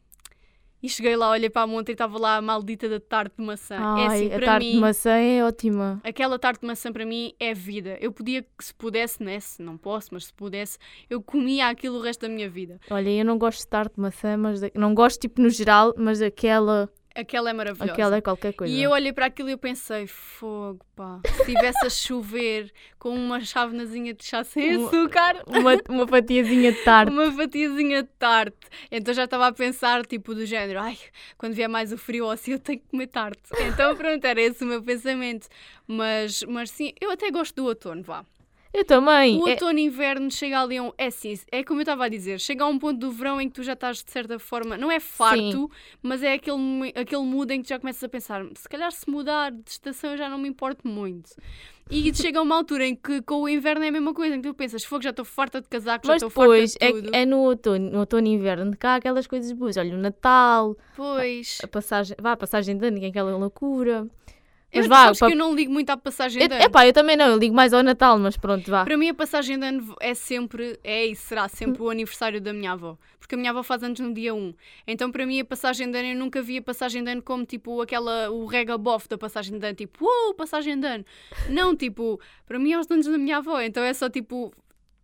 e 0.81 0.89
cheguei 0.89 1.15
lá, 1.15 1.29
olhei 1.31 1.49
para 1.49 1.63
a 1.63 1.67
monta 1.67 1.91
e 1.91 1.93
estava 1.93 2.17
lá 2.17 2.37
a 2.37 2.41
maldita 2.41 2.87
da 2.87 2.99
tarte 2.99 3.35
de 3.37 3.43
maçã. 3.45 3.77
Ai, 3.79 4.01
é 4.01 4.05
assim, 4.07 4.33
a 4.33 4.39
tarte 4.39 4.65
mim, 4.65 4.71
de 4.73 4.77
maçã 4.79 5.11
é 5.11 5.43
ótima. 5.43 6.01
aquela 6.03 6.39
tarte 6.39 6.61
de 6.61 6.67
maçã 6.67 6.91
para 6.91 7.05
mim 7.05 7.33
é 7.39 7.53
vida. 7.53 7.97
Eu 7.99 8.11
podia, 8.11 8.45
se 8.59 8.73
pudesse, 8.73 9.21
né? 9.23 9.39
Se 9.39 9.61
não 9.61 9.77
posso, 9.77 10.09
mas 10.11 10.25
se 10.25 10.33
pudesse, 10.33 10.77
eu 11.09 11.21
comia 11.21 11.67
aquilo 11.67 11.97
o 11.97 12.01
resto 12.01 12.21
da 12.21 12.29
minha 12.29 12.49
vida. 12.49 12.79
Olha, 12.89 13.09
eu 13.09 13.25
não 13.25 13.37
gosto 13.37 13.59
de 13.59 13.67
tarte 13.67 13.95
de 13.95 14.01
maçã, 14.01 14.37
mas 14.37 14.61
da- 14.61 14.71
não 14.75 14.93
gosto 14.93 15.19
tipo 15.19 15.41
no 15.41 15.49
geral, 15.49 15.93
mas 15.97 16.21
aquela, 16.21 16.89
Aquela 17.15 17.49
é 17.49 17.53
maravilhosa. 17.53 17.91
aquela 17.91 18.15
é 18.17 18.21
qualquer 18.21 18.53
coisa. 18.53 18.73
E 18.73 18.81
eu 18.81 18.91
olhei 18.91 19.11
para 19.11 19.25
aquilo 19.25 19.49
e 19.49 19.51
eu 19.53 19.57
pensei, 19.57 20.05
fogo, 20.07 20.85
pá, 20.95 21.19
se 21.25 21.45
tivesse 21.45 21.85
a 21.85 21.89
chover 21.89 22.71
com 22.97 23.09
uma 23.13 23.41
chávenazinha 23.41 24.13
de 24.13 24.23
chá 24.23 24.43
sem 24.43 24.77
Uma- 24.77 24.87
açúcar, 24.87 25.43
uma, 25.47 25.77
uma 25.89 26.07
fatiazinha 26.07 26.71
de 26.71 26.83
tarte. 26.83 27.11
uma 27.11 27.31
fatiazinha 27.31 28.03
de 28.03 28.09
tarte. 28.19 28.55
Então 28.91 29.13
já 29.13 29.25
estava 29.25 29.47
a 29.47 29.51
pensar, 29.51 30.05
tipo, 30.05 30.33
do 30.35 30.45
género, 30.45 30.79
ai, 30.79 30.97
quando 31.37 31.53
vier 31.53 31.67
mais 31.67 31.91
o 31.91 31.97
frio 31.97 32.25
ou 32.25 32.31
assim, 32.31 32.51
eu 32.51 32.59
tenho 32.59 32.79
que 32.79 32.87
comer 32.89 33.07
tarte. 33.07 33.41
Então 33.67 33.95
pronto, 33.97 34.23
era 34.25 34.39
esse 34.41 34.63
o 34.63 34.67
meu 34.67 34.81
pensamento. 34.81 35.47
Mas, 35.87 36.43
mas 36.43 36.69
sim, 36.69 36.93
eu 37.01 37.09
até 37.11 37.31
gosto 37.31 37.55
do 37.55 37.65
outono, 37.65 38.03
vá. 38.03 38.23
Eu 38.71 38.85
também. 38.85 39.37
O 39.41 39.47
É- 39.47 39.51
outono 39.51 39.79
e 39.79 39.83
inverno 39.83 40.29
chega 40.29 40.61
ali 40.61 40.77
a 40.77 40.83
um. 40.83 40.91
É 40.97 41.09
sim, 41.09 41.33
é 41.51 41.63
como 41.63 41.79
eu 41.79 41.83
estava 41.83 42.05
a 42.05 42.09
dizer, 42.09 42.39
chega 42.39 42.63
a 42.63 42.67
um 42.67 42.77
ponto 42.77 42.99
do 42.99 43.11
verão 43.11 43.41
em 43.41 43.49
que 43.49 43.55
tu 43.55 43.63
já 43.63 43.73
estás 43.73 44.03
de 44.03 44.11
certa 44.11 44.37
forma, 44.37 44.77
não 44.77 44.91
é 44.91 44.99
farto, 44.99 45.69
mas 46.03 46.21
é 46.21 46.33
aquele, 46.33 46.57
aquele 46.95 47.23
mood 47.23 47.51
em 47.51 47.57
que 47.61 47.65
tu 47.65 47.69
já 47.69 47.79
começas 47.79 48.03
a 48.03 48.07
pensar, 48.09 48.45
se 48.55 48.69
calhar 48.69 48.91
se 48.91 49.09
mudar 49.09 49.51
de 49.51 49.69
estação 49.71 50.11
eu 50.11 50.17
já 50.17 50.29
não 50.29 50.37
me 50.37 50.47
importo 50.47 50.87
muito. 50.87 51.31
E 51.89 52.13
chega 52.13 52.37
a 52.37 52.43
uma 52.43 52.55
altura 52.55 52.85
em 52.85 52.95
que 52.95 53.23
com 53.23 53.41
o 53.41 53.49
inverno 53.49 53.83
é 53.83 53.87
a 53.87 53.91
mesma 53.91 54.13
coisa, 54.13 54.35
em 54.35 54.41
que 54.41 54.47
tu 54.47 54.53
pensas, 54.53 54.83
fogo, 54.83 55.01
já 55.01 55.09
estou 55.09 55.25
farta 55.25 55.59
de 55.59 55.67
casacos, 55.67 56.05
já 56.07 56.13
mas 56.13 56.21
estou 56.21 56.29
farta 56.29 56.63
de 56.63 56.75
é, 56.79 56.91
tudo. 56.91 57.09
é 57.15 57.25
no 57.25 57.39
outono, 57.39 57.89
no 57.89 57.99
outono 58.01 58.27
e 58.27 58.31
inverno 58.33 58.77
há 58.83 58.95
aquelas 58.95 59.25
coisas 59.25 59.51
boas. 59.51 59.77
Olha, 59.77 59.95
o 59.95 59.97
Natal, 59.97 60.77
Pois. 60.95 61.57
a 61.63 61.67
passagem, 61.67 62.15
vá, 62.21 62.33
a 62.33 62.37
passagem 62.37 62.77
de 62.77 62.85
ano, 62.85 62.99
que 62.99 63.05
é 63.05 63.09
aquela 63.09 63.35
loucura. 63.35 64.07
Eu, 64.71 64.81
Mas 64.81 64.87
vá, 64.87 65.03
sabes 65.05 65.19
pa- 65.19 65.27
que 65.27 65.33
eu 65.33 65.37
não 65.37 65.55
ligo 65.55 65.71
muito 65.73 65.89
à 65.89 65.97
passagem 65.97 66.47
de 66.47 66.53
É 66.53 66.57
ano. 66.57 66.65
epá, 66.65 66.85
eu 66.85 66.93
também 66.93 67.17
não, 67.17 67.25
eu 67.27 67.37
ligo 67.37 67.55
mais 67.55 67.73
ao 67.73 67.81
Natal, 67.81 68.19
mas 68.19 68.37
pronto, 68.37 68.69
vá. 68.69 68.83
Para 68.83 68.97
mim 68.97 69.09
a 69.09 69.13
passagem 69.15 69.57
de 69.57 69.65
ano 69.65 69.95
é 69.99 70.13
sempre, 70.13 70.79
é 70.83 71.07
e 71.07 71.15
será 71.15 71.47
sempre 71.47 71.81
o 71.81 71.89
aniversário 71.89 72.39
da 72.39 72.53
minha 72.53 72.73
avó. 72.73 72.95
Porque 73.19 73.33
a 73.33 73.37
minha 73.37 73.49
avó 73.51 73.63
faz 73.63 73.83
anos 73.83 73.99
no 73.99 74.13
dia 74.13 74.33
1. 74.33 74.53
Então 74.87 75.11
para 75.11 75.25
mim 75.25 75.39
a 75.39 75.45
passagem 75.45 75.89
de 75.89 75.97
ano, 75.97 76.09
eu 76.09 76.15
nunca 76.15 76.41
vi 76.41 76.57
a 76.57 76.61
passagem 76.61 77.03
de 77.03 77.09
ano 77.11 77.21
como 77.21 77.45
tipo 77.45 77.81
aquela, 77.81 78.29
o 78.29 78.45
rega 78.45 78.77
bof 78.77 79.07
da 79.09 79.17
passagem 79.17 79.57
de 79.57 79.65
ano. 79.65 79.75
Tipo, 79.75 80.05
uou, 80.05 80.33
passagem 80.35 80.79
de 80.79 80.85
ano. 80.87 81.05
Não, 81.49 81.75
tipo, 81.75 82.19
para 82.47 82.59
mim 82.59 82.71
é 82.73 82.79
os 82.79 82.89
anos 82.91 83.07
da 83.07 83.17
minha 83.17 83.37
avó. 83.37 83.59
Então 83.61 83.83
é 83.83 83.93
só 83.93 84.07
tipo... 84.09 84.51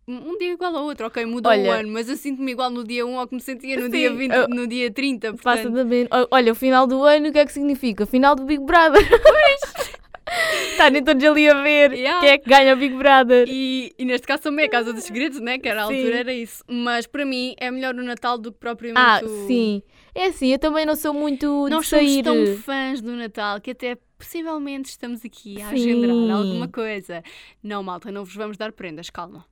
Um 0.08 0.38
dia 0.38 0.52
igual 0.52 0.76
ao 0.76 0.84
outro, 0.84 1.06
ok, 1.06 1.24
mudou 1.26 1.50
Olha- 1.50 1.68
o 1.70 1.72
ano, 1.72 1.88
mas 1.92 2.08
eu 2.08 2.16
sinto-me 2.16 2.52
igual 2.52 2.70
no 2.70 2.84
dia 2.84 3.04
1 3.04 3.18
ao 3.18 3.26
que 3.26 3.34
me 3.34 3.40
sentia 3.40 3.76
no 3.76 3.86
Sim, 3.86 3.90
dia 3.90 4.14
20, 4.14 4.32
eu- 4.32 4.48
no 4.48 4.66
dia 4.66 4.88
30. 4.90 5.32
Passa 5.34 5.62
Portanto, 5.62 5.74
também. 5.74 6.04
O- 6.04 6.28
Olha, 6.30 6.52
o 6.52 6.54
final 6.54 6.86
do 6.86 7.02
ano, 7.02 7.28
o 7.28 7.32
que 7.32 7.38
é 7.40 7.44
que 7.44 7.52
significa? 7.52 8.06
Final 8.06 8.36
do 8.36 8.44
Big 8.44 8.62
Brother. 8.64 9.02
Pois! 9.08 9.96
Estarem 10.72 11.02
todos 11.04 11.22
ali 11.24 11.48
a 11.48 11.62
ver 11.62 11.92
Yeah. 11.92 12.20
quem 12.20 12.28
é 12.30 12.38
que 12.38 12.48
ganha 12.50 12.74
o 12.74 12.76
Big 12.76 12.94
Brother. 12.96 13.46
E, 13.48 13.92
e 13.98 14.04
neste 14.04 14.26
caso 14.26 14.42
também 14.44 14.66
a 14.66 14.68
Casa 14.68 14.92
dos 14.92 15.04
Segredos, 15.04 15.40
né? 15.40 15.58
Que 15.58 15.68
era 15.68 15.84
a 15.84 15.86
Sim. 15.88 15.96
altura, 15.98 16.16
era 16.18 16.32
isso. 16.34 16.62
Mas 16.68 17.06
para 17.06 17.24
mim 17.24 17.54
é 17.58 17.70
melhor 17.70 17.94
o 17.94 18.02
Natal 18.02 18.36
do 18.38 18.52
que 18.52 18.58
propriamente 18.58 19.00
Ah, 19.00 19.20
o... 19.24 19.46
sim. 19.46 19.82
É 20.14 20.26
assim, 20.26 20.52
eu 20.52 20.58
também 20.58 20.84
não 20.86 20.96
sou 20.96 21.12
muito 21.14 21.68
Nós 21.68 21.84
de 21.84 21.90
sair. 21.90 22.24
somos 22.24 22.48
tão 22.48 22.58
fãs 22.58 23.00
do 23.00 23.12
Natal 23.12 23.60
que 23.60 23.70
até 23.70 23.96
possivelmente 24.18 24.88
estamos 24.90 25.24
aqui 25.24 25.60
a 25.62 25.68
Sim. 25.70 25.74
agendar 25.74 26.36
alguma 26.36 26.68
coisa. 26.68 27.22
Não, 27.62 27.82
malta, 27.82 28.10
não 28.10 28.24
vos 28.24 28.34
vamos 28.34 28.56
dar 28.56 28.72
prendas, 28.72 29.10
calma. 29.10 29.44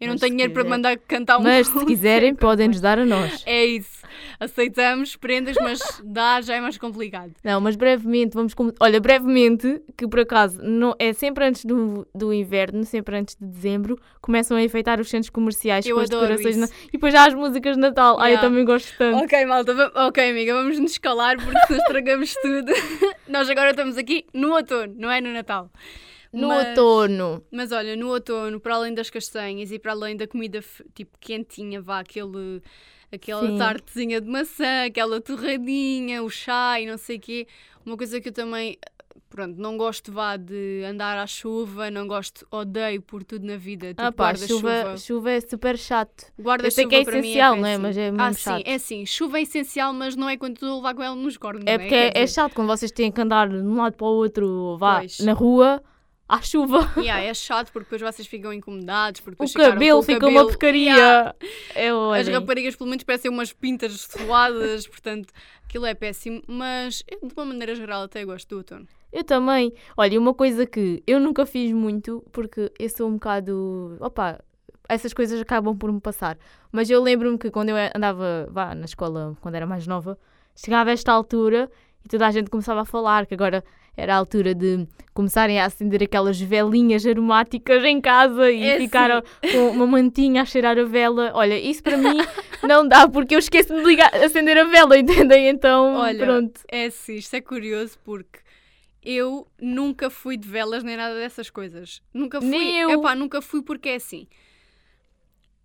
Eu 0.00 0.08
não 0.08 0.16
tenho 0.16 0.32
dinheiro 0.32 0.52
para 0.52 0.62
quiser. 0.62 0.70
mandar 0.76 0.98
cantar 0.98 1.38
um 1.38 1.42
Mas 1.42 1.66
se 1.68 1.84
quiserem, 1.86 2.34
podem 2.34 2.68
nos 2.68 2.80
dar 2.80 2.98
a 2.98 3.04
nós. 3.06 3.42
É 3.46 3.64
isso. 3.64 3.96
Aceitamos 4.38 5.16
prendas, 5.16 5.56
mas 5.60 5.80
dá 6.04 6.40
já 6.40 6.54
é 6.54 6.60
mais 6.60 6.76
complicado. 6.78 7.32
Não, 7.42 7.60
mas 7.60 7.76
brevemente, 7.76 8.34
vamos. 8.34 8.54
com- 8.54 8.72
Olha, 8.80 9.00
brevemente, 9.00 9.80
que 9.96 10.06
por 10.06 10.20
acaso 10.20 10.60
não, 10.62 10.94
é 10.98 11.12
sempre 11.12 11.44
antes 11.44 11.64
do, 11.64 12.06
do 12.14 12.32
inverno, 12.32 12.84
sempre 12.84 13.16
antes 13.16 13.34
de 13.34 13.46
dezembro, 13.46 13.98
começam 14.20 14.56
a 14.56 14.62
enfeitar 14.62 15.00
os 15.00 15.08
centros 15.08 15.30
comerciais 15.30 15.86
Eu 15.86 15.96
com 15.96 16.02
as 16.02 16.08
decorações. 16.10 16.56
isso. 16.56 16.60
na- 16.60 16.68
E 16.88 16.92
depois 16.92 17.12
já 17.12 17.26
as 17.26 17.34
músicas 17.34 17.74
de 17.74 17.80
Natal. 17.80 18.18
Ai, 18.20 18.30
eu 18.32 18.34
Yeah. 18.36 18.48
também 18.48 18.64
gosto 18.64 18.94
tanto. 18.98 19.24
Ok, 19.24 19.44
malta, 19.46 19.74
va- 19.74 19.92
ok, 20.08 20.30
amiga, 20.30 20.54
vamos 20.54 20.78
nos 20.78 20.98
calar 20.98 21.36
porque 21.36 21.58
senão 21.66 21.80
estragamos 21.80 22.34
tudo. 22.42 22.72
Nós 23.28 23.48
agora 23.48 23.70
estamos 23.70 23.96
aqui 23.96 24.26
no 24.34 24.52
outono, 24.54 24.94
não 24.98 25.10
é 25.10 25.20
no 25.20 25.32
Natal. 25.32 25.70
No 26.36 26.48
Mas- 26.48 26.68
outono. 26.68 27.42
Mas 27.50 27.72
olha, 27.72 27.96
no 27.96 28.08
outono, 28.08 28.60
para 28.60 28.74
além 28.74 28.92
das 28.94 29.08
castanhas 29.10 29.70
e 29.72 29.78
para 29.78 29.92
além 29.92 30.16
da 30.16 30.26
comida 30.26 30.62
tipo 30.94 31.16
quentinha, 31.18 31.80
vá, 31.80 32.00
aquele, 32.00 32.62
aquela 33.10 33.46
Sim. 33.48 33.56
tartezinha 33.58 34.20
de 34.20 34.28
maçã, 34.28 34.84
aquela 34.86 35.20
torradinha, 35.20 36.22
o 36.22 36.28
chá 36.28 36.80
e 36.80 36.86
não 36.86 36.98
sei 36.98 37.16
o 37.16 37.20
quê, 37.20 37.46
uma 37.84 37.96
coisa 37.96 38.20
que 38.20 38.28
eu 38.28 38.32
também, 38.32 38.76
pronto, 39.30 39.56
não 39.60 39.76
gosto 39.76 40.12
vá 40.12 40.36
de 40.36 40.82
andar 40.84 41.16
à 41.18 41.26
chuva, 41.26 41.90
não 41.90 42.06
gosto, 42.06 42.46
odeio 42.50 43.00
por 43.00 43.24
tudo 43.24 43.46
na 43.46 43.56
vida, 43.56 43.88
tipo 43.88 44.02
Ah 44.02 44.12
pá, 44.12 44.24
guarda-chuva. 44.32 44.80
chuva, 44.82 44.96
chuva 44.98 45.30
é 45.30 45.40
super 45.40 45.78
chato. 45.78 46.26
Guarda 46.38 46.66
Eu 46.66 46.70
sei 46.70 46.86
que 46.86 46.96
é 46.96 46.98
mim 47.04 47.08
essencial, 47.08 47.56
não 47.56 47.66
é? 47.66 47.78
Mas 47.78 47.96
é 47.96 48.10
mesmo 48.10 48.20
ah, 48.22 48.32
chato. 48.32 48.56
sim, 48.58 48.62
é 48.66 48.78
sim. 48.78 49.06
Chuva 49.06 49.38
é 49.38 49.42
essencial, 49.42 49.92
mas 49.92 50.14
não 50.16 50.28
é 50.28 50.36
quando 50.36 50.58
tu 50.58 50.66
levar 50.76 50.94
com 50.94 51.02
ela 51.02 51.14
nos 51.16 51.36
cornos. 51.36 51.62
É 51.66 51.72
não 51.72 51.78
porque 51.78 51.94
é, 51.94 52.12
é 52.14 52.26
chato 52.26 52.52
quando 52.54 52.68
vocês 52.68 52.90
têm 52.90 53.10
que 53.10 53.20
andar 53.20 53.48
de 53.48 53.56
um 53.56 53.76
lado 53.76 53.96
para 53.96 54.06
o 54.06 54.10
outro, 54.10 54.76
vá, 54.78 54.98
Pois. 54.98 55.20
na 55.20 55.32
rua, 55.32 55.82
à 56.28 56.40
chuva. 56.42 56.90
yeah, 56.96 57.22
é 57.22 57.32
chato 57.34 57.70
porque 57.72 57.90
depois 57.90 58.14
vocês 58.14 58.26
ficam 58.26 58.52
incomodados. 58.52 59.20
Porque 59.20 59.42
O 59.44 59.52
cabelo 59.52 60.02
fica 60.02 60.26
uma 60.26 60.32
cabelo- 60.32 60.48
porcaria. 60.48 60.94
Yeah. 60.94 61.34
É, 61.74 61.88
As 62.20 62.28
raparigas, 62.28 62.76
pelo 62.76 62.90
menos, 62.90 63.04
parecem 63.04 63.30
umas 63.30 63.52
pintas 63.52 63.92
suadas, 64.10 64.86
portanto, 64.88 65.32
aquilo 65.64 65.86
é 65.86 65.94
péssimo. 65.94 66.42
Mas, 66.46 67.02
eu, 67.08 67.20
de 67.26 67.34
uma 67.36 67.44
maneira 67.46 67.74
geral, 67.74 68.02
até 68.02 68.24
gosto 68.24 68.48
do 68.48 68.56
outono. 68.58 68.86
Eu 69.12 69.24
também. 69.24 69.72
Olha, 69.96 70.18
uma 70.20 70.34
coisa 70.34 70.66
que 70.66 71.02
eu 71.06 71.18
nunca 71.20 71.46
fiz 71.46 71.72
muito, 71.72 72.24
porque 72.32 72.70
eu 72.78 72.88
sou 72.90 73.08
um 73.08 73.14
bocado. 73.14 73.96
Opa, 74.00 74.40
essas 74.88 75.12
coisas 75.14 75.40
acabam 75.40 75.76
por 75.76 75.90
me 75.92 76.00
passar. 76.00 76.36
Mas 76.70 76.90
eu 76.90 77.02
lembro-me 77.02 77.38
que 77.38 77.50
quando 77.50 77.70
eu 77.70 77.76
andava 77.94 78.46
vá, 78.50 78.74
na 78.74 78.84
escola, 78.84 79.36
quando 79.40 79.54
era 79.54 79.66
mais 79.66 79.86
nova, 79.86 80.18
chegava 80.54 80.90
a 80.90 80.92
esta 80.92 81.12
altura 81.12 81.70
e 82.04 82.08
toda 82.08 82.26
a 82.26 82.30
gente 82.30 82.50
começava 82.50 82.82
a 82.82 82.84
falar 82.84 83.26
que 83.26 83.34
agora 83.34 83.64
era 83.96 84.14
a 84.14 84.18
altura 84.18 84.54
de 84.54 84.86
começarem 85.14 85.58
a 85.58 85.64
acender 85.64 86.02
aquelas 86.02 86.38
velinhas 86.38 87.06
aromáticas 87.06 87.82
em 87.84 88.00
casa 88.00 88.50
e 88.50 88.62
É 88.62 88.78
ficar 88.78 89.22
com 89.22 89.70
uma 89.70 89.86
mantinha 89.86 90.42
a 90.42 90.44
cheirar 90.44 90.78
a 90.78 90.84
vela. 90.84 91.32
Olha, 91.34 91.58
isso 91.58 91.82
para 91.82 91.96
mim 91.96 92.18
não 92.62 92.86
dá, 92.86 93.08
porque 93.08 93.34
eu 93.34 93.38
esqueço-me 93.38 93.80
de 93.80 93.86
ligar, 93.86 94.14
acender 94.14 94.58
a 94.58 94.64
vela, 94.64 94.96
entendem? 94.98 95.48
Então, 95.48 95.94
Olha, 95.94 96.18
pronto. 96.18 96.60
É 96.68 96.90
sim, 96.90 97.14
isto 97.14 97.34
é 97.34 97.40
curioso 97.40 97.98
porque 98.04 98.40
eu 99.02 99.46
nunca 99.60 100.10
fui 100.10 100.36
de 100.36 100.46
velas 100.46 100.82
nem 100.84 100.96
nada 100.96 101.14
dessas 101.14 101.48
coisas. 101.48 102.02
Nunca 102.12 102.40
fui. 102.40 102.50
Nem 102.50 102.80
eu. 102.80 102.90
Epá, 102.90 103.14
nunca 103.14 103.40
fui 103.40 103.62
porque 103.62 103.88
é 103.88 103.94
assim. 103.94 104.26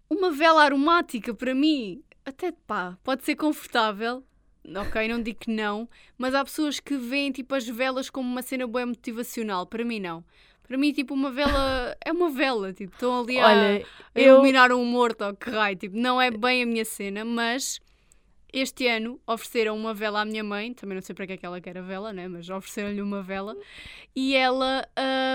Uma 0.09 0.31
vela 0.31 0.63
aromática, 0.63 1.33
para 1.33 1.55
mim, 1.55 2.01
até 2.25 2.51
pá, 2.51 2.97
pode 3.03 3.25
ser 3.25 3.35
confortável. 3.35 4.23
Ok, 4.75 5.07
não 5.07 5.21
digo 5.21 5.39
que 5.39 5.49
não, 5.49 5.89
mas 6.17 6.35
há 6.35 6.43
pessoas 6.43 6.79
que 6.79 6.95
veem 6.95 7.31
tipo 7.31 7.55
as 7.55 7.67
velas 7.67 8.09
como 8.09 8.29
uma 8.29 8.41
cena 8.41 8.67
boa 8.67 8.85
motivacional. 8.85 9.65
Para 9.65 9.83
mim, 9.83 9.99
não. 9.99 10.23
Para 10.63 10.77
mim, 10.77 10.93
tipo, 10.93 11.13
uma 11.13 11.31
vela 11.31 11.97
é 12.05 12.11
uma 12.11 12.29
vela. 12.29 12.71
Tipo, 12.71 12.93
estão 12.93 13.21
ali 13.21 13.39
a, 13.39 13.47
Olha, 13.47 13.85
a 14.15 14.19
eu. 14.19 14.35
iluminar 14.35 14.71
um 14.71 14.85
morto 14.85 15.23
ou 15.25 15.35
que 15.35 15.49
raio. 15.49 15.75
Tipo, 15.75 15.97
não 15.97 16.21
é 16.21 16.31
bem 16.31 16.63
a 16.63 16.65
minha 16.65 16.85
cena, 16.85 17.25
mas 17.25 17.79
este 18.53 18.87
ano 18.87 19.19
ofereceram 19.27 19.75
uma 19.75 19.93
vela 19.93 20.21
à 20.21 20.25
minha 20.25 20.43
mãe. 20.43 20.73
Também 20.73 20.95
não 20.95 21.01
sei 21.01 21.13
para 21.15 21.27
que 21.27 21.33
é 21.33 21.37
que 21.37 21.45
ela 21.45 21.59
quer 21.59 21.77
a 21.77 21.81
vela, 21.81 22.13
né? 22.13 22.27
Mas 22.27 22.49
ofereceram-lhe 22.49 23.01
uma 23.01 23.21
vela. 23.21 23.57
E 24.15 24.35
ela 24.35 24.87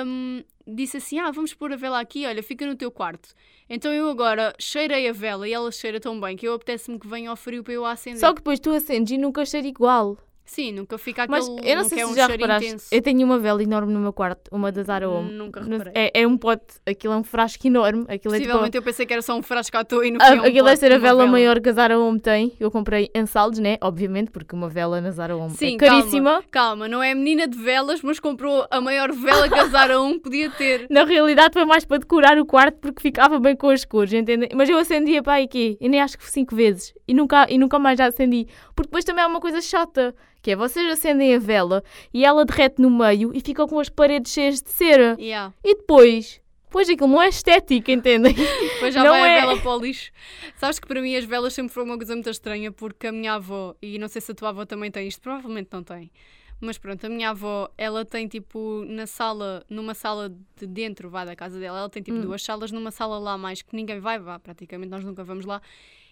hum, 0.07 0.43
disse 0.66 0.96
assim: 0.96 1.18
Ah, 1.18 1.31
vamos 1.31 1.55
pôr 1.55 1.72
a 1.72 1.76
vela 1.76 2.00
aqui, 2.00 2.26
olha, 2.26 2.42
fica 2.42 2.66
no 2.66 2.74
teu 2.74 2.90
quarto. 2.90 3.31
Então 3.68 3.92
eu 3.92 4.09
agora 4.09 4.55
cheirei 4.59 5.09
a 5.09 5.12
vela 5.12 5.48
e 5.48 5.52
ela 5.52 5.70
cheira 5.70 6.00
tão 6.00 6.20
bem 6.20 6.37
que 6.37 6.46
eu 6.46 6.55
apetece-me 6.55 6.98
que 6.98 7.07
venha 7.07 7.31
ao 7.31 7.37
frio 7.37 7.62
para 7.62 7.74
eu 7.74 7.85
a 7.85 7.92
acender. 7.92 8.20
Só 8.20 8.31
que 8.31 8.37
depois 8.37 8.61
tu 8.61 8.70
acendes 8.70 9.12
e 9.12 9.18
nunca 9.18 9.44
cheira 9.44 9.66
igual. 9.66 10.16
Sim, 10.47 10.73
nunca 10.73 10.97
fica 10.97 11.25
aquele. 11.25 11.39
Mas 11.39 11.49
eu 11.49 11.77
não 11.77 11.85
sei 11.85 11.99
é 12.01 12.07
se 12.07 12.13
um 12.13 12.15
já 12.15 12.27
reparaste, 12.29 12.69
intenso. 12.69 12.87
eu 12.93 13.03
tenho 13.03 13.25
uma 13.27 13.39
vela 13.39 13.63
enorme 13.63 13.93
no 13.93 13.99
meu 14.01 14.13
quarto, 14.13 14.49
uma 14.53 14.71
da 14.71 14.83
Zara 14.85 15.09
Home. 15.11 15.33
Nunca 15.33 15.61
reparei. 15.61 15.93
É, 15.95 16.23
é 16.23 16.27
um 16.27 16.39
pote, 16.39 16.75
aquilo 16.87 17.13
é 17.15 17.17
um 17.17 17.25
frasco 17.25 17.67
enorme. 17.67 18.05
Aquilo 18.09 18.35
é 18.35 18.39
tipo. 18.39 18.49
Possivelmente 18.49 18.77
eu 18.77 18.83
pensei 18.83 19.05
que 19.05 19.13
era 19.13 19.23
só 19.23 19.37
um 19.37 19.43
frasco 19.43 19.77
à 19.77 19.85
toa 19.85 20.07
e 20.07 20.11
no 20.13 20.23
a- 20.23 20.25
fim 20.27 20.33
é 20.37 20.41
um 20.41 20.45
aquilo 20.45 20.65
deve 20.67 20.77
ser 20.77 20.93
a 20.93 20.95
uma 20.95 21.01
vela, 21.01 21.27
maior 21.27 21.61
que 21.61 21.69
a 21.69 21.73
Zara 21.73 21.99
Home 21.99 22.21
tem. 22.21 22.53
Eu 22.61 22.71
comprei 22.71 23.11
em 23.15 23.27
saldos, 23.27 23.59
né? 23.59 23.77
Obviamente, 23.83 24.31
porque 24.31 24.55
uma 24.55 24.69
vela 24.69 25.01
na 25.01 25.11
Zara 25.11 25.37
Home 25.37 25.51
Sim, 25.51 25.75
é 25.75 25.79
caríssima. 25.79 26.43
Calma, 26.51 26.87
não 26.89 27.03
é 27.03 27.13
menina 27.15 27.49
de 27.49 27.59
velas, 27.59 28.01
mas 28.03 28.21
comprou 28.21 28.67
a 28.71 28.81
maior 28.81 29.13
vela 29.13 29.49
que 29.49 29.59
a 29.59 29.67
Zara 29.67 30.01
1 30.01 30.21
podia 30.21 30.49
ter. 30.51 30.87
Na 30.89 31.05
realidade 31.05 31.53
foi 31.53 31.65
mais 31.65 31.85
para 31.85 31.99
decorar 31.99 32.39
o 32.39 32.47
quarto 32.47 32.79
porque 32.81 33.03
ficava 33.03 33.39
bem 33.41 33.57
com 33.57 33.69
as 33.69 33.85
cores, 33.85 34.13
entendem? 34.13 34.49
Mas 34.55 34.69
eu 34.69 34.79
acendia 34.79 35.23
para 35.23 35.43
aqui, 35.43 35.77
e 35.81 35.89
nem 35.89 36.01
acho 36.01 36.17
que 36.17 36.31
cinco 36.31 36.55
vezes, 36.55 36.95
e 37.09 37.13
nunca, 37.13 37.47
e 37.51 37.59
nunca 37.59 37.79
mais 37.79 37.99
já 37.99 38.07
acendi. 38.07 38.47
Porque 38.75 38.89
depois 38.89 39.05
também 39.05 39.25
é 39.25 39.27
uma 39.27 39.41
coisa 39.41 39.61
chata, 39.61 40.15
que 40.42 40.51
é 40.53 40.57
vocês 40.57 40.90
acendem 40.90 41.35
a 41.35 41.38
vela 41.38 41.83
e 42.12 42.25
ela 42.25 42.44
derrete 42.44 42.81
no 42.81 42.90
meio 42.90 43.33
e 43.35 43.40
fica 43.40 43.66
com 43.66 43.79
as 43.81 43.88
paredes 43.88 44.33
cheias 44.33 44.62
de 44.62 44.70
cera. 44.70 45.16
Yeah. 45.18 45.53
E 45.64 45.75
depois, 45.77 46.40
depois 46.64 46.88
aquilo 46.88 47.09
não 47.09 47.22
é 47.22 47.29
estético, 47.29 47.90
entendem? 47.90 48.35
Depois 48.35 48.94
já 48.94 49.03
Não 49.03 49.11
vai 49.12 49.31
é. 49.31 49.38
a 49.40 49.46
vela 49.46 49.61
para 49.61 49.70
o 49.77 49.79
lixo. 49.81 50.11
Sabes 50.57 50.79
que 50.79 50.87
para 50.87 51.01
mim 51.01 51.16
as 51.16 51.25
velas 51.25 51.55
sempre 51.55 51.72
foram 51.72 51.87
uma 51.88 51.96
coisa 51.96 52.14
muito 52.14 52.31
estranha 52.31 52.70
porque 52.70 53.07
a 53.09 53.12
minha 53.12 53.35
avó, 53.35 53.75
e 53.83 53.99
não 53.99 54.09
sei 54.09 54.20
se 54.20 54.31
a 54.33 54.35
tua 54.35 54.51
avó 54.51 54.64
também 54.64 54.90
tem 54.90 55.09
isto, 55.09 55.20
provavelmente 55.20 55.68
não 55.72 55.83
tem. 55.83 56.11
Mas 56.59 56.79
pronto, 56.79 57.05
a 57.05 57.09
minha 57.11 57.31
avó, 57.31 57.68
ela 57.77 58.03
tem 58.05 58.27
tipo 58.27 58.83
na 58.88 59.07
sala, 59.07 59.62
numa 59.68 59.92
sala 59.92 60.31
de 60.59 60.66
dentro, 60.66 61.11
vá 61.11 61.22
da 61.25 61.37
casa 61.37 61.61
dela, 61.61 61.79
ela 61.81 61.88
tem 61.90 62.03
tipo 62.03 62.16
Hum. 62.16 62.22
duas 62.22 62.42
salas, 62.42 62.72
numa 62.72 62.90
sala 62.90 63.18
lá 63.18 63.37
mais 63.37 63.61
que 63.61 63.77
ninguém 63.77 64.01
vai, 64.01 64.18
vá, 64.18 64.38
praticamente 64.38 64.90
nós 64.90 65.05
nunca 65.05 65.22
vamos 65.22 65.44
lá. 65.44 65.61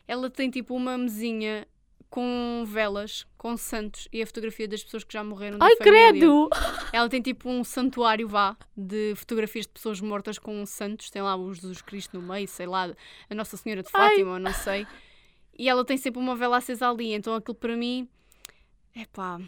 Ela 0.06 0.28
tem 0.28 0.50
tipo 0.50 0.74
uma 0.74 0.98
mesinha 0.98 1.66
com 2.14 2.62
velas, 2.64 3.26
com 3.36 3.56
santos 3.56 4.06
e 4.12 4.22
a 4.22 4.26
fotografia 4.26 4.68
das 4.68 4.84
pessoas 4.84 5.02
que 5.02 5.12
já 5.12 5.24
morreram 5.24 5.58
Ai, 5.60 5.74
credo! 5.74 6.48
Ela 6.92 7.08
tem 7.08 7.20
tipo 7.20 7.50
um 7.50 7.64
santuário, 7.64 8.28
vá, 8.28 8.56
de 8.76 9.16
fotografias 9.16 9.66
de 9.66 9.72
pessoas 9.72 10.00
mortas 10.00 10.38
com 10.38 10.64
santos. 10.64 11.10
Tem 11.10 11.20
lá 11.20 11.34
o 11.34 11.52
Jesus 11.52 11.82
Cristo 11.82 12.20
no 12.20 12.22
meio, 12.24 12.46
sei 12.46 12.66
lá, 12.66 12.88
a 13.28 13.34
Nossa 13.34 13.56
Senhora 13.56 13.82
de 13.82 13.88
Ai. 13.92 14.10
Fátima, 14.10 14.38
não 14.38 14.52
sei. 14.52 14.86
E 15.58 15.68
ela 15.68 15.84
tem 15.84 15.96
sempre 15.96 16.20
uma 16.20 16.36
vela 16.36 16.58
acesa 16.58 16.88
ali. 16.88 17.12
Então 17.14 17.34
aquilo 17.34 17.56
para 17.56 17.76
mim, 17.76 18.08
é 18.94 19.06
pá, 19.06 19.40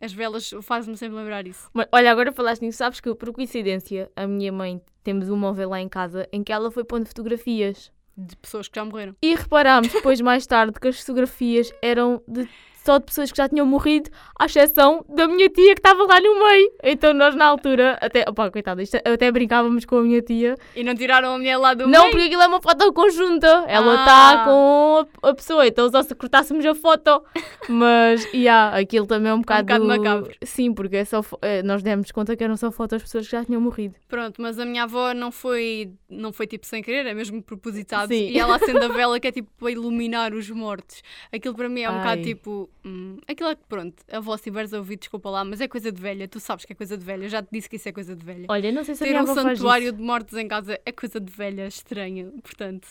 as 0.00 0.12
velas 0.12 0.50
fazem-me 0.62 0.96
sempre 0.96 1.16
lembrar 1.16 1.46
isso. 1.46 1.70
Mas, 1.72 1.86
olha, 1.92 2.10
agora 2.10 2.32
falaste 2.32 2.62
nisso, 2.62 2.78
sabes 2.78 2.98
que 2.98 3.14
por 3.14 3.32
coincidência 3.32 4.10
a 4.16 4.26
minha 4.26 4.50
mãe 4.50 4.82
temos 5.04 5.30
um 5.30 5.36
móvel 5.36 5.68
lá 5.68 5.80
em 5.80 5.88
casa 5.88 6.28
em 6.32 6.42
que 6.42 6.52
ela 6.52 6.72
foi 6.72 6.82
pondo 6.82 7.06
fotografias. 7.06 7.92
De 8.20 8.34
pessoas 8.34 8.66
que 8.66 8.74
já 8.74 8.84
morreram. 8.84 9.14
E 9.22 9.34
reparámos 9.36 9.92
depois, 9.92 10.20
mais 10.20 10.44
tarde, 10.44 10.72
que 10.80 10.88
as 10.88 10.98
fotografias 10.98 11.72
eram 11.80 12.20
de, 12.26 12.48
só 12.88 12.96
de 12.98 13.04
pessoas 13.04 13.30
que 13.30 13.36
já 13.36 13.46
tinham 13.48 13.66
morrido, 13.66 14.08
à 14.38 14.46
exceção 14.46 15.04
da 15.10 15.26
minha 15.28 15.48
tia 15.50 15.74
que 15.74 15.80
estava 15.80 16.04
lá 16.04 16.18
no 16.20 16.38
meio. 16.38 16.70
Então 16.82 17.12
nós, 17.12 17.34
na 17.34 17.44
altura, 17.44 17.98
até, 18.00 18.24
opá, 18.26 18.50
coitada, 18.50 18.82
isto- 18.82 18.96
até 19.04 19.30
brincávamos 19.30 19.84
com 19.84 19.98
a 19.98 20.02
minha 20.02 20.22
tia. 20.22 20.54
E 20.74 20.82
não 20.82 20.94
tiraram 20.94 21.34
a 21.34 21.38
mulher 21.38 21.58
lá 21.58 21.74
do 21.74 21.86
não, 21.86 22.00
meio? 22.04 22.10
porque 22.12 22.26
aquilo 22.26 22.42
é 22.42 22.46
uma 22.46 22.62
foto 22.62 22.90
conjunta. 22.94 23.64
Ela 23.68 23.92
Ah. 23.92 24.00
está 24.00 24.44
com 24.44 25.06
a, 25.22 25.28
a 25.28 25.34
pessoa, 25.34 25.66
então 25.66 25.90
só 25.90 26.02
se 26.02 26.14
cortássemos 26.14 26.64
a 26.64 26.74
foto. 26.74 27.22
Mas, 27.68 28.24
yeah, 28.32 28.74
aquilo 28.78 29.06
também 29.06 29.30
é 29.30 29.34
um 29.34 29.40
bocado. 29.40 29.64
bocado 29.64 29.84
macabro. 29.86 30.32
Sim, 30.42 30.72
porque 30.72 30.96
é 30.96 31.04
só, 31.04 31.20
eh, 31.42 31.62
nós 31.62 31.82
demos 31.82 32.10
conta 32.10 32.34
que 32.36 32.42
eram 32.42 32.56
só 32.56 32.70
fotos 32.70 32.98
de 32.98 33.04
pessoas 33.04 33.26
que 33.26 33.32
já 33.32 33.44
tinham 33.44 33.60
morrido. 33.60 33.94
Pronto, 34.08 34.40
mas 34.40 34.58
a 34.58 34.64
minha 34.64 34.84
avó 34.84 35.12
não 35.12 35.30
foi, 35.30 35.92
não 36.08 36.32
foi 36.32 36.46
tipo 36.46 36.64
sem 36.66 36.82
querer, 36.82 37.04
é 37.06 37.12
mesmo 37.14 37.42
propositado. 37.42 38.08
Sim. 38.14 38.30
E 38.30 38.38
ela 38.38 38.56
acende 38.56 38.82
a 38.84 38.88
vela 38.88 39.20
que 39.20 39.28
é 39.28 39.32
tipo 39.32 39.50
para 39.58 39.70
iluminar 39.70 40.32
os 40.32 40.48
mortos. 40.50 41.02
Aquilo 41.32 41.54
para 41.54 41.68
mim 41.68 41.82
é 41.82 41.90
um 41.90 41.94
Ai. 41.94 41.98
bocado 41.98 42.22
tipo. 42.22 42.70
Hum, 42.84 43.18
aquilo 43.28 43.48
é 43.50 43.54
que 43.56 43.62
pronto, 43.68 44.02
a 44.10 44.16
avó 44.18 44.36
se 44.36 44.44
tiveres 44.44 44.72
a 44.74 44.78
ouvir, 44.78 44.96
desculpa 44.96 45.28
lá, 45.30 45.44
mas 45.44 45.60
é 45.60 45.68
coisa 45.68 45.90
de 45.92 46.00
velha. 46.00 46.26
Tu 46.28 46.40
sabes 46.40 46.64
que 46.64 46.72
é 46.72 46.76
coisa 46.76 46.96
de 46.96 47.04
velha. 47.04 47.24
Eu 47.24 47.28
já 47.28 47.42
te 47.42 47.48
disse 47.52 47.68
que 47.68 47.76
isso 47.76 47.88
é 47.88 47.92
coisa 47.92 48.14
de 48.16 48.24
velha. 48.24 48.46
Olha, 48.48 48.72
não 48.72 48.84
sei 48.84 48.94
se 48.94 49.04
a 49.04 49.06
Ter 49.06 49.12
minha 49.12 49.22
um 49.24 49.34
santuário 49.34 49.92
de 49.92 50.02
mortos 50.02 50.36
em 50.36 50.48
casa 50.48 50.80
é 50.84 50.92
coisa 50.92 51.20
de 51.20 51.32
velha, 51.32 51.66
estranha. 51.66 52.30
Portanto, 52.42 52.88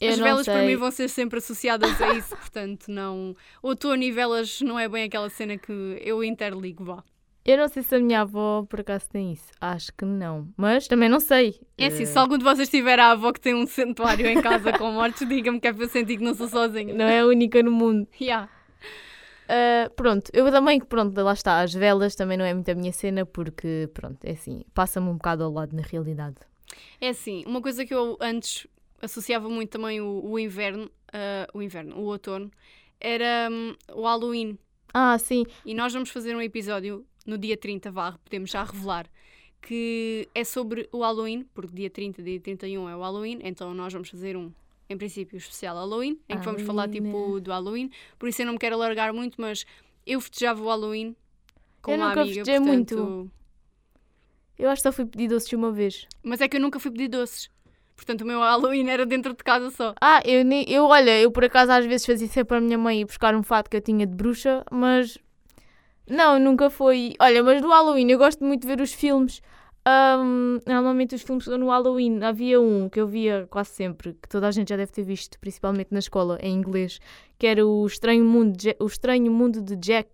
Eu 0.00 0.12
as 0.12 0.18
velas 0.18 0.46
para 0.46 0.58
sei. 0.60 0.66
mim 0.66 0.76
vão 0.76 0.90
ser 0.90 1.08
sempre 1.08 1.38
associadas 1.38 2.00
a 2.00 2.14
isso. 2.14 2.36
Portanto, 2.36 2.86
não. 2.88 3.36
Outono 3.62 4.02
e 4.02 4.10
velas 4.10 4.60
não 4.62 4.78
é 4.78 4.88
bem 4.88 5.04
aquela 5.04 5.28
cena 5.30 5.56
que 5.58 5.72
eu 6.02 6.22
interligo, 6.24 6.84
vá. 6.84 7.02
Eu 7.42 7.56
não 7.56 7.68
sei 7.68 7.82
se 7.82 7.94
a 7.94 7.98
minha 7.98 8.20
avó 8.20 8.66
por 8.68 8.80
acaso 8.80 9.08
tem 9.08 9.32
isso. 9.32 9.46
Acho 9.58 9.90
que 9.96 10.04
não. 10.04 10.46
Mas 10.58 10.86
também 10.86 11.08
não 11.08 11.18
sei. 11.18 11.58
É 11.76 11.86
assim, 11.86 12.02
Eh, 12.02 12.06
se 12.06 12.18
algum 12.18 12.36
de 12.36 12.44
vocês 12.44 12.68
tiver 12.68 12.98
a 13.00 13.12
avó 13.12 13.32
que 13.32 13.40
tem 13.40 13.54
um 13.54 13.66
santuário 13.66 14.26
em 14.26 14.42
casa 14.42 14.70
com 14.76 14.92
mortos, 14.92 15.26
diga-me 15.26 15.58
que 15.58 15.66
é 15.66 15.72
para 15.72 15.84
eu 15.84 15.88
sentir 15.88 16.18
que 16.18 16.22
não 16.22 16.34
sou 16.34 16.48
sozinha. 16.48 16.92
Não 16.94 17.06
é 17.06 17.20
a 17.20 17.26
única 17.26 17.62
no 17.62 17.72
mundo. 17.72 18.06
Yeah. 18.20 18.48
Ah, 19.52 19.90
pronto, 19.96 20.30
eu 20.32 20.48
também, 20.52 20.78
pronto, 20.78 21.20
lá 21.20 21.32
está. 21.32 21.60
As 21.60 21.74
velas 21.74 22.14
também 22.14 22.38
não 22.38 22.44
é 22.44 22.54
muito 22.54 22.70
a 22.70 22.74
minha 22.74 22.92
cena 22.92 23.26
porque, 23.26 23.90
pronto, 23.92 24.24
é 24.24 24.30
assim, 24.30 24.62
passa-me 24.72 25.08
um 25.08 25.14
bocado 25.14 25.42
ao 25.42 25.50
lado 25.50 25.74
na 25.74 25.82
realidade. 25.82 26.36
É 27.00 27.08
assim, 27.08 27.42
uma 27.44 27.60
coisa 27.60 27.84
que 27.84 27.92
eu 27.92 28.16
antes 28.20 28.68
associava 29.02 29.48
muito 29.48 29.70
também 29.70 30.00
o, 30.00 30.24
o 30.24 30.38
inverno, 30.38 30.88
ah, 31.12 31.48
o 31.52 31.60
inverno, 31.60 31.96
o 31.96 32.04
outono, 32.04 32.48
era 33.00 33.48
hum, 33.50 33.74
o 33.92 34.02
Halloween. 34.02 34.56
Ah, 34.94 35.18
sim. 35.18 35.44
E 35.66 35.74
nós 35.74 35.92
vamos 35.92 36.10
fazer 36.10 36.36
um 36.36 36.40
episódio 36.40 37.04
no 37.26 37.36
dia 37.36 37.56
30, 37.56 37.90
vá, 37.90 38.12
podemos 38.24 38.50
já 38.50 38.62
revelar, 38.62 39.10
que 39.60 40.28
é 40.32 40.44
sobre 40.44 40.88
o 40.92 41.00
Halloween, 41.00 41.44
porque 41.52 41.74
dia 41.74 41.90
30, 41.90 42.22
dia 42.22 42.40
31 42.40 42.88
é 42.88 42.96
o 42.96 43.00
Halloween, 43.00 43.40
então 43.42 43.74
nós 43.74 43.92
vamos 43.92 44.10
fazer 44.10 44.36
um, 44.36 44.52
em 44.90 44.98
princípio, 44.98 45.38
especial 45.38 45.76
Halloween, 45.76 46.18
em 46.28 46.36
que 46.36 46.44
vamos 46.44 46.62
falar 46.62 46.88
tipo 46.88 47.38
do 47.40 47.52
Halloween, 47.52 47.90
por 48.18 48.28
isso 48.28 48.42
eu 48.42 48.46
não 48.46 48.54
me 48.54 48.58
quero 48.58 48.74
alargar 48.74 49.14
muito, 49.14 49.40
mas 49.40 49.64
eu 50.04 50.20
festejava 50.20 50.60
o 50.60 50.66
Halloween 50.66 51.14
com 51.80 51.92
Eu 51.92 51.96
uma 51.96 52.08
nunca 52.08 52.22
amiga, 52.22 52.34
festejei 52.34 52.60
portanto... 52.60 52.96
muito. 52.96 53.30
Eu 54.58 54.68
acho 54.68 54.82
que 54.82 54.88
só 54.88 54.92
fui 54.92 55.06
pedir 55.06 55.28
doces 55.28 55.50
uma 55.52 55.70
vez. 55.70 56.06
Mas 56.22 56.40
é 56.40 56.48
que 56.48 56.56
eu 56.56 56.60
nunca 56.60 56.78
fui 56.80 56.90
pedir 56.90 57.08
doces. 57.08 57.48
Portanto, 57.94 58.22
o 58.22 58.26
meu 58.26 58.40
Halloween 58.40 58.88
era 58.88 59.06
dentro 59.06 59.32
de 59.32 59.44
casa 59.44 59.70
só. 59.70 59.94
Ah, 60.00 60.20
eu, 60.24 60.44
nem, 60.44 60.68
eu 60.68 60.84
olha, 60.86 61.18
eu 61.20 61.30
por 61.30 61.44
acaso 61.44 61.70
às 61.70 61.86
vezes 61.86 62.04
fazia 62.04 62.26
sempre 62.26 62.56
a 62.56 62.60
minha 62.60 62.76
mãe 62.76 63.00
ir 63.00 63.04
buscar 63.04 63.34
um 63.34 63.42
fato 63.42 63.70
que 63.70 63.76
eu 63.76 63.80
tinha 63.80 64.06
de 64.06 64.14
bruxa, 64.14 64.64
mas 64.70 65.18
não, 66.08 66.38
nunca 66.38 66.68
foi. 66.68 67.14
Olha, 67.20 67.42
mas 67.42 67.62
do 67.62 67.68
Halloween 67.68 68.10
eu 68.10 68.18
gosto 68.18 68.44
muito 68.44 68.62
de 68.62 68.66
ver 68.66 68.80
os 68.80 68.92
filmes. 68.92 69.40
Ahm, 69.90 70.60
normalmente 70.66 71.14
os 71.14 71.22
filmes 71.22 71.46
no 71.46 71.68
Halloween. 71.68 72.22
Havia 72.22 72.60
um 72.60 72.88
que 72.88 73.00
eu 73.00 73.06
via 73.06 73.46
quase 73.50 73.70
sempre, 73.70 74.14
que 74.14 74.28
toda 74.28 74.46
a 74.46 74.50
gente 74.50 74.68
já 74.68 74.76
deve 74.76 74.92
ter 74.92 75.02
visto, 75.02 75.38
principalmente 75.40 75.88
na 75.90 75.98
escola, 75.98 76.38
em 76.42 76.54
inglês, 76.54 77.00
que 77.38 77.46
era 77.46 77.66
o 77.66 77.86
Estranho 77.86 78.24
Mundo 78.24 78.56
de, 78.56 78.76
o 78.78 78.86
Estranho 78.86 79.30
Mundo 79.32 79.60
de 79.62 79.76
Jack. 79.76 80.08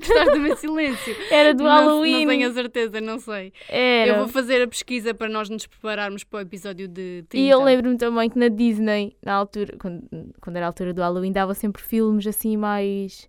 Gostaste 0.00 0.32
do 0.32 0.40
meu 0.40 0.56
silêncio? 0.56 1.14
Era 1.30 1.54
do 1.54 1.62
Não- 1.62 1.70
Halloween. 1.70 2.24
Não 2.26 2.32
tenho 2.32 2.50
a 2.50 2.52
certeza, 2.52 3.00
não 3.00 3.20
sei. 3.20 3.52
Era. 3.68 4.10
Eu 4.12 4.18
vou 4.18 4.28
fazer 4.28 4.60
a 4.62 4.66
pesquisa 4.66 5.14
para 5.14 5.28
nós 5.28 5.48
nos 5.48 5.64
prepararmos 5.66 6.24
para 6.24 6.38
o 6.38 6.40
episódio 6.42 6.88
de 6.88 7.24
30. 7.28 7.36
E 7.36 7.48
eu 7.48 7.62
lembro-me 7.62 7.96
também 7.96 8.28
que 8.28 8.36
na 8.38 8.48
Disney, 8.48 9.16
na 9.24 9.34
altura, 9.34 9.76
quando, 9.78 10.02
quando 10.40 10.56
era 10.56 10.66
a 10.66 10.68
altura 10.70 10.92
do 10.92 11.00
Halloween, 11.00 11.30
dava 11.30 11.54
sempre 11.54 11.80
filmes 11.82 12.26
assim 12.26 12.56
mais. 12.56 13.28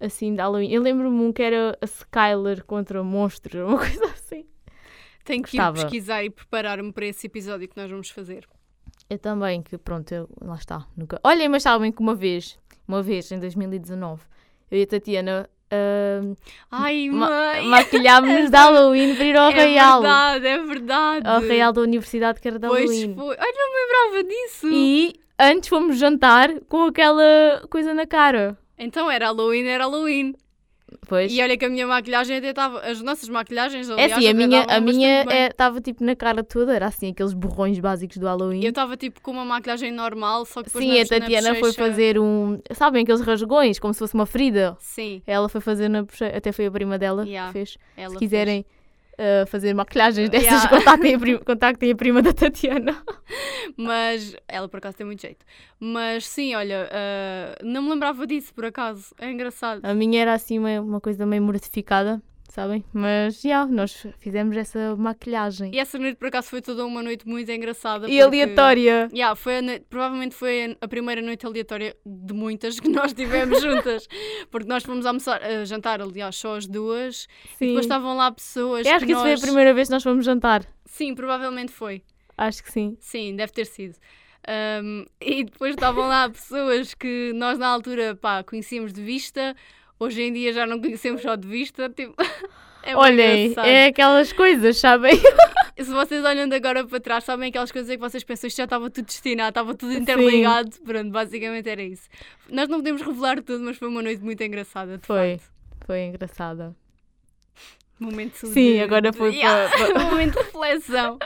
Assim 0.00 0.34
de 0.34 0.40
Halloween. 0.40 0.70
Eu 0.70 0.82
lembro-me 0.82 1.24
um 1.24 1.32
que 1.32 1.42
era 1.42 1.76
a 1.80 1.84
Skyler 1.84 2.64
contra 2.64 3.02
monstros, 3.02 3.62
uma 3.66 3.78
coisa 3.78 4.04
assim. 4.06 4.46
Tenho 5.24 5.42
que 5.42 5.56
ir 5.56 5.58
Gostava. 5.58 5.82
pesquisar 5.82 6.24
e 6.24 6.30
preparar-me 6.30 6.92
para 6.92 7.06
esse 7.06 7.26
episódio 7.26 7.68
que 7.68 7.76
nós 7.76 7.90
vamos 7.90 8.10
fazer. 8.10 8.46
Eu 9.08 9.18
também, 9.18 9.62
que 9.62 9.76
pronto, 9.78 10.12
eu, 10.12 10.28
lá 10.40 10.56
está. 10.56 10.86
Nunca... 10.96 11.20
Olhem, 11.24 11.48
mas 11.48 11.62
sabem 11.62 11.90
que 11.90 12.00
uma 12.00 12.14
vez, 12.14 12.58
uma 12.86 13.02
vez 13.02 13.30
em 13.32 13.38
2019, 13.38 14.22
eu 14.70 14.78
e 14.78 14.82
a 14.82 14.86
Tatiana 14.86 15.50
ah, 15.70 16.20
Ai, 16.70 17.08
ma 17.10 17.28
mãe! 17.28 17.66
maquilhámos-nos 17.66 18.50
de 18.50 18.56
Halloween 18.56 19.16
para 19.16 19.24
ir 19.24 19.36
ao 19.36 19.50
é 19.50 19.66
Real. 19.66 20.00
verdade, 20.00 20.46
é 20.46 20.62
verdade. 20.62 21.26
Ao 21.28 21.40
Real 21.40 21.72
da 21.72 21.80
Universidade 21.80 22.40
que 22.40 22.48
era 22.48 22.58
de 22.58 22.68
Pois 22.68 22.88
Halloween. 22.88 23.14
foi. 23.16 23.36
Ai, 23.38 23.52
não 23.52 23.72
me 23.72 23.80
lembrava 23.80 24.28
disso. 24.28 24.68
E 24.70 25.14
antes 25.38 25.68
fomos 25.68 25.98
jantar 25.98 26.60
com 26.68 26.84
aquela 26.84 27.66
coisa 27.68 27.92
na 27.92 28.06
cara. 28.06 28.56
Então 28.78 29.10
era 29.10 29.26
Halloween, 29.26 29.64
era 29.66 29.84
Halloween. 29.84 30.34
Pois. 31.08 31.32
E 31.32 31.42
olha 31.42 31.56
que 31.56 31.64
a 31.64 31.68
minha 31.68 31.86
maquilhagem 31.86 32.36
até 32.36 32.50
estava. 32.50 32.80
As 32.80 33.02
nossas 33.02 33.28
maquilhagens, 33.28 33.88
É 33.90 33.92
aliás, 33.92 34.12
assim, 34.12 34.26
a 34.26 34.30
até 34.30 34.46
minha, 34.46 34.62
a 34.68 34.80
minha 34.80 35.24
estava 35.48 35.80
tipo 35.80 36.04
na 36.04 36.14
cara 36.14 36.44
toda, 36.44 36.74
era 36.74 36.86
assim, 36.86 37.10
aqueles 37.10 37.32
borrões 37.32 37.78
básicos 37.80 38.18
do 38.18 38.26
Halloween. 38.26 38.62
Eu 38.62 38.68
estava 38.68 38.96
tipo 38.96 39.20
com 39.20 39.32
uma 39.32 39.44
maquilhagem 39.44 39.90
normal, 39.90 40.44
só 40.46 40.62
que 40.62 40.68
depois 40.68 40.84
Sim, 40.84 40.94
na, 40.94 41.02
a 41.02 41.06
Tatiana 41.20 41.48
na 41.54 41.54
foi 41.56 41.72
fazer 41.72 42.18
um. 42.20 42.60
Sabem 42.72 43.02
aqueles 43.02 43.20
rasgões, 43.20 43.80
como 43.80 43.92
se 43.92 43.98
fosse 43.98 44.14
uma 44.14 44.26
ferida? 44.26 44.76
Sim, 44.78 45.22
Ela 45.26 45.48
foi 45.48 45.60
fazer 45.60 45.88
na 45.88 46.02
bochecha, 46.04 46.36
até 46.36 46.52
foi 46.52 46.66
a 46.66 46.70
prima 46.70 46.96
dela 46.98 47.24
Yeah, 47.26 47.48
que 47.48 47.52
fez. 47.52 47.76
ela 47.96 48.10
Se 48.10 48.18
fez. 48.20 48.30
Uh, 49.18 49.46
fazer 49.46 49.74
maquilhagens 49.74 50.28
dessas, 50.30 50.46
Yeah. 50.46 50.68
contactem, 50.68 51.14
a 51.14 51.18
prima, 51.18 51.38
contactem 51.40 51.90
a 51.90 51.96
prima 51.96 52.22
da 52.22 52.32
Tatiana. 52.32 52.96
Mas 53.76 54.36
ela 54.48 54.68
por 54.68 54.78
acaso 54.78 54.96
tem 54.96 55.06
muito 55.06 55.20
jeito. 55.22 55.44
Mas 55.78 56.26
sim, 56.26 56.54
olha, 56.54 56.88
ah, 56.90 57.56
não 57.62 57.82
me 57.82 57.90
lembrava 57.90 58.26
disso 58.26 58.54
por 58.54 58.64
acaso. 58.64 59.14
É 59.18 59.30
engraçado. 59.30 59.84
A 59.84 59.92
minha 59.94 60.22
era 60.22 60.32
assim 60.34 60.58
uma, 60.58 60.80
uma 60.80 61.00
coisa 61.00 61.26
meio 61.26 61.42
mortificada, 61.42 62.22
sabem? 62.56 62.84
Mas, 62.92 63.40
já, 63.40 63.64
nós 63.66 64.06
fizemos 64.18 64.56
essa 64.56 64.96
maquilhagem. 64.96 65.70
E 65.74 65.78
essa 65.78 65.98
noite, 65.98 66.16
por 66.16 66.28
acaso, 66.28 66.48
foi 66.48 66.60
toda 66.60 66.84
uma 66.84 67.02
noite 67.02 67.28
muito 67.28 67.50
engraçada. 67.52 68.06
E 68.06 68.08
porque- 68.08 68.22
aleatória. 68.22 69.08
Yeah, 69.12 69.36
foi 69.36 69.60
noite- 69.60 69.84
provavelmente 69.88 70.34
foi 70.34 70.76
a, 70.80 70.88
primeira 70.88 71.22
noite 71.22 71.46
aleatória 71.46 71.94
de 72.04 72.32
muitas 72.34 72.80
que 72.80 72.88
nós 72.88 73.12
tivemos 73.12 73.60
juntas. 73.62 74.08
Porque 74.50 74.66
nós 74.68 74.82
fomos 74.82 75.06
almoçar, 75.06 75.42
a 75.42 75.64
jantar, 75.64 76.00
aliás, 76.00 76.34
só 76.36 76.56
as 76.56 76.66
duas. 76.66 77.28
Sim. 77.58 77.68
Depois 77.68 77.84
estavam 77.84 78.16
lá 78.16 78.32
pessoas. 78.32 78.86
Eu 78.86 78.94
acho 78.96 79.06
que 79.06 79.12
isso 79.12 79.20
foi 79.20 79.30
a 79.30 79.34
nós... 79.34 79.40
primeira 79.42 79.72
vez 79.74 79.88
que 79.88 79.94
nós 79.94 80.02
fomos 80.02 80.24
jantar. 80.24 80.64
Sim, 80.86 81.14
provavelmente 81.14 81.70
foi. 81.70 82.02
Acho 82.36 82.62
que 82.64 82.72
sim. 82.72 82.96
Sim, 83.00 83.36
deve 83.36 83.52
ter 83.52 83.66
sido. 83.66 83.96
Um, 84.82 85.04
e 85.20 85.44
depois 85.44 85.74
estavam 85.74 86.06
lá 86.06 86.28
pessoas 86.30 86.94
que 86.94 87.32
nós 87.34 87.58
na 87.58 87.66
altura 87.66 88.14
pá, 88.14 88.44
conhecíamos 88.44 88.92
de 88.92 89.02
vista, 89.02 89.56
hoje 89.98 90.22
em 90.22 90.32
dia 90.32 90.52
já 90.52 90.66
não 90.66 90.80
conhecemos 90.80 91.22
só 91.22 91.36
de 91.36 91.46
vista. 91.48 91.88
Tipo, 91.90 92.14
é 92.82 92.96
Olhem, 92.96 93.46
engraçado. 93.46 93.66
é 93.66 93.86
aquelas 93.86 94.32
coisas, 94.32 94.76
sabem? 94.78 95.14
Se 95.76 95.90
vocês 95.92 96.24
olham 96.24 96.48
de 96.48 96.56
agora 96.56 96.86
para 96.86 96.98
trás, 97.00 97.24
sabem 97.24 97.50
aquelas 97.50 97.70
coisas 97.70 97.90
que 97.90 97.98
vocês 97.98 98.24
pensam 98.24 98.48
isto 98.48 98.56
já 98.56 98.64
estava 98.64 98.88
tudo 98.88 99.04
destinado, 99.04 99.50
estava 99.50 99.74
tudo 99.74 99.92
interligado. 99.92 100.70
Pronto, 100.82 101.10
basicamente 101.10 101.68
era 101.68 101.82
isso. 101.82 102.08
Nós 102.48 102.66
não 102.68 102.78
podemos 102.78 103.02
revelar 103.02 103.42
tudo, 103.42 103.62
mas 103.62 103.76
foi 103.76 103.88
uma 103.88 104.00
noite 104.00 104.22
muito 104.24 104.42
engraçada. 104.42 104.98
Foi. 105.02 105.36
facto. 105.38 105.52
Foi 105.86 106.00
engraçada. 106.04 106.74
Momento 107.98 108.46
Sim, 108.46 108.74
de- 108.74 108.80
agora 108.80 109.10
de- 109.10 109.16
foi 109.16 109.34
Yeah, 109.34 109.70
para- 109.70 110.04
momento 110.04 110.32
de 110.38 110.44
reflexão. 110.44 111.18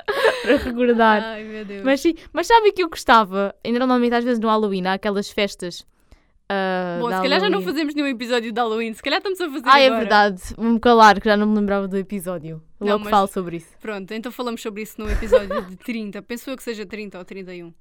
Para 0.42 0.56
recordar. 0.56 1.22
Ai 1.22 1.42
meu 1.44 1.64
Deus. 1.64 1.84
Mas 1.84 2.00
sim, 2.00 2.14
mas 2.32 2.46
sabe 2.46 2.70
que 2.72 2.82
eu 2.82 2.88
gostava? 2.88 3.54
E 3.64 3.72
normalmente 3.72 4.14
às 4.14 4.22
vezes 4.24 4.38
no 4.38 4.48
Halloween 4.48 4.86
há 4.86 4.92
aquelas 4.94 5.28
festas. 5.30 5.84
Ah, 6.51 6.98
Bom, 7.01 7.07
se 7.11 7.22
calhar 7.22 7.40
já 7.40 7.48
não 7.48 7.62
fazemos 7.62 7.94
nenhum 7.94 8.09
episódio 8.09 8.53
de 8.53 8.61
Halloween, 8.61 8.92
se 8.92 9.03
calhar 9.03 9.18
estamos 9.18 9.40
a 9.40 9.48
fazer 9.48 9.62
Ah, 9.68 9.80
é 9.80 9.86
agora. 9.86 10.01
verdade. 10.01 10.42
Vou-me 10.57 10.80
calar, 10.80 11.20
que 11.20 11.28
já 11.28 11.36
não 11.36 11.46
me 11.46 11.55
lembrava 11.57 11.86
do 11.86 11.96
episódio. 11.96 12.62
Não, 12.80 12.88
Logo 12.88 13.05
mas- 13.05 13.11
falo 13.11 13.26
sobre 13.28 13.57
isso. 13.59 13.68
Pronto, 13.80 14.12
então 14.12 14.32
falamos 14.32 14.61
sobre 14.61 14.82
isso 14.82 15.01
no 15.01 15.11
episódio 15.11 15.62
de 15.66 15.76
30. 15.76 16.20
Penso 16.22 16.51
eu 16.51 16.57
que 16.57 16.62
seja 16.62 16.84
30 16.84 17.18
ou 17.18 17.24
31. 17.24 17.72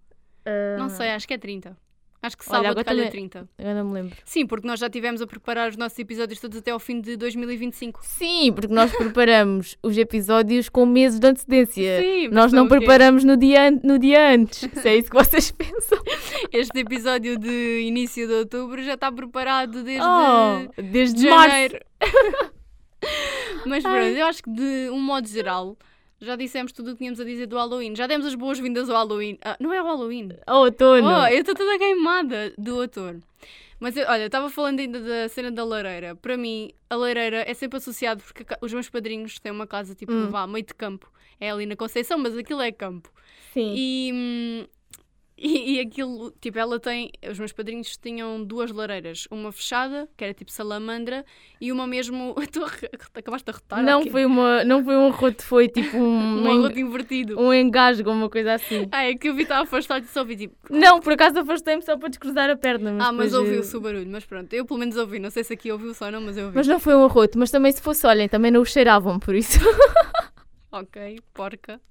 Não 0.78 0.90
sei, 0.90 1.10
acho 1.12 1.28
que 1.28 1.34
é 1.34 1.38
30. 1.38 1.76
Acho 2.22 2.38
que 2.38 2.44
Olha, 2.48 2.52
sábado 2.58 2.72
agora 2.72 2.84
calha 2.84 2.98
também- 3.06 3.30
30. 3.30 3.50
Eu 3.58 3.76
não 3.76 3.86
me 3.86 3.94
lembro. 3.94 4.18
Sim, 4.26 4.46
porque 4.46 4.68
nós 4.68 4.78
já 4.80 4.88
estivemos 4.88 5.22
a 5.22 5.28
preparar 5.28 5.70
os 5.70 5.78
nossos 5.78 5.98
episódios 5.98 6.38
todos 6.40 6.58
até 6.58 6.72
ao 6.72 6.80
fim 6.80 7.00
de 7.00 7.16
2025. 7.16 8.02
Sim, 8.04 8.52
porque 8.54 8.74
nós 8.74 8.92
preparamos 8.92 9.78
os 9.82 9.98
episódios 9.98 10.68
com 10.68 10.86
meses 10.86 11.18
de 11.18 11.26
antecedência. 11.28 12.02
Sim, 12.02 12.28
Nós 12.28 12.52
não 12.52 12.68
preparamos 12.68 13.24
no 13.24 13.38
dia, 13.38 13.72
no 13.72 13.98
dia 13.98 14.32
antes. 14.34 14.60
Se 14.74 14.90
é 14.90 14.98
isso 14.98 15.10
que 15.10 15.16
vocês 15.16 15.50
pensam. 15.56 15.98
Este 16.52 16.80
episódio 16.80 17.38
de 17.40 17.82
início 17.88 18.28
de 18.28 18.34
outubro 18.34 18.84
já 18.84 18.96
está 18.96 19.10
preparado 19.10 19.82
desde 19.82 20.06
Oh, 20.06 20.82
desde 20.82 21.30
março. 21.30 21.50
janeiro. 21.50 21.80
Mas 23.66 23.82
pronto, 23.84 23.98
Ai. 23.98 24.22
eu 24.22 24.26
acho 24.26 24.44
que 24.44 24.52
de 24.52 24.90
um 24.92 25.00
modo 25.00 25.28
geral 25.28 25.78
já 26.22 26.36
dissemos 26.36 26.72
tudo 26.72 26.90
o 26.90 26.94
que 26.94 27.00
tínhamos 27.00 27.20
a 27.20 27.24
dizer 27.24 27.46
do 27.48 27.56
Halloween. 27.56 27.96
Já 27.96 28.08
demos 28.08 28.26
as 28.28 28.36
boas-vindas 28.36 28.90
ao 28.90 28.96
Halloween. 28.98 29.38
Ah, 29.44 29.56
não 29.60 29.74
é 29.74 29.82
o 29.82 29.86
Halloween. 29.86 30.30
Ao 30.46 30.62
outono. 30.62 31.08
Oh, 31.08 31.28
eu 31.28 31.40
estou 31.40 31.56
toda 31.56 31.78
queimada 31.78 32.54
do 32.58 32.76
outono. 32.78 33.22
Mas 33.80 33.96
eu- 33.96 34.06
olha, 34.10 34.26
estava 34.26 34.50
falando 34.50 34.80
ainda 34.82 35.00
da 35.00 35.30
cena 35.30 35.50
da 35.50 35.64
lareira. 35.64 36.14
Para 36.16 36.36
mim, 36.36 36.72
a 36.90 36.96
lareira 36.96 37.44
é 37.50 37.54
sempre 37.54 37.78
associado 37.78 38.22
porque 38.22 38.46
os 38.62 38.74
meus 38.74 38.90
padrinhos 38.90 39.40
têm 39.40 39.52
uma 39.54 39.66
casa 39.66 39.96
tipo, 39.96 40.12
Hum. 40.12 40.30
vá, 40.30 40.46
meio 40.46 40.66
de 40.66 40.74
campo. 40.74 41.10
É 41.40 41.50
ali 41.52 41.66
na 41.66 41.78
Conceição, 41.78 42.18
mas 42.18 42.38
aquilo 42.38 42.62
é 42.62 42.72
campo. 42.74 43.10
Sim. 43.54 43.74
E, 43.76 44.12
hum, 44.14 44.68
e, 45.42 45.76
e 45.76 45.80
aquilo, 45.80 46.32
tipo, 46.42 46.60
ela 46.60 46.80
tem. 46.80 47.12
Os 47.30 47.40
meus 47.40 47.54
padrinhos 47.54 47.98
tinham 47.98 48.44
duas 48.44 48.72
lareiras. 48.72 49.28
Uma 49.32 49.52
fechada, 49.52 50.08
que 50.18 50.24
era 50.24 50.34
tipo 50.34 50.52
salamandra, 50.52 51.26
e 51.62 51.72
uma 51.72 51.88
mesmo. 51.88 52.36
Tu 52.52 52.64
acabaste 53.16 53.46
de 53.46 53.52
arrotar? 53.52 53.84
não, 53.84 54.06
foi 54.08 54.26
uma, 54.26 54.64
não 54.64 54.84
foi 54.84 54.96
um 54.96 55.08
arroto, 55.08 55.44
foi 55.44 55.68
tipo 55.68 55.98
um, 55.98 56.44
um 56.44 56.52
arroto 56.60 56.80
invertido. 56.80 57.40
um 57.40 57.54
engasgo, 57.54 58.10
uma 58.12 58.30
coisa 58.30 58.54
assim. 58.54 58.88
Ah, 58.92 59.06
é 59.06 59.16
que 59.16 59.30
eu 59.30 59.36
vi 59.36 59.44
estava 59.44 59.64
afastado 59.64 60.04
e 60.04 60.08
só 60.08 60.22
ouvi 60.22 60.36
tipo. 60.36 60.56
Não, 60.70 61.00
por 61.00 61.14
acaso 61.14 61.40
afastei-me 61.40 61.82
só 61.82 61.98
para 61.98 62.10
descruzar 62.10 62.50
a 62.50 62.58
perna. 62.58 62.92
Mas 62.94 63.08
ah, 63.08 63.12
mas 63.12 63.32
depois, 63.32 63.34
eh, 63.34 63.50
ouviu-se 63.50 63.78
o 63.78 63.82
barulho, 63.82 64.10
mas 64.10 64.26
pronto, 64.26 64.54
eu 64.54 64.66
pelo 64.66 64.80
menos 64.80 64.98
ouvi. 64.98 65.20
Não 65.20 65.30
sei 65.30 65.44
se 65.44 65.54
aqui 65.54 65.72
ouviu 65.72 65.94
só 65.94 66.12
não, 66.12 66.22
mas 66.22 66.38
eu 66.38 66.46
ouvi. 66.46 66.58
Mas 66.58 66.68
não 66.68 66.80
foi 66.80 66.96
um 66.96 67.06
arroto, 67.06 67.38
mas 67.38 67.52
também 67.52 67.72
se 67.72 67.82
fosse, 67.82 68.06
olhem, 68.06 68.28
também 68.28 68.52
não 68.52 68.62
o 68.62 68.66
cheiravam, 68.66 69.20
por 69.20 69.36
isso. 69.36 69.60
Ok, 70.72 71.20
porca. 71.34 71.82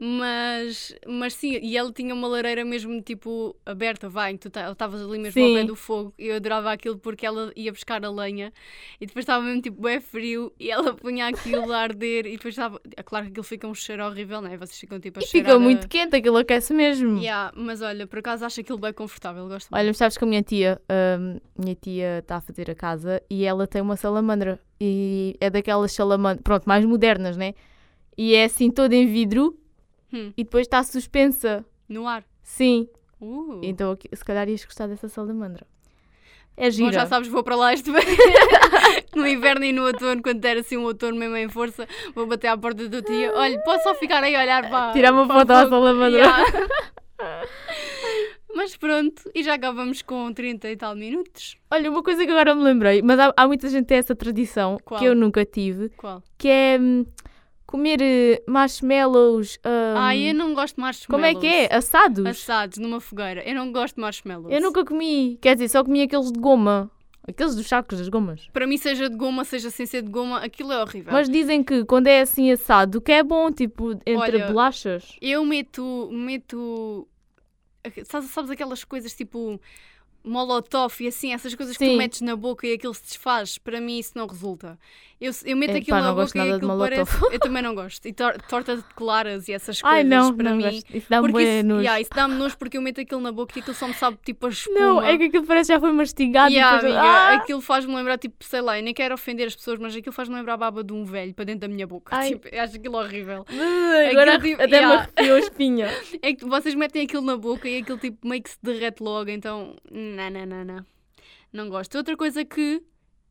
Mas, 0.00 0.94
mas 1.06 1.34
sim, 1.34 1.58
e 1.62 1.76
ela 1.76 1.92
tinha 1.92 2.14
uma 2.14 2.26
lareira 2.26 2.64
mesmo 2.64 3.00
tipo 3.02 3.54
aberta, 3.64 4.08
vai, 4.08 4.36
tu 4.38 4.50
ta- 4.50 4.70
estavas 4.72 5.00
ali 5.02 5.18
mesmo 5.18 5.42
ao 5.42 5.48
Sim. 5.48 5.54
pé 5.54 5.64
do 5.64 5.76
fogo. 5.76 6.14
E 6.18 6.26
eu 6.26 6.36
adorava 6.36 6.72
aquilo 6.72 6.98
porque 6.98 7.24
ela 7.26 7.52
ia 7.54 7.70
buscar 7.70 8.04
a 8.04 8.10
lenha 8.10 8.52
e 9.00 9.06
depois 9.06 9.22
estava 9.22 9.44
mesmo 9.44 9.62
tipo 9.62 9.80
bem 9.80 10.00
frio 10.00 10.52
e 10.58 10.70
ela 10.70 10.94
punha 10.94 11.28
aquilo 11.28 11.70
a 11.72 11.78
arder 11.78 12.26
e 12.26 12.32
depois 12.32 12.54
estava. 12.54 12.80
É 12.96 13.02
claro 13.02 13.26
que 13.26 13.30
aquilo 13.32 13.44
fica 13.44 13.68
um 13.68 13.74
cheiro 13.74 14.04
horrível, 14.04 14.40
não 14.40 14.50
é? 14.50 14.56
Vocês 14.56 14.78
ficam 14.78 14.98
tipo 14.98 15.20
a 15.20 15.22
E 15.22 15.26
fica 15.26 15.54
a- 15.54 15.58
muito 15.58 15.86
quente, 15.88 16.16
aquilo 16.16 16.38
aquece 16.38 16.72
mesmo. 16.74 17.18
Yeah, 17.18 17.52
mas 17.54 17.82
olha, 17.82 18.06
por 18.06 18.18
acaso 18.20 18.44
acho 18.44 18.60
aquilo 18.60 18.78
bem 18.78 18.92
confortável, 18.92 19.46
gosto. 19.48 19.68
Olha, 19.72 19.86
mas 19.86 19.96
sabes 19.98 20.16
que 20.16 20.24
a 20.24 20.26
minha 20.26 20.42
tia, 20.42 20.80
hum, 21.20 21.38
minha 21.58 21.74
tia 21.74 22.18
está 22.18 22.36
a 22.36 22.40
fazer 22.40 22.70
a 22.70 22.74
casa 22.74 23.22
e 23.30 23.44
ela 23.44 23.66
tem 23.66 23.80
uma 23.82 23.96
salamandra. 23.96 24.58
E 24.80 25.36
é 25.40 25.50
daquelas 25.50 25.92
salamandras, 25.92 26.42
pronto, 26.42 26.64
mais 26.66 26.84
modernas, 26.84 27.36
né? 27.36 27.54
E 28.22 28.34
é 28.34 28.44
assim 28.44 28.70
toda 28.70 28.94
em 28.94 29.06
vidro 29.06 29.56
Hum. 30.12 30.30
e 30.36 30.44
depois 30.44 30.66
está 30.66 30.82
suspensa. 30.82 31.64
No 31.88 32.06
ar. 32.06 32.22
Sim. 32.42 32.86
Uh. 33.18 33.60
Então 33.62 33.96
se 34.12 34.22
calhar 34.22 34.46
ias 34.46 34.62
gostar 34.62 34.88
dessa 34.88 35.08
salamandra. 35.08 35.66
É 36.54 36.64
Bom, 36.64 36.70
gira. 36.70 36.92
já 36.92 37.06
sabes, 37.06 37.30
vou 37.30 37.42
para 37.42 37.56
lá 37.56 37.72
este 37.72 37.88
no 39.16 39.26
inverno 39.26 39.64
e 39.64 39.72
no 39.72 39.86
outono, 39.86 40.20
quando 40.22 40.38
der 40.40 40.58
assim 40.58 40.76
um 40.76 40.84
outono 40.84 41.16
mesmo 41.16 41.34
em 41.34 41.48
força, 41.48 41.88
vou 42.14 42.26
bater 42.26 42.48
à 42.48 42.58
porta 42.58 42.86
da 42.90 43.00
tia. 43.00 43.32
Olha, 43.34 43.58
posso 43.62 43.84
só 43.84 43.94
ficar 43.94 44.22
aí 44.22 44.36
a 44.36 44.40
olhar 44.42 44.68
para. 44.68 44.92
Tirar 44.92 45.14
uma 45.14 45.26
foto 45.26 45.50
à 45.52 45.62
fogo?" 45.62 45.70
salamandra. 45.70 46.18
Yeah. 46.18 46.44
Mas 48.54 48.76
pronto, 48.76 49.30
e 49.34 49.42
já 49.42 49.54
acabamos 49.54 50.02
com 50.02 50.30
30 50.32 50.68
e 50.70 50.76
tal 50.76 50.94
minutos. 50.94 51.56
Olha, 51.70 51.90
uma 51.90 52.02
coisa 52.02 52.26
que 52.26 52.30
agora 52.30 52.54
me 52.54 52.62
lembrei, 52.62 53.00
mas 53.00 53.18
há, 53.18 53.32
há 53.36 53.46
muita 53.46 53.68
gente 53.68 53.82
que 53.82 53.88
tem 53.88 53.98
essa 53.98 54.14
tradição 54.14 54.76
Qual? 54.84 54.98
que 54.98 55.06
eu 55.06 55.14
nunca 55.14 55.44
tive, 55.46 55.88
Qual? 55.90 56.22
que 56.36 56.48
é 56.48 56.76
hum, 56.78 57.06
comer 57.70 58.02
eh, 58.02 58.42
marshmallows. 58.48 59.58
hum, 59.64 59.94
Ai, 59.96 60.30
eu 60.30 60.34
não 60.34 60.54
gosto 60.54 60.74
de 60.74 60.80
marshmallows. 60.80 61.06
como 61.06 61.24
é 61.24 61.40
que 61.40 61.46
é? 61.46 61.74
Assados? 61.74 62.26
Assados 62.26 62.78
numa 62.78 63.00
fogueira. 63.00 63.48
Eu 63.48 63.54
não 63.54 63.70
gosto 63.70 63.94
de 63.94 64.00
marshmallows. 64.00 64.52
Eu 64.52 64.60
nunca 64.60 64.84
comi. 64.84 65.38
Quer 65.40 65.54
dizer, 65.54 65.68
só 65.68 65.84
comi 65.84 66.02
aqueles 66.02 66.32
de 66.32 66.40
goma. 66.40 66.90
Aqueles 67.28 67.54
dos 67.54 67.68
sacos 67.68 67.98
das 67.98 68.08
gomas. 68.08 68.48
Para 68.52 68.66
mim, 68.66 68.76
seja 68.76 69.08
de 69.08 69.14
goma, 69.16 69.44
seja 69.44 69.70
sem 69.70 69.86
ser 69.86 70.02
de 70.02 70.10
goma, 70.10 70.38
aquilo 70.38 70.72
é 70.72 70.82
horrível. 70.82 71.12
Mas 71.12 71.28
dizem 71.28 71.62
que 71.62 71.84
quando 71.84 72.08
é 72.08 72.22
assim 72.22 72.50
assado, 72.50 73.00
que 73.00 73.12
é 73.12 73.22
bom, 73.22 73.52
tipo, 73.52 73.92
entre 73.92 74.16
Olha, 74.16 74.46
bolachas. 74.48 75.16
Eu 75.20 75.44
meto. 75.44 76.08
meto. 76.10 77.06
Sabes, 78.04 78.30
sabes 78.30 78.50
aquelas 78.50 78.82
coisas 78.82 79.14
tipo. 79.14 79.60
Molotov 80.24 80.94
e 81.00 81.08
assim, 81.08 81.32
essas 81.32 81.54
coisas 81.54 81.76
que 81.76 81.84
tu 81.84 81.90
Sim. 81.90 81.96
metes 81.96 82.20
na 82.20 82.36
boca 82.36 82.66
e 82.66 82.74
aquilo 82.74 82.94
se 82.94 83.02
desfaz, 83.02 83.58
para 83.58 83.80
mim 83.80 83.98
isso 83.98 84.12
não 84.14 84.26
resulta. 84.26 84.78
Eu, 85.20 85.32
eu 85.44 85.54
meto 85.54 85.72
Epá, 85.72 85.78
aquilo 85.80 86.00
na 86.00 86.14
boca 86.14 86.38
e 86.46 86.52
aquilo 86.52 86.78
parece. 86.78 87.12
Eu 87.30 87.38
também 87.40 87.62
não 87.62 87.74
gosto. 87.74 88.08
E 88.08 88.12
tor- 88.14 88.40
torta 88.48 88.74
de 88.78 88.82
claras 88.96 89.48
e 89.48 89.52
essas 89.52 89.82
coisas 89.82 89.98
Ai, 89.98 90.02
não, 90.02 90.34
para 90.34 90.48
não 90.48 90.56
mim. 90.56 90.62
gosto. 90.62 90.96
Isso 90.96 91.06
dá-me 91.10 91.28
Porque 91.28 91.44
bué 91.44 91.58
isso, 91.58 91.66
nojo. 91.68 91.80
yeah, 91.82 92.00
isso 92.00 92.10
dá-me 92.14 92.34
nojo 92.36 92.56
porque 92.56 92.78
eu 92.78 92.80
meto 92.82 93.02
aquilo 93.02 93.20
na 93.20 93.30
boca 93.30 93.52
e 93.58 93.60
aquilo 93.60 93.76
só 93.76 93.86
me 93.86 93.92
sabe 93.92 94.16
tipo 94.24 94.46
a 94.46 94.48
espuma. 94.48 94.78
Não, 94.80 95.02
é 95.02 95.18
que 95.18 95.24
aquilo 95.24 95.44
parece 95.44 95.68
que 95.68 95.74
já 95.74 95.80
foi 95.80 95.92
mastigado. 95.92 96.50
e 96.50 96.54
Yeah, 96.54 96.76
depois- 96.78 96.94
amiga, 96.96 97.06
Ah! 97.12 97.34
aquilo 97.34 97.60
faz-me 97.60 97.94
lembrar, 97.94 98.16
tipo, 98.16 98.42
sei 98.42 98.62
lá, 98.62 98.78
eu 98.78 98.82
nem 98.82 98.94
quero 98.94 99.12
ofender 99.12 99.46
as 99.46 99.54
pessoas, 99.54 99.78
mas 99.78 99.94
aquilo 99.94 100.10
faz-me 100.14 100.34
lembrar 100.36 100.54
a 100.54 100.56
baba 100.56 100.82
de 100.82 100.94
um 100.94 101.04
velho 101.04 101.34
para 101.34 101.44
dentro 101.44 101.60
da 101.60 101.68
minha 101.68 101.86
boca. 101.86 102.16
Ai. 102.16 102.30
Tipo, 102.30 102.48
acho 102.56 102.76
aquilo 102.76 102.96
horrível. 102.96 103.44
Agora 104.10 104.36
Aquilo 104.36 104.50
tipo- 104.52 104.62
até 104.62 104.76
yeah. 104.76 104.88
me 104.88 105.02
arrepiou 105.02 105.36
a 105.36 105.38
espinha. 105.40 105.88
É 106.22 106.32
que 106.34 106.46
vocês 106.46 106.74
metem 106.74 107.02
aquilo 107.02 107.22
na 107.22 107.36
boca 107.36 107.68
e 107.68 107.78
aquilo 107.82 107.98
tipo 107.98 108.26
meio 108.26 108.42
que 108.42 108.50
se 108.50 108.58
derrete 108.62 109.02
logo, 109.02 109.28
então. 109.28 109.76
Não, 110.10 110.30
não, 110.30 110.46
não, 110.46 110.64
não. 110.64 110.86
Não 111.52 111.68
gosto. 111.68 111.96
Outra 111.96 112.16
coisa 112.16 112.44
que 112.44 112.82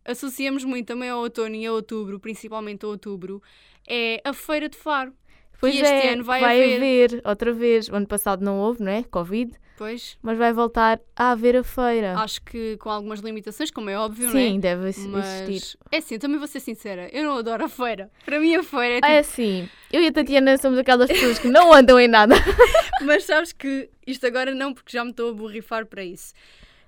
associamos 0.05 0.63
muito 0.63 0.87
também 0.87 1.09
ao 1.09 1.19
outono 1.19 1.55
e 1.55 1.65
a 1.65 1.71
outubro, 1.71 2.19
principalmente 2.19 2.85
a 2.85 2.87
outubro, 2.89 3.41
é 3.87 4.21
a 4.23 4.33
Feira 4.33 4.67
de 4.69 4.77
Faro. 4.77 5.13
Pois 5.59 5.75
este 5.75 5.85
é, 5.85 6.13
ano 6.13 6.23
vai 6.23 6.39
vai 6.39 6.63
haver. 6.63 6.75
haver 7.15 7.21
outra 7.25 7.51
vez. 7.51 7.89
O 7.89 7.95
ano 7.95 8.07
passado 8.07 8.43
não 8.43 8.59
houve, 8.59 8.81
não 8.81 8.91
é? 8.91 9.03
Covid. 9.03 9.51
Pois, 9.77 10.17
Mas 10.21 10.37
vai 10.37 10.51
voltar 10.51 10.99
a 11.15 11.31
haver 11.31 11.55
a 11.55 11.63
feira. 11.63 12.13
acho 12.19 12.41
que 12.41 12.75
com 12.77 12.89
algumas 12.89 13.21
limitações, 13.21 13.71
como 13.71 13.89
é 13.89 13.97
óbvio, 13.97 14.29
não 14.29 14.37
é? 14.37 14.49
Sim, 14.49 14.59
deve 14.59 14.81
Mas 15.07 15.25
existir. 15.47 15.77
é 15.89 15.97
assim, 15.99 16.15
eu 16.15 16.19
também 16.19 16.37
vou 16.37 16.47
ser 16.47 16.59
sincera, 16.59 17.09
eu 17.13 17.23
não 17.23 17.37
adoro 17.37 17.63
a 17.63 17.69
feira. 17.69 18.11
Para 18.25 18.41
mim 18.41 18.55
a 18.55 18.61
feira 18.63 18.95
é 18.95 18.99
tipo. 18.99 19.07
É 19.07 19.19
assim, 19.19 19.69
eu 19.89 20.01
e 20.01 20.07
a 20.07 20.11
Tatiana 20.11 20.57
somos 20.57 20.77
aquelas 20.77 21.09
pessoas 21.09 21.39
que 21.39 21.47
não 21.47 21.73
andam 21.73 21.97
em 21.97 22.09
nada. 22.09 22.35
Mas 23.03 23.23
sabes 23.23 23.53
que 23.53 23.89
isto 24.05 24.27
agora 24.27 24.53
não, 24.53 24.73
porque 24.73 24.91
já 24.91 25.05
me 25.05 25.11
estou 25.11 25.29
a 25.29 25.33
borrifar 25.33 25.85
para 25.85 26.03
isso. 26.03 26.33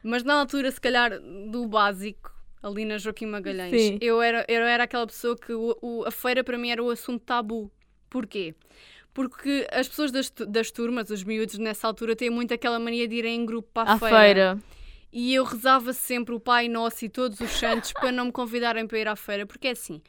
Mas 0.04 0.24
na 0.24 0.34
altura, 0.40 0.72
se 0.72 0.80
calhar, 0.82 1.12
do 1.50 1.66
básico, 1.68 2.32
ali 2.62 2.86
na 2.86 2.98
Joaquim 2.98 3.26
Magalhães, 3.28 3.72
Sim. 3.82 3.98
eu 4.02 4.22
era, 4.22 4.46
eu 4.48 4.62
era 4.64 4.84
aquela 4.84 5.06
pessoa 5.06 5.36
que 5.36 5.54
o- 5.54 5.78
o- 5.82 6.04
a 6.06 6.12
feira 6.12 6.44
para 6.44 6.58
mim 6.58 6.70
era 6.70 6.84
o 6.84 6.90
assunto 6.90 7.24
tabu. 7.24 7.72
Porquê? 8.10 8.56
Porque 9.14 9.68
as 9.72 9.88
pessoas 9.90 10.12
das, 10.12 10.30
das 10.48 10.72
turmas, 10.72 11.10
os 11.10 11.24
miúdos 11.24 11.58
nessa 11.58 11.88
altura, 11.88 12.16
têm 12.16 12.30
muito 12.30 12.54
aquela 12.54 12.80
mania 12.80 13.08
de 13.08 13.16
ir 13.16 13.26
em 13.26 13.46
grupo 13.46 13.70
para 13.74 13.92
a 13.92 13.94
À 13.96 14.00
feira. 14.00 14.16
feira. 14.16 14.60
E 15.14 15.34
eu 15.34 15.44
rezava 15.44 15.92
sempre 15.92 16.34
o 16.34 16.40
Pai 16.40 16.70
Nosso 16.70 17.04
e 17.04 17.10
todos 17.10 17.40
os 17.42 17.52
santos 17.52 17.92
para 17.94 18.12
não 18.14 18.26
me 18.26 18.32
convidarem 18.32 18.88
para 18.88 18.98
ir 18.98 19.08
à 19.10 19.16
feira, 19.16 19.46
porque 19.46 19.68
é 19.68 19.72
assim. 19.72 20.02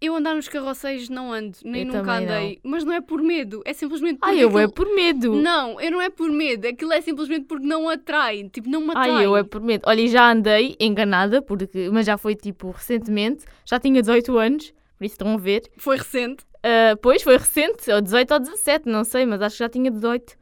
Eu 0.00 0.14
andar 0.14 0.34
nos 0.34 0.46
carroceiros 0.46 1.08
não 1.08 1.32
ando, 1.32 1.56
nem 1.64 1.82
Eu 1.82 1.86
nunca 1.86 2.00
também 2.02 2.26
não. 2.26 2.34
andei. 2.34 2.58
Mas 2.62 2.84
não 2.84 2.92
é 2.92 3.00
por 3.00 3.22
medo, 3.22 3.62
é 3.64 3.72
simplesmente 3.72 4.18
porque. 4.18 4.34
Ai, 4.36 4.44
eu 4.44 4.50
é 4.58 4.64
aquilo- 4.64 4.72
por 4.72 4.94
medo. 4.94 5.32
Não, 5.36 5.80
eu 5.80 5.90
não 5.90 6.00
é 6.02 6.10
por 6.10 6.30
medo, 6.30 6.68
aquilo 6.68 6.92
é 6.92 7.00
simplesmente 7.00 7.46
porque 7.46 7.66
não 7.66 7.88
atrai. 7.88 8.44
Tipo, 8.52 8.68
não 8.68 8.82
me 8.82 8.90
atrai. 8.90 9.10
Ai, 9.10 9.24
eu 9.26 9.36
é 9.36 9.42
por 9.42 9.60
medo. 9.62 9.82
Olha, 9.86 10.00
e 10.02 10.08
já 10.08 10.30
andei 10.30 10.76
enganada, 10.78 11.40
porque, 11.40 11.88
mas 11.90 12.04
já 12.04 12.18
foi 12.18 12.34
tipo 12.34 12.70
recentemente. 12.70 13.44
Já 13.64 13.80
tinha 13.80 14.00
18 14.02 14.36
anos, 14.36 14.72
por 14.98 15.04
isso 15.04 15.14
estão 15.14 15.32
a 15.32 15.36
ver. 15.38 15.62
Foi 15.78 15.96
recente. 15.96 16.44
Ah, 16.62 16.96
pois, 17.00 17.22
foi 17.22 17.36
recente, 17.38 17.90
ou 17.90 18.00
18 18.00 18.34
ou 18.34 18.40
17, 18.40 18.88
não 18.88 19.02
sei, 19.04 19.24
mas 19.24 19.40
acho 19.40 19.54
que 19.56 19.60
já 19.60 19.68
tinha 19.68 19.90
18. 19.90 20.34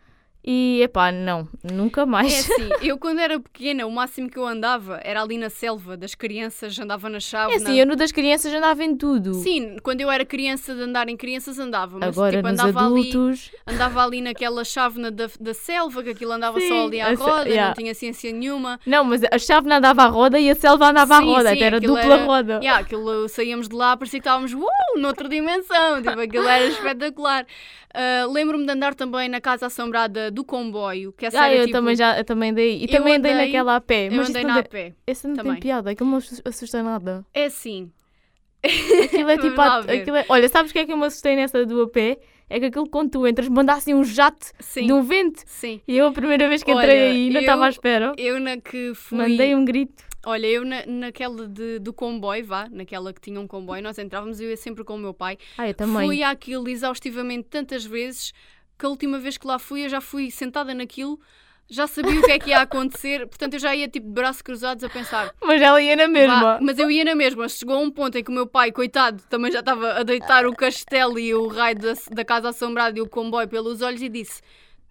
E, 0.46 0.82
epá, 0.82 1.10
não, 1.10 1.48
nunca 1.72 2.02
É 2.02 2.04
mais. 2.04 2.32
assim, 2.50 2.68
eu 2.86 2.98
quando 2.98 3.18
era 3.18 3.40
pequena, 3.40 3.86
o 3.86 3.90
máximo 3.90 4.28
que 4.28 4.38
eu 4.38 4.46
andava 4.46 5.00
era 5.02 5.22
ali 5.22 5.38
na 5.38 5.48
selva 5.48 5.96
das 5.96 6.14
crianças, 6.14 6.78
andava 6.78 7.08
na 7.08 7.18
chave. 7.18 7.54
É 7.54 7.56
assim, 7.56 7.80
eu 7.80 7.86
no 7.86 7.96
das 7.96 8.12
crianças 8.12 8.52
andava 8.52 8.84
em 8.84 8.94
tudo. 8.94 9.32
Sim, 9.34 9.76
quando 9.82 10.02
eu 10.02 10.10
era 10.10 10.22
criança 10.22 10.74
de 10.74 10.82
andar 10.82 11.08
em 11.08 11.16
crianças 11.16 11.58
andava, 11.58 11.98
mas 11.98 12.08
Agora 12.16 12.36
tipo, 12.36 12.46
andava 12.46 12.86
ali, 12.86 13.08
adultos. 13.08 13.52
andava 13.66 14.04
ali 14.04 14.20
naquela 14.20 14.64
chávena 14.64 15.10
da, 15.10 15.30
da 15.40 15.54
selva, 15.54 16.02
que 16.02 16.10
aquilo 16.10 16.32
andava 16.32 16.60
Sim, 16.60 16.68
só 16.68 16.86
ali 16.88 17.00
à 17.00 17.14
roda, 17.14 17.48
yeah. 17.48 17.68
não 17.68 17.74
tinha 17.74 17.94
ciência 17.94 18.30
nenhuma. 18.30 18.78
Não, 18.84 19.02
mas 19.02 19.22
a 19.24 19.38
chave 19.38 19.66
não 19.66 19.76
andava 19.76 20.02
à 20.02 20.06
roda 20.08 20.38
e 20.38 20.50
a 20.50 20.54
selva 20.54 20.90
andava 20.90 21.16
Sim, 21.16 21.22
à 21.22 21.26
roda, 21.26 21.48
sim, 21.48 21.54
até 21.56 21.64
era 21.64 21.80
dupla 21.80 22.00
era- 22.02 22.24
roda. 22.24 22.60
Yeah, 22.62 22.80
aquilo 22.82 23.28
saíamos 23.30 23.66
de 23.66 23.74
lá, 23.74 23.96
parecia 23.96 24.20
que 24.20 24.28
estávamos 24.28 24.52
uh, 24.52 24.66
noutra 24.98 25.26
dimensão, 25.26 26.02
tipo, 26.02 26.20
aquilo 26.20 26.46
era 26.46 26.66
espetacular. 26.68 27.46
Ah, 27.94 28.26
Lembro-me 28.30 28.66
de 28.66 28.72
andar 28.72 28.94
também 28.94 29.28
na 29.28 29.40
casa 29.40 29.66
assombrada 29.66 30.30
do 30.30 30.42
comboio, 30.44 31.12
que 31.12 31.26
essa 31.26 31.40
Ah, 31.40 31.46
era 31.46 31.54
eu 31.56 31.66
tipo, 31.66 31.72
também 31.78 31.94
já 31.94 32.18
eu 32.18 32.24
também 32.24 32.52
dei. 32.52 32.82
E 32.82 32.88
também 32.88 33.14
andei 33.16 33.32
andei- 33.32 33.46
naquela 33.46 33.76
a 33.76 33.80
pé. 33.80 34.08
eu 34.08 34.12
Mas 34.12 34.30
andei 34.30 34.42
na 34.42 34.54
não, 34.54 34.60
a 34.60 34.64
pé. 34.64 34.92
esse 35.06 35.26
não 35.28 35.34
também. 35.36 35.52
tem 35.52 35.60
piada, 35.62 35.90
aquilo 35.90 36.10
não 36.10 36.18
assus- 36.18 36.42
assusta 36.44 36.82
nada. 36.82 37.24
É 37.32 37.44
assim, 37.44 37.90
Aquilo 39.04 39.30
é 39.30 39.36
tipo. 39.38 39.60
a- 39.60 39.78
aquilo 39.80 40.16
é- 40.16 40.24
olha, 40.28 40.48
sabes 40.48 40.70
o 40.70 40.74
que 40.74 40.80
é 40.80 40.86
que 40.86 40.92
eu 40.92 40.96
me 40.96 41.04
assustei 41.06 41.36
nessa 41.36 41.64
do 41.66 41.82
a 41.82 41.88
pé? 41.88 42.18
É 42.48 42.58
que 42.60 42.66
aquilo 42.66 42.88
quando 42.88 43.10
tu 43.10 43.26
entras, 43.26 43.48
manda 43.48 43.72
assim 43.72 43.94
um 43.94 44.04
jato 44.04 44.46
sim, 44.60 44.86
de 44.86 44.92
um 44.92 45.02
vento. 45.02 45.42
sim. 45.46 45.80
E 45.88 45.96
eu 45.96 46.06
a 46.08 46.12
primeira 46.12 46.48
vez 46.48 46.62
que 46.62 46.70
Olha, 46.70 46.82
entrei 46.84 47.00
aí, 47.10 47.30
não 47.30 47.40
estava 47.40 47.66
à 47.66 47.68
espera. 47.68 48.12
Eu 48.18 48.38
na 48.38 48.56
que 48.58 48.92
fui. 48.94 49.16
Mandei 49.18 49.54
um 49.54 49.64
grito. 49.64 50.04
Olha, 50.26 50.46
eu 50.46 50.64
na, 50.64 50.84
naquela 50.86 51.46
de, 51.46 51.78
do 51.78 51.92
comboio, 51.92 52.44
vá, 52.44 52.68
naquela 52.70 53.12
que 53.12 53.20
tinha 53.20 53.38
um 53.40 53.46
comboio, 53.46 53.82
nós 53.82 53.98
entrávamos, 53.98 54.40
eu 54.40 54.48
ia 54.50 54.56
sempre 54.56 54.82
com 54.84 54.94
o 54.94 54.98
meu 54.98 55.12
pai. 55.14 55.36
Ah, 55.58 55.68
eu 55.68 55.74
também. 55.74 56.06
Fui 56.06 56.22
àquilo 56.22 56.68
exaustivamente 56.68 57.48
tantas 57.48 57.84
vezes 57.84 58.32
que 58.78 58.86
a 58.86 58.88
última 58.88 59.18
vez 59.18 59.36
que 59.38 59.46
lá 59.46 59.58
fui 59.58 59.84
eu 59.84 59.88
já 59.88 60.00
fui 60.00 60.30
sentada 60.30 60.74
naquilo, 60.74 61.18
já 61.68 61.86
sabia 61.86 62.18
o 62.18 62.22
que 62.22 62.30
é 62.32 62.38
que 62.38 62.50
ia 62.50 62.60
acontecer, 62.60 63.26
portanto 63.28 63.54
eu 63.54 63.58
já 63.60 63.74
ia 63.74 63.88
tipo 63.88 64.06
de 64.06 64.12
braços 64.12 64.42
cruzados 64.42 64.82
a 64.84 64.88
pensar. 64.88 65.32
Mas 65.40 65.62
ela 65.62 65.80
ia 65.80 65.96
na 65.96 66.08
mesma. 66.08 66.40
"Vá", 66.40 66.58
mas 66.60 66.78
eu 66.78 66.90
ia 66.90 67.04
na 67.04 67.14
mesma, 67.14 67.48
chegou 67.48 67.76
a 67.76 67.78
um 67.78 67.90
ponto 67.90 68.16
em 68.18 68.24
que 68.24 68.30
o 68.30 68.34
meu 68.34 68.46
pai, 68.46 68.72
coitado, 68.72 69.22
também 69.30 69.50
já 69.52 69.60
estava 69.60 69.92
a 69.92 70.02
deitar 70.02 70.46
o 70.46 70.54
castelo 70.54 71.18
e 71.18 71.34
o 71.34 71.46
raio 71.48 71.78
da, 71.78 71.92
da 72.10 72.24
casa 72.24 72.48
assombrada 72.48 72.98
e 72.98 73.02
o 73.02 73.08
comboio 73.08 73.48
pelos 73.48 73.80
olhos 73.82 74.02
e 74.02 74.08
disse. 74.08 74.42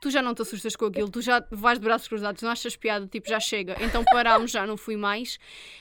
Tu 0.04 0.12
já 0.12 0.22
não 0.22 0.36
te 0.36 0.42
assustas 0.42 0.76
com 0.76 0.84
aquilo, 0.88 1.10
tu 1.10 1.22
já 1.22 1.42
vais 1.50 1.80
de 1.80 1.86
braços 1.86 2.10
cruzados, 2.10 2.42
não 2.42 2.50
achas 2.50 2.76
piada, 2.76 3.08
tipo, 3.08 3.30
já 3.30 3.40
chega. 3.40 3.78
Então 3.80 4.04
parámos, 4.04 4.52
já 4.52 4.68
não 4.68 4.76
fui 4.76 4.98
mais. 4.98 5.40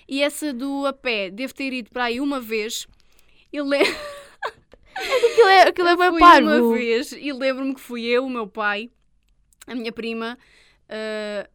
E 0.08 0.22
essa 0.22 0.52
do 0.52 0.86
a 0.86 0.92
pé, 0.92 1.28
devo 1.28 1.52
ter 1.52 1.72
ido 1.72 1.90
para 1.90 2.04
aí 2.04 2.20
uma 2.20 2.38
vez. 2.40 2.86
E 3.52 3.60
le- 3.60 3.78
Aquilo 4.94 5.48
é, 5.48 5.62
aquilo 5.62 5.88
é 5.88 5.96
bem 5.96 6.18
parvo. 6.20 6.48
uma 6.48 6.76
vez 6.76 7.10
e 7.10 7.32
lembro-me 7.32 7.74
que 7.74 7.80
fui 7.80 8.04
eu, 8.04 8.24
o 8.24 8.30
meu 8.30 8.46
pai, 8.46 8.90
a 9.66 9.74
minha 9.74 9.90
prima, 9.90 10.38
ah, 10.88 11.48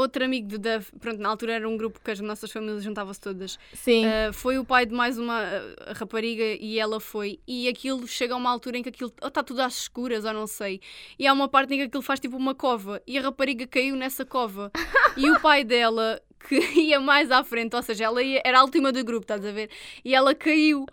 outro 0.00 0.24
amigo 0.24 0.56
de. 0.58 0.80
Pronto, 1.00 1.20
na 1.20 1.28
altura 1.28 1.54
era 1.54 1.68
um 1.68 1.76
grupo 1.76 2.00
que 2.02 2.10
as 2.10 2.20
nossas 2.20 2.50
famílias 2.50 2.82
juntavam-se 2.82 3.20
todas. 3.20 3.58
Sim. 3.72 4.04
Ah, 4.06 4.32
foi 4.32 4.58
o 4.58 4.64
pai 4.64 4.86
de 4.86 4.94
mais 4.94 5.18
uma 5.18 5.40
ah, 5.40 5.92
rapariga 5.94 6.44
e 6.60 6.78
ela 6.78 7.00
foi. 7.00 7.40
E 7.46 7.68
aquilo 7.68 8.06
chega 8.06 8.34
a 8.34 8.36
uma 8.36 8.50
altura 8.50 8.78
em 8.78 8.82
que 8.82 8.88
aquilo 8.88 9.12
está 9.22 9.42
tudo 9.42 9.60
às 9.60 9.76
escuras, 9.82 10.24
ou 10.24 10.32
não 10.32 10.46
sei. 10.46 10.80
E 11.18 11.26
há 11.26 11.32
uma 11.32 11.48
parte 11.48 11.74
em 11.74 11.78
que 11.78 11.82
aquilo 11.84 12.02
faz 12.02 12.20
tipo 12.20 12.36
uma 12.36 12.54
cova 12.54 13.02
e 13.06 13.18
a 13.18 13.22
rapariga 13.22 13.66
caiu 13.66 13.96
nessa 13.96 14.24
cova. 14.24 14.70
e 15.16 15.28
o 15.30 15.40
pai 15.40 15.64
dela. 15.64 16.20
Que 16.48 16.54
ia 16.80 17.00
mais 17.00 17.32
à 17.32 17.42
frente, 17.42 17.74
ou 17.74 17.82
seja, 17.82 18.04
ela 18.04 18.22
ia- 18.22 18.40
era 18.44 18.60
a 18.60 18.62
última 18.62 18.92
do 18.92 19.04
grupo, 19.04 19.22
estás 19.24 19.44
a 19.44 19.50
ver? 19.50 19.68
E 20.04 20.14
ela 20.14 20.32
caiu. 20.36 20.86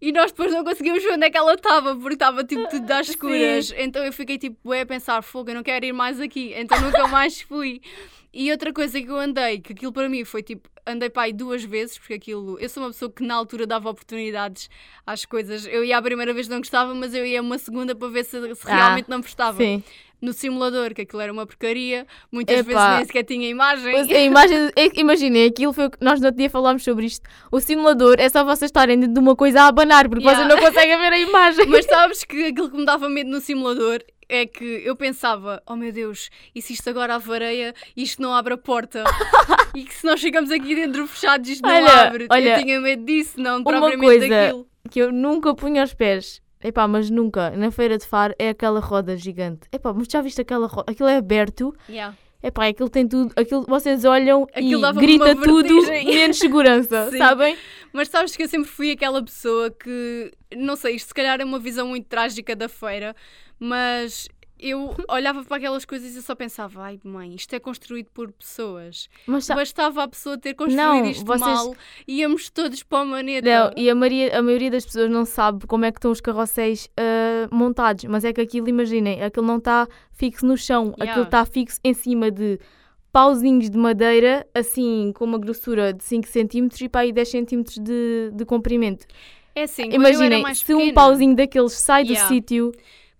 E 0.00 0.12
nós 0.12 0.30
depois 0.30 0.52
não 0.52 0.62
conseguimos 0.62 1.02
ver 1.02 1.14
onde 1.14 1.26
é 1.26 1.30
que 1.30 1.36
ela 1.36 1.54
estava, 1.54 1.96
porque 1.96 2.14
estava 2.14 2.44
tipo 2.44 2.68
tudo 2.68 2.88
às 2.92 3.08
escuras. 3.10 3.74
Então 3.76 4.04
eu 4.04 4.12
fiquei 4.12 4.38
tipo, 4.38 4.56
bué 4.62 4.82
a 4.82 4.86
pensar, 4.86 5.20
fogo, 5.22 5.50
eu 5.50 5.54
não 5.56 5.64
quero 5.64 5.84
ir 5.84 5.92
mais 5.92 6.20
aqui. 6.20 6.52
Então 6.54 6.80
nunca 6.80 7.08
mais 7.08 7.40
fui. 7.40 7.80
E 8.34 8.50
outra 8.50 8.72
coisa 8.72 9.00
que 9.00 9.08
eu 9.08 9.16
andei, 9.16 9.60
que 9.60 9.72
aquilo 9.72 9.92
para 9.92 10.08
mim 10.08 10.24
foi 10.24 10.42
tipo, 10.42 10.68
andei 10.86 11.08
para 11.08 11.22
aí 11.24 11.32
duas 11.32 11.62
vezes, 11.62 11.96
porque 11.98 12.14
aquilo, 12.14 12.58
eu 12.58 12.68
sou 12.68 12.82
uma 12.82 12.90
pessoa 12.90 13.10
que 13.10 13.22
na 13.24 13.34
altura 13.34 13.66
dava 13.66 13.88
oportunidades 13.88 14.68
às 15.06 15.24
coisas. 15.24 15.66
Eu 15.66 15.84
ia 15.84 15.96
à 15.96 16.02
primeira 16.02 16.34
vez 16.34 16.48
não 16.48 16.58
gostava, 16.58 16.94
mas 16.94 17.14
eu 17.14 17.24
ia 17.24 17.40
uma 17.40 17.58
segunda 17.58 17.94
para 17.94 18.08
ver 18.08 18.24
se, 18.24 18.40
se 18.54 18.60
Ah, 18.70 18.74
realmente 18.74 19.08
não 19.08 19.20
gostava. 19.20 19.58
Sim. 19.58 19.82
No 20.22 20.32
simulador, 20.32 20.94
que 20.94 21.02
aquilo 21.02 21.20
era 21.20 21.30
uma 21.30 21.44
porcaria, 21.46 22.06
muitas 22.32 22.60
Epá. 22.60 22.66
vezes 22.66 22.96
nem 22.96 23.04
sequer 23.04 23.24
tinha 23.24 23.46
imagem. 23.46 23.92
Pois, 23.92 24.08
A 24.10 24.20
imagem, 24.20 24.70
imaginem, 24.96 25.44
aquilo 25.46 25.72
foi 25.74 25.86
o 25.86 25.90
que 25.90 25.98
nós 26.02 26.18
no 26.18 26.26
outro 26.26 26.38
dia 26.38 26.48
falámos 26.48 26.82
sobre 26.82 27.04
isto. 27.04 27.28
O 27.52 27.60
simulador 27.60 28.16
é 28.18 28.26
só 28.30 28.42
vocês 28.42 28.70
estarem 28.70 28.98
dentro 28.98 29.12
de 29.12 29.20
uma 29.20 29.36
coisa 29.36 29.62
a 29.62 29.66
abanar, 29.66 30.08
porque 30.08 30.24
Yeah. 30.24 30.46
vocês 30.46 30.48
não 30.60 30.66
conseguem 30.66 30.96
ver 30.98 31.12
a 31.12 31.18
imagem. 31.18 31.66
Mas 31.68 31.84
sabes 31.84 32.24
que 32.24 32.46
aquilo 32.46 32.70
que 32.70 32.76
me 32.78 32.86
dava 32.86 33.06
medo 33.10 33.28
no 33.28 33.38
simulador 33.40 34.02
é 34.28 34.46
que 34.46 34.64
eu 34.84 34.94
pensava, 34.96 35.62
oh 35.66 35.76
meu 35.76 35.92
Deus, 35.92 36.30
e 36.54 36.60
se 36.62 36.72
isto 36.72 36.88
agora 36.90 37.14
avareia, 37.16 37.74
isto 37.96 38.20
não 38.22 38.34
abre 38.34 38.54
a 38.54 38.58
porta? 38.58 39.04
e 39.74 39.84
que 39.84 39.94
se 39.94 40.06
nós 40.06 40.20
chegamos 40.20 40.50
aqui 40.50 40.74
dentro 40.74 41.06
fechados, 41.06 41.48
isto 41.48 41.62
não 41.66 41.74
Olha, 41.74 41.92
abre? 42.06 42.26
olha, 42.30 42.56
eu 42.56 42.62
tinha 42.62 42.80
medo 42.80 43.04
disso, 43.04 43.40
não 43.40 43.56
uma 43.58 43.64
propriamente 43.64 44.00
coisa- 44.00 44.28
daquilo. 44.28 44.66
que 44.90 44.98
eu 45.00 45.12
nunca 45.12 45.54
punha 45.54 45.80
aos 45.82 45.94
pés. 45.94 46.42
Epá, 46.62 46.88
mas 46.88 47.10
nunca. 47.10 47.50
Na 47.50 47.70
feira 47.70 47.98
de 47.98 48.06
Faro 48.06 48.34
é 48.38 48.48
aquela 48.48 48.80
roda 48.80 49.16
gigante. 49.18 49.68
Epá, 49.70 49.92
mas 49.92 50.06
já 50.10 50.22
viste 50.22 50.40
aquela 50.40 50.66
roda? 50.66 50.90
Aquilo 50.90 51.10
é 51.10 51.16
aberto. 51.18 51.76
Yeah. 51.86 52.16
Epá, 52.42 52.66
aquilo 52.68 52.88
tem 52.88 53.06
tudo. 53.06 53.32
Aquilo, 53.36 53.64
vocês 53.68 54.02
olham 54.06 54.46
Aquilo 54.54 54.86
e 54.86 54.92
grita 54.94 55.34
tudo 55.36 55.82
menos 56.04 56.38
segurança, 56.38 57.10
sabem? 57.18 57.56
Mas 57.92 58.08
sabes 58.08 58.34
que 58.34 58.42
eu 58.44 58.48
sempre 58.48 58.68
fui 58.70 58.90
aquela 58.92 59.22
pessoa 59.22 59.70
que, 59.70 60.30
não 60.56 60.74
sei, 60.74 60.96
isto 60.96 61.08
se 61.08 61.14
calhar 61.14 61.38
é 61.40 61.44
uma 61.44 61.58
visão 61.58 61.88
muito 61.88 62.06
trágica 62.06 62.56
da 62.56 62.68
feira, 62.68 63.14
mas 63.58 64.28
eu 64.58 64.94
olhava 65.10 65.44
para 65.44 65.56
aquelas 65.58 65.84
coisas 65.84 66.14
e 66.14 66.22
só 66.22 66.34
pensava, 66.34 66.82
ai 66.84 66.98
mãe, 67.04 67.34
isto 67.34 67.52
é 67.54 67.58
construído 67.60 68.06
por 68.14 68.32
pessoas. 68.32 69.08
Mas 69.26 69.44
sa- 69.44 69.54
Bastava 69.56 70.02
a 70.04 70.08
pessoa 70.08 70.38
ter 70.38 70.54
construído 70.54 70.80
Não, 70.80 71.04
isto 71.04 71.24
vocês- 71.24 71.40
mal, 71.40 71.74
íamos 72.08 72.48
todos 72.50 72.82
para 72.82 73.00
a 73.00 73.04
maneta. 73.04 73.46
Não, 73.48 73.72
e 73.76 73.90
a 73.90 73.94
maioria, 73.94 74.38
a 74.38 74.42
maioria 74.42 74.70
das 74.70 74.86
pessoas 74.86 75.10
não 75.10 75.24
sabe 75.24 75.66
como 75.66 75.84
é 75.84 75.90
que 75.92 75.98
estão 75.98 76.10
os 76.10 76.20
carrosséis 76.20 76.88
ah, 76.96 77.48
montados, 77.50 78.04
mas 78.04 78.24
é 78.24 78.32
que 78.32 78.40
aquilo, 78.40 78.68
imaginem, 78.68 79.22
aquilo 79.22 79.44
não 79.46 79.58
está 79.58 79.86
fixo 80.12 80.46
no 80.46 80.56
chão, 80.56 80.94
Yeah. 80.96 81.10
aquilo 81.12 81.24
está 81.24 81.44
fixo 81.44 81.78
em 81.84 81.92
cima 81.92 82.30
de 82.30 82.58
pauzinhos 83.12 83.68
de 83.70 83.76
madeira, 83.78 84.46
assim, 84.54 85.12
com 85.14 85.24
uma 85.24 85.38
grossura 85.38 85.92
de 85.92 86.02
5 86.02 86.26
cm 86.26 86.68
e 86.84 86.88
para 86.88 87.02
aí 87.02 87.12
10 87.12 87.28
cm 87.28 87.62
de, 87.80 88.30
de 88.32 88.44
comprimento. 88.44 89.06
É 89.54 89.64
assim, 89.64 89.84
Imaginem, 89.92 90.42
se 90.54 90.72
um 90.74 90.78
pequena- 90.78 90.94
pauzinho 90.94 91.36
daqueles 91.36 91.72
sai 91.74 92.02
do 92.02 92.10
Yeah. 92.12 92.28
sítio, 92.28 92.72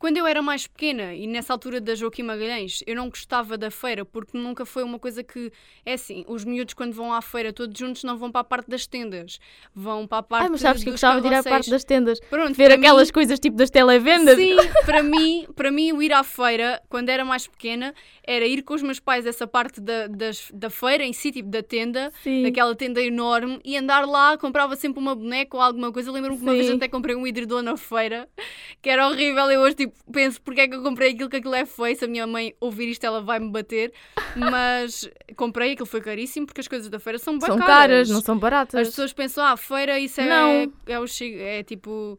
Quando 0.05 0.19
eu 0.19 0.27
era 0.27 0.43
mais 0.43 0.67
pequena 0.67 1.15
e 1.15 1.27
nessa 1.27 1.55
altura 1.55 1.81
da 1.81 1.95
Joaquim 1.95 2.25
Magalhães, 2.25 2.83
eu 2.87 2.95
não 2.95 3.09
gostava 3.09 3.57
da 3.57 3.71
feira 3.71 4.05
porque 4.05 4.37
nunca 4.37 4.67
foi 4.67 4.83
uma 4.83 4.99
coisa 4.99 5.25
que. 5.25 5.51
É 5.83 5.95
assim, 5.95 6.27
os 6.29 6.45
miúdos 6.45 6.75
quando 6.75 6.93
vão 6.93 7.11
à 7.11 7.23
feira 7.23 7.55
todos 7.55 7.79
juntos 7.79 8.05
não 8.05 8.19
vão 8.19 8.31
para 8.31 8.43
a 8.43 8.45
parte 8.45 8.69
das 8.69 8.87
tendas, 8.87 9.39
vão 9.75 10.07
para 10.07 10.19
a 10.19 10.23
parte 10.23 10.43
ai, 10.43 10.49
mas 10.51 10.61
sabes 10.61 10.83
que 10.83 10.91
eu 10.91 10.93
gostava 10.93 11.23
de 11.23 11.29
ir 11.29 11.33
à 11.35 11.43
parte 11.43 11.71
das 11.71 11.85
tendas, 11.85 12.21
Pronto, 12.29 12.53
ver 12.53 12.71
aquelas 12.71 13.09
mim- 13.09 13.15
coisas 13.15 13.41
tipo 13.41 13.57
das 13.57 13.71
televendas. 13.71 14.37
Sim, 14.37 14.57
para 14.85 15.03
mim, 15.03 15.47
para 15.57 15.71
mim, 15.71 15.93
o 15.93 16.03
ir 16.03 16.13
à 16.13 16.23
feira, 16.23 16.83
quando 16.91 17.09
era 17.09 17.25
mais 17.25 17.47
pequena, 17.47 17.95
era 18.23 18.47
ir 18.47 18.63
com 18.63 18.75
os 18.75 18.83
meus 18.83 19.01
pais 19.01 19.25
essa 19.25 19.47
parte 19.47 19.81
da, 19.81 20.07
das, 20.07 20.51
da 20.53 20.69
feira 20.69 21.03
em 21.03 21.15
si, 21.15 21.33
tipo 21.33 21.49
da 21.49 21.63
tenda, 21.63 22.13
Sim. 22.23 22.43
daquela 22.43 22.75
tenda 22.77 23.01
enorme, 23.01 23.59
e 23.65 23.75
andar 23.75 24.07
lá, 24.07 24.37
comprava 24.37 24.77
sempre 24.77 25.01
uma 25.01 25.15
boneca 25.15 25.57
ou 25.57 25.63
alguma 25.63 25.91
coisa. 25.91 26.13
Lembro-me 26.13 26.37
que 26.37 26.43
uma 26.43 26.53
vez 26.53 26.69
até 26.69 26.89
comprei 26.89 27.17
um 27.17 27.27
hidredor 27.27 27.63
na 27.63 27.79
feira, 27.79 28.29
que 28.83 28.91
era 28.91 29.09
horrível. 29.09 29.51
Eu 29.51 29.63
hoje, 29.63 29.77
tipo, 29.77 29.94
penso 30.13 30.41
porque 30.43 30.61
é 30.63 30.69
que 30.69 30.75
eu 30.75 30.83
comprei 30.83 31.13
aquilo, 31.13 31.29
que 31.29 31.37
aquilo 31.37 31.55
é 31.55 31.65
feio. 31.65 31.97
Se 31.97 32.05
a 32.05 32.09
minha 32.09 32.27
mãe 32.27 32.55
ouvir 32.61 32.89
isto, 32.89 33.05
ela 33.05 33.21
vai 33.21 33.39
me 33.39 33.51
bater. 33.51 33.93
Mas 34.37 35.09
comprei, 35.37 35.73
aquilo 35.73 35.87
foi 35.87 36.01
caríssimo, 36.01 36.47
porque 36.47 36.61
as 36.61 36.69
coisas 36.69 36.89
da 36.89 36.99
feira 36.99 37.19
são 37.19 37.39
bem 37.39 37.47
São 37.49 37.59
caras, 37.59 38.09
não 38.11 38.21
são 38.21 38.39
baratas. 38.39 38.81
As 38.81 38.89
pessoas 38.89 39.13
pensam, 39.13 39.45
ah, 39.45 39.57
feira, 39.57 39.99
isso 39.99 40.21
é, 40.21 40.29
Não. 40.29 40.73
é, 40.87 41.01
o 41.01 41.05
é 41.41 41.63
tipo 41.63 42.19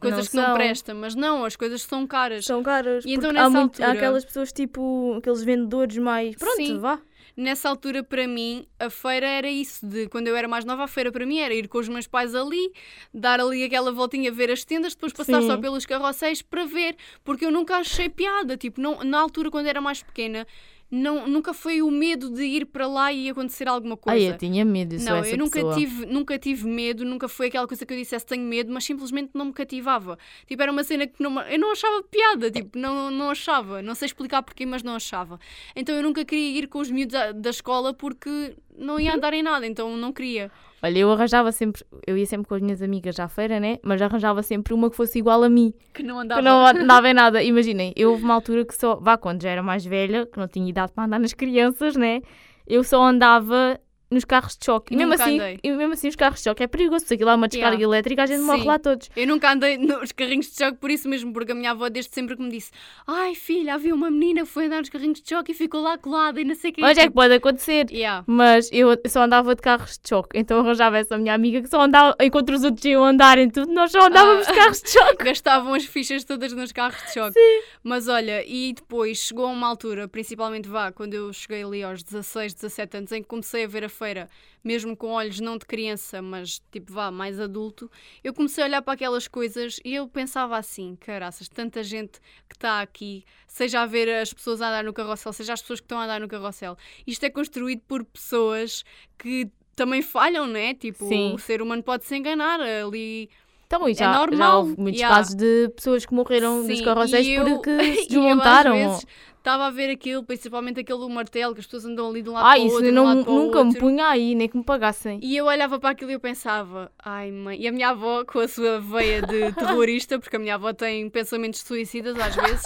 coisas 0.00 0.24
Não 0.24 0.30
que 0.30 0.36
não 0.36 0.44
são. 0.46 0.54
prestam, 0.54 0.96
mas 0.96 1.14
não, 1.14 1.44
as 1.44 1.56
coisas 1.56 1.82
são 1.82 2.06
caras. 2.06 2.44
São 2.46 2.62
caras. 2.62 3.04
E 3.04 3.12
então 3.12 3.24
porque 3.28 3.38
há, 3.38 3.44
nessa 3.44 3.60
muito- 3.60 3.82
há 3.84 3.90
aquelas 3.92 4.24
pessoas 4.24 4.50
tipo, 4.52 5.14
aqueles 5.18 5.42
vendedores 5.44 5.98
mais. 5.98 6.34
Pronto, 6.36 6.56
Sim. 6.56 6.78
vá. 6.78 6.98
Nessa 7.40 7.70
altura, 7.70 8.02
para 8.02 8.28
mim, 8.28 8.66
a 8.78 8.90
feira 8.90 9.26
era 9.26 9.48
isso. 9.48 9.86
De 9.86 10.06
quando 10.08 10.28
eu 10.28 10.36
era 10.36 10.46
mais 10.46 10.62
nova, 10.62 10.84
a 10.84 10.86
feira 10.86 11.10
para 11.10 11.24
mim 11.24 11.38
era 11.38 11.54
ir 11.54 11.68
com 11.68 11.78
os 11.78 11.88
meus 11.88 12.06
pais 12.06 12.34
ali, 12.34 12.70
dar 13.14 13.40
ali 13.40 13.64
aquela 13.64 13.90
voltinha, 13.90 14.30
ver 14.30 14.50
as 14.50 14.62
tendas, 14.62 14.94
depois 14.94 15.10
passar 15.14 15.40
Sim. 15.40 15.46
só 15.46 15.56
pelos 15.56 15.86
carrosséis 15.86 16.42
para 16.42 16.66
ver. 16.66 16.96
Porque 17.24 17.46
eu 17.46 17.50
nunca 17.50 17.76
achei 17.76 18.10
piada. 18.10 18.58
Tipo, 18.58 18.78
não, 18.78 19.02
na 19.04 19.18
altura, 19.18 19.50
quando 19.50 19.68
era 19.68 19.80
mais 19.80 20.02
pequena, 20.02 20.46
não, 20.90 21.28
nunca 21.28 21.54
foi 21.54 21.80
o 21.82 21.90
medo 21.90 22.30
de 22.30 22.42
ir 22.42 22.66
para 22.66 22.86
lá 22.86 23.12
e 23.12 23.30
acontecer 23.30 23.68
alguma 23.68 23.96
coisa. 23.96 24.26
eu 24.26 24.36
tinha 24.36 24.64
medo, 24.64 24.98
sou 24.98 25.10
não, 25.10 25.16
essa 25.18 25.30
eu 25.30 25.38
nunca 25.38 25.52
pessoa. 25.60 25.74
tive, 25.74 26.06
nunca 26.06 26.38
tive 26.38 26.66
medo, 26.66 27.04
nunca 27.04 27.28
foi 27.28 27.46
aquela 27.46 27.68
coisa 27.68 27.86
que 27.86 27.92
eu 27.92 27.96
dissesse 27.96 28.26
tenho 28.26 28.42
medo, 28.42 28.72
mas 28.72 28.84
simplesmente 28.84 29.30
não 29.34 29.46
me 29.46 29.52
cativava. 29.52 30.18
Tipo, 30.46 30.62
era 30.62 30.72
uma 30.72 30.82
cena 30.82 31.06
que 31.06 31.22
não, 31.22 31.40
eu 31.42 31.58
não 31.58 31.70
achava 31.70 32.02
piada, 32.02 32.50
tipo, 32.50 32.76
não, 32.76 33.10
não 33.10 33.30
achava. 33.30 33.80
Não 33.80 33.94
sei 33.94 34.06
explicar 34.06 34.42
porquê, 34.42 34.66
mas 34.66 34.82
não 34.82 34.96
achava. 34.96 35.38
Então 35.76 35.94
eu 35.94 36.02
nunca 36.02 36.24
queria 36.24 36.58
ir 36.58 36.66
com 36.66 36.80
os 36.80 36.90
miúdos 36.90 37.12
da, 37.12 37.32
da 37.32 37.50
escola 37.50 37.94
porque 37.94 38.56
não 38.76 38.98
ia 39.00 39.14
andar 39.14 39.32
em 39.34 39.42
nada, 39.42 39.66
então 39.66 39.96
não 39.96 40.12
queria. 40.12 40.50
Olha, 40.82 40.98
eu 40.98 41.12
arranjava 41.12 41.52
sempre, 41.52 41.84
eu 42.06 42.16
ia 42.16 42.24
sempre 42.24 42.48
com 42.48 42.54
as 42.54 42.62
minhas 42.62 42.80
amigas 42.80 43.20
à 43.20 43.28
feira, 43.28 43.60
né? 43.60 43.76
Mas 43.82 44.00
arranjava 44.00 44.42
sempre 44.42 44.72
uma 44.72 44.88
que 44.88 44.96
fosse 44.96 45.18
igual 45.18 45.42
a 45.42 45.48
mim, 45.48 45.74
Que 45.92 46.02
não 46.02 46.16
que 46.16 46.22
andava. 46.22 46.40
não 46.42 46.64
andava 46.66 47.10
em 47.10 47.14
nada. 47.14 47.42
Imaginem, 47.42 47.92
eu 47.96 48.10
houve 48.12 48.24
uma 48.24 48.34
altura 48.34 48.64
que 48.64 48.74
só, 48.74 48.96
vá, 48.96 49.18
quando 49.18 49.42
já 49.42 49.50
era 49.50 49.62
mais 49.62 49.84
velha, 49.84 50.24
que 50.24 50.38
não 50.38 50.48
tinha 50.48 50.68
idade 50.68 50.92
para 50.92 51.04
andar 51.04 51.18
nas 51.20 51.34
crianças, 51.34 51.96
né? 51.96 52.22
Eu 52.66 52.82
só 52.82 53.02
andava 53.02 53.78
nos 54.10 54.24
carros 54.24 54.56
de 54.56 54.64
choque. 54.64 54.92
E 54.92 54.96
mesmo, 54.96 55.12
Nunca 55.12 55.24
assim, 55.24 55.38
andei. 55.38 55.58
e 55.62 55.70
mesmo 55.72 55.92
assim, 55.92 56.08
os 56.08 56.16
carros 56.16 56.38
de 56.40 56.44
choque 56.44 56.62
é 56.62 56.66
perigoso, 56.66 57.04
porque 57.04 57.14
aquilo 57.14 57.30
há 57.30 57.34
uma 57.34 57.46
descarga 57.48 57.76
Yeah. 57.76 57.84
elétrica, 57.96 58.22
a 58.24 58.26
gente 58.26 58.40
morre 58.42 58.60
Sim. 58.62 58.66
lá 58.66 58.78
todos. 58.78 59.08
Eu 59.14 59.26
nunca 59.26 59.52
andei 59.52 59.76
nos 59.78 60.12
carrinhos 60.12 60.50
de 60.50 60.56
choque 60.56 60.78
por 60.78 60.90
isso 60.90 61.08
mesmo, 61.08 61.32
porque 61.32 61.52
a 61.52 61.54
minha 61.54 61.70
avó 61.70 61.88
desde 61.88 62.12
sempre 62.14 62.36
que 62.36 62.42
me 62.42 62.50
disse 62.50 62.70
Ai 63.06 63.34
filha, 63.34 63.74
havia 63.74 63.94
uma 63.94 64.10
menina 64.10 64.40
que 64.42 64.48
foi 64.48 64.66
andar 64.66 64.78
nos 64.80 64.88
carrinhos 64.88 65.20
de 65.20 65.28
choque 65.28 65.52
e 65.52 65.54
ficou 65.54 65.80
lá 65.80 65.96
colada 65.96 66.40
e 66.40 66.44
não 66.44 66.54
sei 66.54 66.70
o 66.70 66.74
que. 66.74 66.80
Mas 66.80 66.98
é 66.98 67.04
que 67.06 67.10
pode 67.14 67.32
acontecer. 67.34 67.86
Yeah. 67.90 68.24
Mas 68.26 68.68
eu 68.72 68.88
só 69.06 69.22
andava 69.22 69.54
de 69.54 69.62
carros 69.62 69.98
de 70.02 70.08
choque, 70.08 70.36
então 70.38 70.58
arranjava 70.60 70.98
essa 70.98 71.16
minha 71.16 71.32
amiga 71.34 71.62
que 71.62 71.68
só 71.68 71.80
andava, 71.82 72.16
enquanto 72.20 72.50
os 72.52 72.64
outros 72.64 72.84
iam 72.84 73.04
andar 73.04 73.38
em 73.38 73.48
tudo, 73.48 73.72
nós 73.72 73.92
só 73.92 74.06
andávamos 74.06 74.46
Ah. 74.48 74.50
de 74.52 74.58
carros 74.58 74.82
de 74.82 74.90
choque. 74.90 75.24
gastavam 75.30 75.74
as 75.74 75.84
fichas 75.84 76.24
todas 76.24 76.52
nos 76.52 76.72
carros 76.72 77.00
de 77.06 77.12
choque. 77.14 77.38
Mas 77.82 78.08
olha, 78.08 78.44
e 78.46 78.72
depois 78.72 79.18
chegou 79.18 79.46
a 79.46 79.50
uma 79.50 79.66
altura, 79.68 80.08
principalmente 80.08 80.68
vá, 80.68 80.90
quando 80.92 81.14
eu 81.14 81.32
cheguei 81.32 81.62
ali 81.62 81.82
aos 81.82 82.02
16, 82.02 82.54
17 82.54 82.96
anos, 82.96 83.12
em 83.12 83.22
que 83.22 83.28
comecei 83.28 83.64
a 83.64 83.68
ver 83.68 83.84
a 83.84 83.88
feira, 84.00 84.30
mesmo 84.64 84.96
com 84.96 85.08
olhos 85.08 85.40
não 85.40 85.58
de 85.58 85.66
criança, 85.66 86.22
mas 86.22 86.62
tipo 86.72 86.90
vá, 86.90 87.10
mais 87.10 87.38
adulto, 87.38 87.90
eu 88.24 88.32
comecei 88.32 88.64
a 88.64 88.66
olhar 88.66 88.82
para 88.82 88.94
aquelas 88.94 89.28
coisas 89.28 89.78
e 89.84 89.94
eu 89.94 90.08
pensava 90.08 90.56
assim, 90.56 90.96
caraças, 90.96 91.48
tanta 91.48 91.82
gente 91.82 92.18
que 92.48 92.56
está 92.56 92.80
aqui, 92.80 93.24
seja 93.46 93.82
a 93.82 93.86
ver 93.86 94.08
as 94.08 94.32
pessoas 94.32 94.62
a 94.62 94.68
andar 94.68 94.84
no 94.84 94.94
carrossel, 94.94 95.34
seja 95.34 95.52
as 95.52 95.60
pessoas 95.60 95.80
que 95.80 95.84
estão 95.84 95.98
a 95.98 96.04
andar 96.04 96.20
no 96.20 96.28
carrossel, 96.28 96.78
isto 97.06 97.24
é 97.24 97.30
construído 97.30 97.82
por 97.86 98.02
pessoas 98.04 98.84
que 99.18 99.50
também 99.76 100.02
falham, 100.02 100.46
né? 100.46 100.74
Tipo, 100.74 101.08
Sim. 101.08 101.34
o 101.34 101.38
ser 101.38 101.62
humano 101.62 101.82
pode 101.82 102.04
se 102.04 102.14
enganar 102.16 102.60
ali. 102.60 103.30
Então, 103.70 103.88
e 103.88 103.92
É 103.92 103.94
já, 103.94 104.12
já 104.12 104.18
normal, 104.18 104.58
houve 104.62 104.74
muitos 104.76 105.00
yeah. 105.00 105.16
casos 105.16 105.36
de 105.36 105.68
pessoas 105.76 106.04
que 106.04 106.12
morreram 106.12 106.66
dos 106.66 106.76
Sim, 106.78 106.84
carrosséis 106.84 107.24
e 107.24 107.34
eu- 107.34 107.44
porque 107.44 107.70
eu, 107.70 107.94
se 107.94 108.08
desmontaram. 108.10 108.98
Estava 109.38 109.66
a 109.68 109.70
ver 109.70 109.88
aquilo, 109.90 110.24
principalmente 110.24 110.80
aquele 110.80 110.98
do 110.98 111.08
martelo, 111.08 111.54
que 111.54 111.60
as 111.60 111.66
pessoas 111.66 111.84
andam 111.86 112.10
ali 112.10 112.20
de 112.20 112.28
um 112.28 112.32
lado 112.32 112.46
Ah, 112.46 112.50
para 112.54 112.60
o 112.60 112.66
isso 112.66 112.74
outro, 112.74 112.88
eu 112.88 112.92
de 112.92 112.98
um 112.98 113.02
não, 113.02 113.04
lado 113.04 113.24
para 113.24 113.32
o 113.32 113.36
nunca 113.36 113.60
me 113.60 113.66
outro. 113.68 113.80
punha 113.80 114.08
aí, 114.08 114.34
nem 114.34 114.48
que 114.48 114.56
me 114.58 114.64
pagassem. 114.64 115.20
E 115.22 115.36
eu 115.36 115.46
olhava 115.46 115.78
para 115.78 115.90
aquilo 115.90 116.10
e 116.10 116.14
eu 116.14 116.20
pensava, 116.20 116.90
ai 116.98 117.30
mãe, 117.30 117.58
e 117.60 117.68
a 117.68 117.72
minha 117.72 117.90
avó 117.90 118.24
com 118.24 118.40
a 118.40 118.48
sua 118.48 118.80
veia 118.80 119.22
de 119.22 119.52
terrorista, 119.54 120.18
porque 120.18 120.34
a 120.34 120.38
minha 120.38 120.56
avó 120.56 120.72
tem 120.74 121.08
pensamentos 121.08 121.60
suicidas 121.60 122.18
às 122.18 122.34
vezes, 122.34 122.64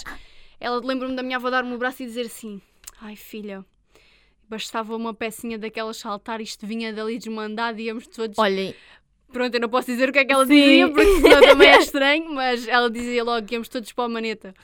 ela 0.58 0.80
lembra-me 0.82 1.14
da 1.14 1.22
minha 1.22 1.36
avó 1.36 1.48
dar-me 1.50 1.74
o 1.74 1.78
braço 1.78 2.02
e 2.02 2.06
dizer 2.06 2.26
assim, 2.26 2.60
ai 3.00 3.14
filha, 3.14 3.64
bastava 4.48 4.96
uma 4.96 5.12
pecinha 5.14 5.58
daquelas 5.58 5.98
saltar, 5.98 6.40
isto 6.40 6.66
vinha 6.66 6.92
dali 6.92 7.18
desmandado 7.18 7.78
e 7.78 7.84
íamos 7.84 8.06
todos... 8.08 8.36
Olhem, 8.38 8.74
Pronto, 9.34 9.52
eu 9.52 9.60
não 9.60 9.68
posso 9.68 9.88
dizer 9.88 10.08
o 10.08 10.12
que 10.12 10.20
é 10.20 10.24
que 10.24 10.32
ela 10.32 10.46
Sim. 10.46 10.54
dizia, 10.54 10.88
porque 10.88 11.20
senão 11.20 11.40
também 11.42 11.68
é 11.68 11.78
estranho, 11.78 12.32
mas 12.32 12.68
ela 12.68 12.88
dizia 12.88 13.24
logo 13.24 13.44
que 13.44 13.54
íamos 13.56 13.68
todos 13.68 13.92
para 13.92 14.04
a 14.04 14.08
maneta. 14.08 14.54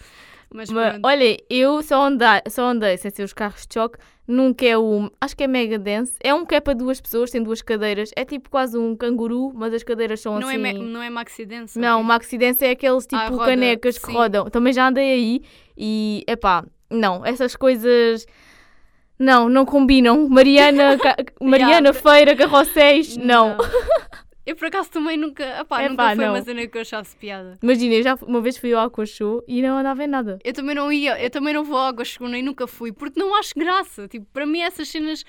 Mas 0.52 0.70
mas, 0.70 0.98
olhem, 1.04 1.36
eu 1.50 1.82
só 1.82 2.04
andei, 2.04 2.40
só 2.48 2.66
andei 2.66 2.96
sem 2.96 3.10
ser 3.10 3.24
os 3.24 3.32
carros 3.32 3.66
de 3.66 3.74
choque, 3.74 3.98
nunca 4.28 4.64
é 4.64 4.78
o. 4.78 5.10
Acho 5.20 5.36
que 5.36 5.42
é 5.42 5.48
Mega 5.48 5.76
Dance. 5.76 6.14
É 6.22 6.32
um 6.32 6.46
que 6.46 6.54
é 6.54 6.60
para 6.60 6.72
duas 6.72 7.00
pessoas, 7.00 7.30
tem 7.32 7.42
duas 7.42 7.62
cadeiras. 7.62 8.10
É 8.16 8.24
tipo 8.24 8.48
quase 8.48 8.78
um 8.78 8.94
canguru, 8.96 9.52
mas 9.54 9.74
as 9.74 9.82
cadeiras 9.82 10.20
são 10.20 10.38
Não, 10.38 10.48
assim. 10.48 10.66
é, 10.66 10.72
não 10.72 11.02
é 11.02 11.10
maxi 11.10 11.44
dance? 11.44 11.76
Não? 11.78 12.02
Maxi 12.04 12.38
Dance 12.38 12.64
é 12.64 12.70
aqueles 12.70 13.06
tipo 13.06 13.20
Ah, 13.20 13.28
roda, 13.28 13.46
canecas 13.46 13.98
que 13.98 14.06
sim. 14.06 14.12
rodam. 14.12 14.48
Também 14.50 14.72
já 14.72 14.86
andei 14.88 15.12
aí 15.12 15.42
e, 15.76 16.24
epá, 16.28 16.64
não, 16.88 17.26
essas 17.26 17.56
coisas. 17.56 18.24
Não, 19.18 19.48
não 19.48 19.64
combinam. 19.66 20.28
Mariana, 20.28 20.96
Mariana 21.42 21.92
Feira, 21.92 22.34
carrosséis, 22.36 23.16
não. 23.16 23.56
Eu 24.50 24.56
por 24.56 24.66
acaso 24.66 24.90
também 24.90 25.16
nunca. 25.16 25.44
Epá, 25.60 25.84
Epá, 25.84 25.88
nunca 25.88 26.16
foi 26.16 26.24
não. 26.24 26.34
uma 26.34 26.42
cena 26.42 26.66
que 26.66 26.76
eu 26.76 26.82
achasse 26.82 27.14
piada. 27.14 27.56
Imagina, 27.62 27.94
eu 27.94 28.02
já 28.02 28.14
uma 28.16 28.40
vez 28.40 28.56
fui 28.56 28.72
ao 28.72 28.84
Aquashow 28.84 29.44
e 29.46 29.62
não 29.62 29.78
andava 29.78 30.02
em 30.02 30.08
nada. 30.08 30.40
Eu 30.42 30.52
também 30.52 30.74
não 30.74 30.92
ia, 30.92 31.22
eu 31.22 31.30
também 31.30 31.54
não 31.54 31.62
vou 31.62 31.78
à 31.78 31.86
água 31.86 32.04
segunda 32.04 32.36
e 32.36 32.42
nunca 32.42 32.66
fui, 32.66 32.90
porque 32.90 33.20
não 33.20 33.32
acho 33.36 33.54
graça. 33.54 34.08
Tipo, 34.08 34.26
para 34.32 34.44
mim 34.44 34.60
essas 34.60 34.88
cenas. 34.88 35.24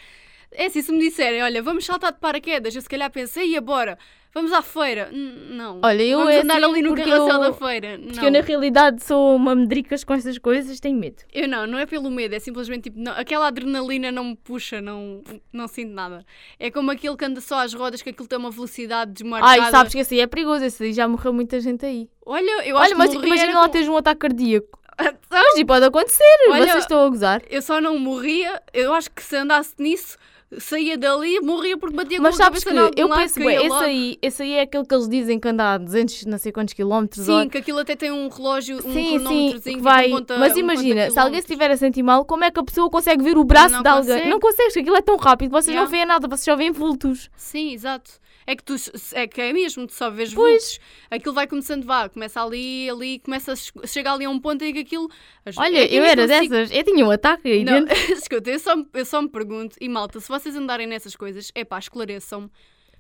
É 0.52 0.66
assim, 0.66 0.82
se 0.82 0.92
me 0.92 0.98
disserem, 0.98 1.44
olha, 1.44 1.62
vamos 1.62 1.86
saltar 1.86 2.12
de 2.12 2.20
paraquedas, 2.20 2.76
eu 2.76 2.82
se 2.82 2.90
calhar 2.90 3.12
pensei, 3.12 3.56
e 3.56 3.62
bora, 3.62 3.96
vamos 4.34 4.52
à 4.54 4.62
feira. 4.62 5.10
N- 5.12 5.54
não. 5.56 5.80
Olha, 5.84 6.02
eu 6.04 6.20
vamos 6.20 6.34
é 6.34 6.42
andar 6.42 6.56
assim 6.58 6.66
ali 6.66 6.82
no 6.82 6.90
porque 6.90 7.04
carrossel 7.10 7.40
da 7.40 7.54
feira. 7.54 8.00
Porque 8.02 8.18
não. 8.20 8.26
eu, 8.26 8.32
na 8.32 8.42
realidade, 8.42 9.04
sou 9.04 9.36
uma 9.36 9.56
medricas 9.56 10.04
com 10.04 10.14
essas 10.14 10.38
coisas, 10.38 10.80
tenho 10.80 10.98
medo. 10.98 11.24
Eu 11.34 11.48
não, 11.48 11.66
não 11.68 11.78
é 11.80 11.86
pelo 11.86 12.10
medo, 12.10 12.34
é 12.36 12.40
simplesmente 12.40 12.84
tipo, 12.84 13.00
não- 13.00 13.14
aquela 13.14 13.48
adrenalina 13.48 14.12
não 14.12 14.24
me 14.26 14.36
puxa, 14.36 14.80
não, 14.82 15.22
não 15.52 15.68
sinto 15.68 15.92
nada. 15.94 16.26
É 16.60 16.70
como 16.72 16.92
aquele 16.92 17.16
que 17.16 17.26
anda 17.26 17.42
só 17.42 17.60
às 17.60 17.74
rodas, 17.74 18.02
que 18.02 18.10
aquilo 18.10 18.28
tem 18.28 18.38
uma 18.40 18.52
velocidade 18.52 19.12
desmarcada. 19.12 19.62
Ai, 19.64 19.72
sabes 19.72 19.94
que 19.94 20.14
aí 20.16 20.22
é 20.22 20.28
perigoso, 20.28 20.64
esse 20.66 20.84
aí 20.84 20.94
já 20.94 21.08
morreu 21.08 21.34
muita 21.34 21.60
gente 21.60 21.86
aí. 21.86 22.10
Olha, 22.26 22.66
eu 22.68 22.78
acho 22.78 22.88
Olha, 22.90 22.98
mas 22.98 23.10
que 23.10 23.16
morri 23.18 23.28
imagina 23.28 23.50
era 23.52 23.60
lá 23.60 23.66
com- 23.66 23.72
teres 23.72 23.88
um 23.88 23.98
ataque 23.98 24.20
cardíaco. 24.20 24.80
Então, 25.00 25.14
Mas 25.32 25.58
e 25.58 25.66
pode 25.66 25.84
acontecer, 25.86 26.24
Olha- 26.50 26.66
vocês 26.68 26.84
estão 26.84 27.04
a 27.06 27.10
gozar. 27.10 27.42
Eu 27.50 27.62
só 27.62 27.82
não 27.82 27.98
morria, 27.98 28.62
eu 28.74 28.94
acho 28.94 29.10
que 29.10 29.24
se 29.24 29.36
andasse 29.36 29.74
nisso, 29.80 30.16
saía 30.60 30.97
dali, 30.97 31.39
morria 31.41 31.78
porque 31.78 31.95
batia 31.95 32.20
Mas 32.22 32.36
com 32.36 32.41
a 32.41 32.45
sabes 32.45 32.64
cabeça 32.64 32.91
que 32.91 32.97
em 32.97 33.02
algum 33.02 33.14
eu 33.16 33.20
penso, 33.22 33.39
bem, 33.39 33.56
esse 33.58 33.68
logo. 33.70 33.84
aí, 33.84 34.18
esse 34.22 34.43
aí 34.43 34.54
é 34.54 34.62
aquele 34.62 34.86
que 34.86 34.93
eles 34.93 35.08
dizem 35.10 35.39
que 35.39 35.47
anda 35.47 35.74
a 35.74 35.78
200, 35.78 36.26
não 36.26 36.38
sei 36.38 36.52
quantos 36.52 36.74
quilómetros. 36.74 37.26
Sim, 37.26 37.32
hora. 37.32 37.49
que 37.49 37.58
aquilo 37.58 37.80
até 37.80 37.95
tem 37.95 38.12
um 38.12 38.28
relógio, 38.28 38.78
um 38.78 38.93
Sim, 38.93 39.10
cronómetrozinho 39.16 39.62
que 39.62 39.76
que 39.76 39.82
vai. 39.82 40.10
conta- 40.10 40.38
Mas 40.38 40.58
imagina, 40.58 41.10
se 41.10 41.18
alguém 41.20 41.39
se 41.39 41.45
estiver 41.47 41.72
a 41.72 41.78
sentir 41.78 42.04
mal, 42.04 42.26
como 42.26 42.43
é 42.43 42.52
que 42.52 42.60
a 42.60 42.64
pessoa 42.64 42.89
consegue 42.89 43.24
ver 43.24 43.38
o 43.38 43.43
braço 43.43 43.76
Não 43.76 43.82
de 43.82 43.88
alguém? 43.89 44.08
consegue. 44.14 44.30
Não 44.30 44.39
consegues, 44.39 44.78
aquilo 44.78 44.95
é 44.97 45.02
tão 45.02 45.18
rápido, 45.18 45.52
vocês 45.52 45.68
não 45.76 45.84
Yeah. 45.84 45.91
veem 45.91 46.06
nada, 46.06 46.28
vocês 46.28 46.43
só 46.45 46.56
veem 46.56 46.72
vultos. 46.72 47.30
Sim, 47.36 47.74
exato. 47.74 48.12
É 48.52 48.56
que 48.56 48.64
tu 48.64 48.76
é 49.14 49.28
que 49.28 49.39
é 49.39 49.54
mesmo, 49.54 49.88
tu 49.88 49.93
só 49.93 50.10
vês 50.10 50.34
vultos. 50.34 50.78
Aquilo 51.10 51.34
vai 51.34 51.47
começando, 51.47 51.86
vá, 51.86 52.10
começa 52.10 52.43
ali, 52.43 52.89
ali, 52.89 53.20
começa 53.20 53.54
a 53.54 53.56
che- 53.56 53.72
chega 53.88 54.12
ali 54.12 54.26
a 54.26 54.30
um 54.30 54.39
ponto 54.39 54.62
em 54.66 54.74
que 54.74 54.80
aquilo. 54.80 55.10
Olha, 55.58 55.80
é 55.84 55.88
que 55.88 55.95
eu 55.95 56.04
era 56.04 56.28
consigo- 56.28 56.54
dessas, 56.56 56.76
eu 56.76 56.84
tinha 56.84 57.06
um 57.06 57.12
ataque 57.12 57.47
aí 57.49 57.64
Não, 57.64 57.86
dentro. 57.86 57.95
escuta, 58.14 58.49
eu 58.49 58.60
só, 58.60 58.76
me- 58.76 58.88
eu 58.93 59.06
só 59.06 59.22
me 59.22 59.30
pergunto, 59.30 59.78
e 59.80 59.88
malta, 59.88 60.20
se 60.20 60.28
vocês 60.28 60.54
andarem 60.56 60.86
nessas 60.86 61.16
coisas, 61.16 61.49
é 61.56 61.64
pá, 61.64 61.80
esclareçam-me. 61.80 62.49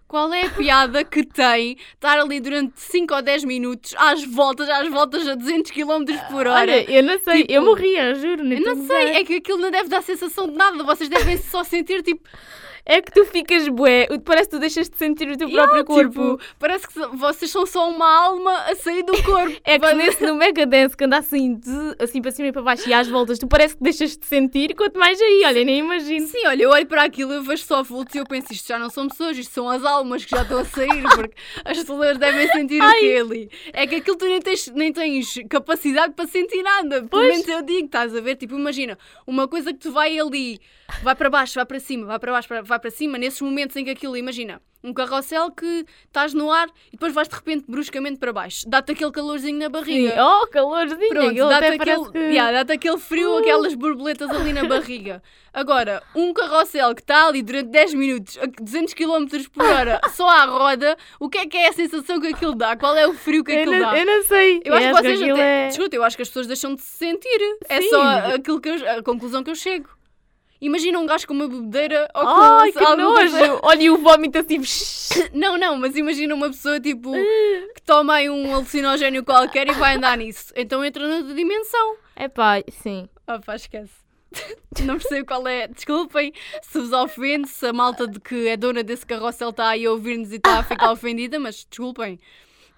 Qual 0.07 0.33
é 0.33 0.45
a 0.45 0.49
piada 0.49 1.03
que 1.05 1.23
tem 1.25 1.77
estar 1.93 2.19
ali 2.19 2.39
durante 2.41 2.79
5 2.79 3.13
ou 3.15 3.21
10 3.21 3.43
minutos, 3.45 3.93
às 3.97 4.23
voltas, 4.25 4.69
às 4.69 4.89
voltas 4.89 5.25
a 5.27 5.35
200 5.35 5.71
km 5.71 6.03
por 6.29 6.47
hora? 6.47 6.59
Olha, 6.61 6.91
eu 6.91 7.01
não 7.03 7.17
sei, 7.19 7.41
eu 7.41 7.45
tipo, 7.47 7.61
morria, 7.65 8.13
juro. 8.15 8.43
nem 8.43 8.59
eu 8.59 8.65
não 8.75 8.87
sei, 8.87 9.05
gozar. 9.05 9.15
é 9.21 9.23
que 9.23 9.33
aquilo 9.35 9.57
não 9.59 9.71
deve 9.71 9.87
dar 9.89 10.01
sensação 10.01 10.49
de 10.49 10.55
nada, 10.55 10.83
vocês 10.83 11.09
devem 11.09 11.37
só 11.37 11.63
sentir 11.63 12.03
tipo. 12.03 12.27
É 12.85 13.01
que 13.01 13.11
tu 13.11 13.25
ficas 13.25 13.67
bué, 13.67 14.07
parece 14.25 14.49
que 14.49 14.55
tu 14.55 14.59
deixas 14.59 14.89
de 14.89 14.97
sentir 14.97 15.29
o 15.29 15.37
teu 15.37 15.49
próprio 15.49 15.85
corpo. 15.85 16.09
tipo, 16.37 16.39
parece 16.59 16.87
que 16.87 16.99
vocês 17.15 17.51
são 17.51 17.65
só 17.65 17.89
uma 17.89 18.07
alma 18.25 18.51
a 18.67 18.75
sair 18.75 19.03
do 19.03 19.13
corpo. 19.23 19.51
É 19.63 19.77
que 19.79 19.93
nesse 19.93 20.23
no 20.25 20.35
Mega 20.35 20.65
Dance 20.65 20.97
que 20.97 21.03
anda 21.03 21.17
assim, 21.19 21.55
de- 21.55 21.95
assim 21.99 22.21
para 22.21 22.31
cima 22.31 22.47
e 22.49 22.51
para 22.51 22.61
baixo 22.61 22.87
e 22.89 22.93
às 22.93 23.07
voltas, 23.07 23.37
tu 23.39 23.47
parece 23.47 23.75
que 23.77 23.83
deixas 23.83 24.17
de 24.17 24.25
sentir, 24.25 24.75
quanto 24.75 24.97
mais 24.99 25.19
aí, 25.21 25.43
olha, 25.45 25.63
nem 25.63 25.79
imagino. 25.79 26.27
Sim, 26.27 26.45
olha, 26.47 26.63
eu 26.63 26.69
olho 26.71 26.85
para 26.87 27.03
aquilo, 27.03 27.31
eu 27.33 27.43
vejo 27.43 27.63
só 27.63 27.83
vultos 27.83 28.15
e 28.15 28.17
eu 28.17 28.25
penso, 28.25 28.51
isto 28.51 28.67
já 28.67 28.79
não 28.79 28.89
são 28.89 29.07
pessoas, 29.07 29.37
isto 29.37 29.53
são 29.53 29.69
as 29.69 29.83
almas 29.85 30.25
que 30.25 30.31
já 30.31 30.41
estão 30.41 30.59
a 30.59 30.65
sair, 30.65 31.03
porque 31.15 31.35
as 31.63 31.77
pessoas 31.77 32.17
devem 32.17 32.47
sentir 32.51 32.81
o 32.81 32.91
que 32.99 33.17
ali. 33.17 33.49
É 33.73 33.85
que 33.87 33.95
aquilo 33.95 34.17
tu 34.17 34.25
nem 34.25 34.41
tens, 34.41 34.67
nem 34.69 34.91
tens 34.91 35.35
capacidade 35.49 36.13
para 36.13 36.27
sentir 36.27 36.61
nada. 36.63 37.03
Pelo 37.03 37.21
menos 37.23 37.47
eu 37.47 37.61
digo, 37.61 37.85
estás 37.85 38.15
a 38.15 38.21
ver? 38.21 38.35
Tipo, 38.35 38.55
imagina, 38.55 38.97
uma 39.27 39.47
coisa 39.47 39.71
que 39.71 39.79
tu 39.79 39.91
vai 39.91 40.17
ali, 40.19 40.59
vai 41.03 41.15
para 41.15 41.29
baixo, 41.29 41.55
vai 41.55 41.65
para 41.65 41.79
cima, 41.79 42.05
vai 42.05 42.19
para 42.19 42.31
baixo, 42.31 42.47
vai- 42.63 42.79
para 42.79 42.91
cima, 42.91 43.17
nesses 43.17 43.41
momentos 43.41 43.75
em 43.75 43.83
que 43.83 43.91
aquilo, 43.91 44.15
imagina, 44.17 44.61
um 44.83 44.93
carrossel 44.93 45.51
que 45.51 45.85
estás 46.07 46.33
no 46.33 46.51
ar 46.51 46.67
e 46.87 46.91
depois 46.93 47.13
vais 47.13 47.27
de 47.27 47.35
repente 47.35 47.65
bruscamente 47.67 48.17
para 48.17 48.33
baixo. 48.33 48.65
Dá-te 48.67 48.91
aquele 48.93 49.11
calorzinho 49.11 49.59
na 49.59 49.65
Sim. 49.65 49.71
barriga. 49.71 50.15
Oh, 50.25 50.47
calorzinho, 50.47 51.09
Pronto, 51.09 51.49
dá-te 51.49 51.65
aquele, 51.65 52.11
que... 52.11 52.17
yeah, 52.17 52.51
dá-te 52.51 52.71
aquele 52.73 52.97
frio, 52.97 53.31
Uh. 53.35 53.37
aquelas 53.39 53.75
borboletas 53.75 54.29
ali 54.31 54.53
na 54.53 54.63
barriga. 54.65 55.21
Agora, 55.53 56.01
um 56.15 56.33
carrossel 56.33 56.95
que 56.95 57.01
está 57.01 57.27
ali 57.27 57.43
durante 57.43 57.69
10 57.69 57.93
minutos, 57.93 58.37
a 58.37 58.45
200 58.45 58.93
km 58.93 59.25
por 59.53 59.65
hora, 59.65 59.99
só 60.13 60.27
à 60.29 60.45
roda, 60.45 60.97
o 61.19 61.29
que 61.29 61.37
é 61.39 61.45
que 61.45 61.57
é 61.57 61.67
a 61.67 61.73
sensação 61.73 62.19
que 62.21 62.27
aquilo 62.27 62.55
dá? 62.55 62.75
Qual 62.75 62.95
é 62.95 63.05
o 63.05 63.13
frio 63.13 63.43
que 63.43 63.51
eu, 63.51 63.59
aquilo 63.59 63.73
não, 63.77 63.91
dá? 63.91 63.99
eu 63.99 64.05
não 64.05 64.23
sei. 64.23 64.61
Eu 64.65 64.73
acho 64.73 64.87
que 64.87 64.93
vocês 64.93 65.21
até. 65.21 65.65
é... 65.65 65.67
Escuta, 65.67 65.95
eu 65.95 66.03
acho 66.03 66.15
que 66.15 66.21
as 66.23 66.29
pessoas 66.29 66.47
deixam 66.47 66.73
de 66.73 66.81
se 66.81 66.97
sentir. 66.97 67.57
É 67.69 67.81
Sim. 67.81 67.89
só 67.89 68.01
aquilo 68.33 68.59
que 68.61 68.69
eu- 68.69 68.89
a 68.97 69.03
conclusão 69.03 69.43
que 69.43 69.51
eu 69.51 69.55
chego. 69.55 69.89
Imagina 70.61 70.99
um 70.99 71.05
gajo 71.07 71.25
com 71.27 71.33
uma 71.33 71.47
bebedeira 71.47 72.07
ou 72.13 72.21
com 72.21 72.29
Ai, 72.29 72.71
que 72.71 72.77
coisa- 72.77 72.95
nojo! 72.95 73.59
Olha 73.63 73.81
e 73.81 73.89
o 73.89 73.97
vómito 73.97 74.37
assim... 74.37 74.61
Não, 75.33 75.57
não, 75.57 75.75
mas 75.75 75.95
imagina 75.97 76.33
uma 76.33 76.47
pessoa 76.49 76.79
tipo 76.79 77.11
que 77.11 77.81
toma 77.85 78.13
aí 78.15 78.29
um 78.29 78.53
alucinogénio 78.55 79.25
qualquer 79.25 79.67
e 79.67 79.73
vai 79.73 79.95
andar 79.95 80.15
nisso. 80.17 80.53
Então 80.55 80.85
entra 80.85 81.05
noutra 81.05 81.33
dimensão. 81.33 81.97
Epá, 82.15 82.61
sim. 82.69 83.09
Ah, 83.27 83.39
pá, 83.39 83.55
esquece. 83.55 83.91
Não 84.85 84.97
percebo 84.97 85.25
qual 85.25 85.45
é. 85.47 85.67
Desculpem 85.67 86.31
se 86.61 86.79
vos 86.79 86.93
ofende, 86.93 87.49
se 87.49 87.65
a 87.65 87.73
malta 87.73 88.07
de 88.07 88.19
que 88.19 88.47
é 88.47 88.55
dona 88.55 88.83
desse 88.83 89.05
carrossel 89.05 89.49
está 89.49 89.67
aí 89.69 89.85
a 89.85 89.91
ouvir-nos 89.91 90.31
e 90.31 90.35
está 90.37 90.59
a 90.59 90.63
ficar 90.63 90.91
ofendida, 90.91 91.37
mas 91.39 91.65
desculpem. 91.69 92.19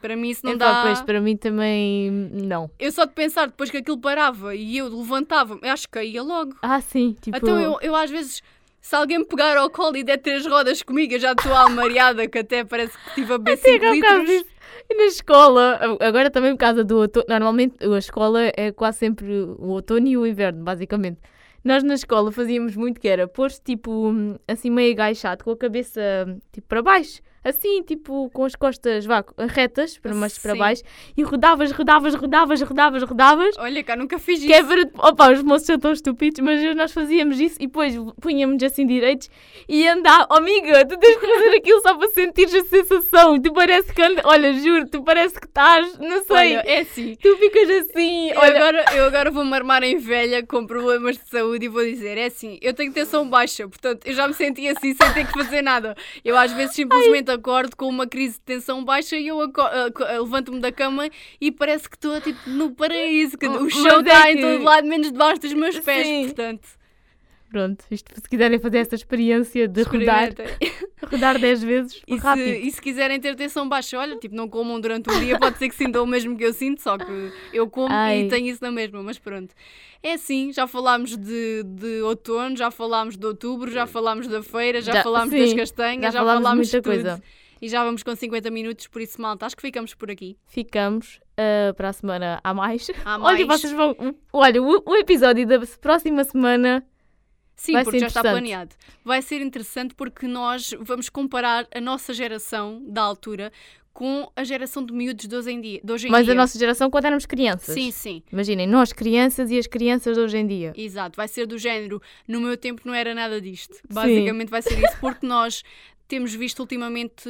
Para 0.03 0.17
mim 0.17 0.31
isso 0.31 0.45
não 0.45 0.51
Epá, 0.51 0.69
dá. 0.69 0.81
pois, 0.83 1.01
para 1.01 1.21
mim 1.21 1.37
também 1.37 2.11
não. 2.11 2.69
Eu 2.77 2.91
só 2.91 3.05
de 3.05 3.13
pensar 3.13 3.47
depois 3.47 3.71
que 3.71 3.77
aquilo 3.77 3.97
parava 3.97 4.53
e 4.53 4.77
eu 4.77 4.89
levantava, 4.89 5.57
eu 5.61 5.69
acho 5.71 5.83
que 5.83 5.91
caía 5.91 6.21
logo. 6.21 6.53
Ah, 6.61 6.81
sim, 6.81 7.15
tipo... 7.21 7.37
Então 7.37 7.57
eu, 7.57 7.77
eu 7.81 7.95
às 7.95 8.11
vezes, 8.11 8.43
se 8.81 8.93
alguém 8.97 9.19
me 9.19 9.23
pegar 9.23 9.55
ao 9.55 9.69
colo 9.69 9.95
e 9.95 10.03
der 10.03 10.17
três 10.17 10.45
rodas 10.45 10.81
comigo, 10.81 11.13
eu 11.13 11.19
já 11.21 11.31
estou 11.31 11.53
almariada, 11.53 12.27
que 12.27 12.39
até 12.39 12.65
parece 12.65 12.97
que 12.97 13.07
estive 13.07 13.31
a 13.31 13.37
beber 13.37 13.57
Sim, 13.59 13.79
5 13.79 13.85
é 13.85 13.91
um 13.91 13.95
bocado 13.95 14.23
litros. 14.23 14.53
E 14.89 14.93
na 14.93 15.05
escola, 15.05 15.79
agora 16.01 16.29
também 16.29 16.51
por 16.51 16.59
causa 16.59 16.83
do 16.83 16.97
outono, 16.97 17.25
normalmente 17.29 17.77
a 17.81 17.97
escola 17.97 18.41
é 18.57 18.73
quase 18.73 18.97
sempre 18.97 19.31
o 19.57 19.67
outono 19.67 20.05
e 20.05 20.17
o 20.17 20.27
inverno, 20.27 20.65
basicamente. 20.65 21.21
Nós 21.63 21.81
na 21.81 21.93
escola 21.93 22.29
fazíamos 22.29 22.75
muito 22.75 22.99
que 22.99 23.07
era 23.07 23.25
pôr-se 23.25 23.61
tipo 23.61 24.11
assim 24.45 24.69
meio 24.69 24.91
agachado, 24.91 25.45
com 25.45 25.51
a 25.51 25.57
cabeça 25.57 26.01
tipo 26.51 26.67
para 26.67 26.81
baixo, 26.81 27.21
assim 27.43 27.83
tipo 27.83 28.29
com 28.31 28.45
as 28.45 28.55
costas 28.55 29.05
vá, 29.05 29.23
retas, 29.49 29.97
para, 29.97 30.13
mas 30.13 30.37
para 30.37 30.55
baixo, 30.55 30.83
e 31.15 31.23
rodavas, 31.23 31.71
rodavas, 31.71 32.15
rodavas, 32.15 32.61
rodavas, 32.61 33.03
rodavas. 33.03 33.55
Olha 33.57 33.83
cá, 33.83 33.95
nunca 33.95 34.19
fiz 34.19 34.39
isso. 34.39 34.47
Que 34.47 34.53
é 34.53 34.63
para. 34.63 34.89
Opa, 35.09 35.31
os 35.31 35.43
moços 35.43 35.67
são 35.67 35.79
tão 35.79 35.91
estúpidos, 35.91 36.39
mas 36.39 36.75
nós 36.75 36.91
fazíamos 36.91 37.39
isso 37.39 37.55
e 37.59 37.67
depois 37.67 37.95
punhamos 38.21 38.61
assim 38.63 38.85
direitos 38.85 39.29
e 39.67 39.87
andar. 39.87 40.27
Oh, 40.29 40.35
amiga, 40.35 40.85
tu 40.85 40.97
tens 40.97 41.17
que 41.17 41.27
fazer 41.27 41.57
aquilo 41.57 41.81
só 41.81 41.97
para 41.97 42.09
sentires 42.09 42.53
a 42.53 42.65
sensação. 42.65 43.41
Tu 43.41 43.51
parece 43.53 43.93
que 43.93 44.01
anda. 44.01 44.21
Olha, 44.25 44.53
juro, 44.53 44.87
tu 44.89 45.03
parece 45.03 45.39
que 45.39 45.47
estás. 45.47 45.97
Não 45.99 46.23
sei. 46.23 46.57
Olha, 46.57 46.63
é 46.65 46.79
assim. 46.79 47.15
Tu 47.21 47.37
ficas 47.37 47.69
assim. 47.69 48.29
Eu 48.29 48.39
Olha, 48.39 48.57
agora, 48.57 48.85
eu 48.95 49.05
agora 49.05 49.31
vou-me 49.31 49.53
armar 49.53 49.83
em 49.83 49.97
velha 49.97 50.45
com 50.45 50.65
problemas 50.65 51.17
de 51.17 51.27
saúde 51.29 51.65
e 51.65 51.69
vou 51.69 51.83
dizer: 51.83 52.17
é 52.17 52.25
assim, 52.25 52.57
eu 52.61 52.73
tenho 52.73 52.91
tensão 52.91 53.27
baixa, 53.27 53.67
portanto 53.67 54.05
eu 54.05 54.13
já 54.13 54.27
me 54.27 54.33
senti 54.33 54.67
assim 54.67 54.93
sem 54.93 55.13
ter 55.13 55.25
que 55.25 55.33
fazer 55.33 55.61
nada. 55.61 55.95
Eu 56.23 56.37
às 56.37 56.51
vezes 56.51 56.75
simplesmente 56.75 57.31
acordo 57.33 57.75
com 57.75 57.87
uma 57.87 58.07
crise 58.07 58.35
de 58.35 58.41
tensão 58.41 58.83
baixa 58.83 59.15
e 59.15 59.27
eu 59.27 59.41
ah, 59.41 60.19
levanto-me 60.19 60.59
da 60.59 60.71
cama 60.71 61.09
e 61.39 61.51
parece 61.51 61.89
que 61.89 61.95
estou 61.95 62.19
tipo 62.21 62.49
no 62.49 62.71
paraíso, 62.71 63.37
que 63.37 63.45
o 63.47 63.63
Mas 63.63 63.73
chão 63.73 63.97
é 63.97 64.01
está 64.01 64.31
em 64.31 64.39
todo 64.39 64.63
lado, 64.63 64.87
menos 64.87 65.11
debaixo 65.11 65.41
dos 65.41 65.53
meus 65.53 65.79
pés, 65.79 66.07
Sim. 66.07 66.25
portanto. 66.25 66.67
pronto, 67.49 67.85
isto, 67.91 68.13
se 68.15 68.29
quiserem 68.29 68.59
fazer 68.59 68.79
essa 68.79 68.95
experiência 68.95 69.67
de 69.67 69.83
rodar. 69.83 70.29
rodar 71.05 71.39
10 71.39 71.63
vezes, 71.63 72.01
E 72.07 72.15
se, 72.15 72.19
rápido. 72.25 72.47
e 72.47 72.71
se 72.71 72.81
quiserem 72.81 73.19
ter 73.19 73.35
tensão 73.35 73.67
baixa, 73.67 73.97
olha, 73.99 74.17
tipo, 74.17 74.35
não 74.35 74.47
comam 74.49 74.79
durante 74.79 75.09
o 75.09 75.19
dia, 75.19 75.37
pode 75.39 75.57
ser 75.57 75.69
que 75.69 75.75
sintam 75.75 76.03
o 76.03 76.07
mesmo 76.07 76.37
que 76.37 76.43
eu 76.43 76.53
sinto, 76.53 76.81
só 76.81 76.97
que 76.97 77.31
eu 77.53 77.69
como 77.69 77.93
Ai. 77.93 78.21
e 78.23 78.27
tenho 78.29 78.47
isso 78.47 78.63
na 78.63 78.71
mesma, 78.71 79.01
mas 79.03 79.17
pronto. 79.19 79.53
É 80.01 80.13
assim, 80.13 80.51
já 80.51 80.67
falámos 80.67 81.15
de, 81.15 81.63
de 81.63 82.01
outono, 82.01 82.55
já 82.57 82.69
falámos 82.69 83.15
de 83.17 83.25
outubro, 83.25 83.71
já 83.71 83.85
falámos 83.87 84.27
da 84.27 84.43
feira, 84.43 84.81
já, 84.81 84.93
Já- 84.93 85.03
falámos 85.03 85.29
sim, 85.33 85.39
das 85.39 85.53
castanhas, 85.53 86.03
já 86.03 86.11
já, 86.11 86.19
falámos 86.19 86.39
de 86.39 86.43
falámos 86.43 86.67
muita 86.73 86.81
tudo. 86.81 86.93
coisa. 86.93 87.23
E 87.61 87.69
já 87.69 87.81
vamos 87.85 88.03
com 88.03 88.13
50 88.13 88.51
minutos, 88.51 88.87
por 88.87 89.01
isso, 89.01 89.21
malta, 89.21 89.45
acho 89.45 89.55
que 89.55 89.61
ficamos 89.61 89.93
por 89.95 90.11
aqui. 90.11 90.35
Ficamos 90.45 91.21
ah, 91.37 91.73
para 91.73 91.87
a 91.89 91.93
semana 91.93 92.41
a 92.43 92.53
mais. 92.53 92.91
Há 93.05 93.17
Olha, 93.17 93.45
mais. 93.45 93.61
vocês 93.61 93.71
vão. 93.71 93.95
Olha, 94.33 94.61
o, 94.61 94.83
o 94.85 94.95
episódio 94.97 95.47
da 95.47 95.61
próxima 95.79 96.25
semana. 96.25 96.85
Sim, 97.55 97.73
vai 97.73 97.83
porque 97.83 97.99
já 97.99 98.07
está 98.07 98.21
planeado. 98.21 98.75
Vai 99.03 99.21
ser 99.21 99.41
interessante 99.41 99.93
porque 99.95 100.27
nós 100.27 100.73
vamos 100.79 101.09
comparar 101.09 101.67
a 101.73 101.79
nossa 101.79 102.13
geração 102.13 102.83
da 102.87 103.01
altura 103.01 103.51
com 103.93 104.27
a 104.35 104.43
geração 104.43 104.83
de 104.83 104.91
miúdos 104.91 105.27
de 105.27 105.35
hoje 105.35 105.51
em 105.51 105.61
dia. 105.61 105.79
Hoje 105.87 106.07
em 106.07 106.11
Mas 106.11 106.25
dia. 106.25 106.33
a 106.33 106.35
nossa 106.35 106.57
geração 106.57 106.89
quando 106.89 107.05
éramos 107.05 107.27
crianças. 107.27 107.75
Sim, 107.75 107.91
sim. 107.91 108.23
Imaginem, 108.31 108.65
nós 108.65 108.91
crianças 108.91 109.51
e 109.51 109.57
as 109.59 109.67
crianças 109.67 110.17
de 110.17 110.23
hoje 110.23 110.37
em 110.37 110.47
dia. 110.47 110.73
Exato, 110.75 111.15
vai 111.15 111.27
ser 111.27 111.45
do 111.45 111.59
género. 111.59 112.01
No 112.27 112.41
meu 112.41 112.57
tempo 112.57 112.81
não 112.85 112.93
era 112.93 113.13
nada 113.13 113.39
disto. 113.39 113.77
Basicamente 113.87 114.49
vai 114.49 114.63
ser 114.63 114.79
isso, 114.83 114.97
porque 114.99 115.25
nós 115.27 115.63
temos 116.07 116.33
visto 116.33 116.59
ultimamente 116.59 117.29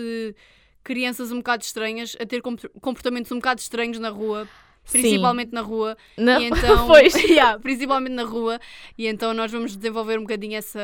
crianças 0.84 1.32
um 1.32 1.38
bocado 1.38 1.63
estranhas 1.63 2.15
a 2.19 2.26
ter 2.26 2.41
compor- 2.41 2.71
comportamentos 2.82 3.32
um 3.32 3.36
bocado 3.36 3.59
estranhos 3.59 3.99
na 3.99 4.09
rua. 4.09 4.47
Principalmente 4.91 5.51
na 5.53 5.61
rua. 5.61 5.97
Não, 6.17 6.41
E 6.41 6.45
então, 6.45 6.86
pois. 6.88 7.13
Yeah, 7.23 7.57
principalmente 7.59 8.13
na 8.13 8.23
rua. 8.23 8.59
E 8.97 9.07
então 9.07 9.34
nós 9.34 9.51
vamos 9.51 9.75
desenvolver 9.75 10.17
um 10.17 10.23
bocadinho 10.23 10.55
essa, 10.55 10.79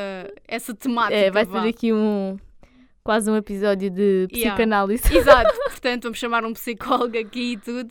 essa 0.48 0.74
temática. 0.74 1.14
É, 1.16 1.30
vai 1.30 1.44
vá. 1.44 1.62
ser 1.62 1.68
aqui 1.68 1.92
um 1.92 2.38
quase 3.02 3.30
um 3.30 3.36
episódio 3.36 3.90
de 3.90 4.26
Yeah. 4.32 4.50
psicanálise. 4.54 5.02
Exato, 5.16 5.54
portanto 5.64 6.02
vamos 6.04 6.18
chamar 6.18 6.44
um 6.44 6.52
psicólogo 6.52 7.18
aqui 7.18 7.52
e 7.52 7.56
tudo. 7.58 7.90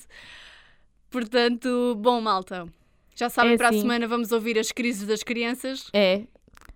Portanto, 1.09 1.95
bom, 1.97 2.21
malta. 2.21 2.67
Já 3.15 3.29
sabem, 3.29 3.53
É 3.53 3.57
para 3.57 3.67
a 3.67 3.69
assim. 3.69 3.81
semana 3.81 4.07
vamos 4.07 4.31
ouvir 4.31 4.57
as 4.57 4.71
crises 4.71 5.05
das 5.07 5.23
crianças. 5.23 5.89
É. 5.93 6.23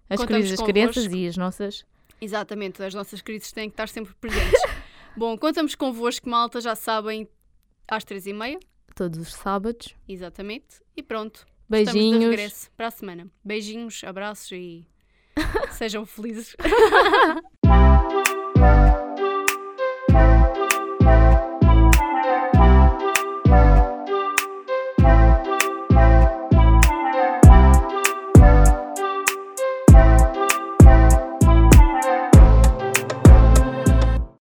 As 0.10 0.20
Contamos 0.20 0.28
crises 0.42 0.58
das 0.58 0.66
crianças 0.68 1.06
e 1.14 1.28
as 1.28 1.38
nossas. 1.38 1.86
Exatamente, 2.20 2.82
as 2.84 2.94
nossas 2.94 3.22
crises 3.22 3.52
têm 3.52 3.70
que 3.70 3.74
estar 3.74 3.88
sempre 3.88 4.14
presentes. 4.20 4.62
Bom, 5.16 5.38
contamos 5.38 5.76
convosco, 5.76 6.30
malta, 6.30 6.60
já 6.60 6.76
sabem, 6.76 7.28
às 7.88 8.04
três 8.04 8.26
e 8.26 8.34
meia, 8.34 8.60
Todos 8.96 9.20
os 9.20 9.34
sábados. 9.34 9.96
exatamente. 10.08 10.82
E 10.96 11.02
pronto, 11.02 11.46
estamos 11.64 11.92
de 11.92 11.94
Beijinhos. 11.94 12.26
regresso 12.30 12.72
para 12.78 12.88
a 12.88 12.92
semana. 12.92 13.28
Beijinhos, 13.44 14.04
abraços 14.04 14.52
e 14.52 14.88
sejam 15.72 16.06
felizes. 16.06 16.56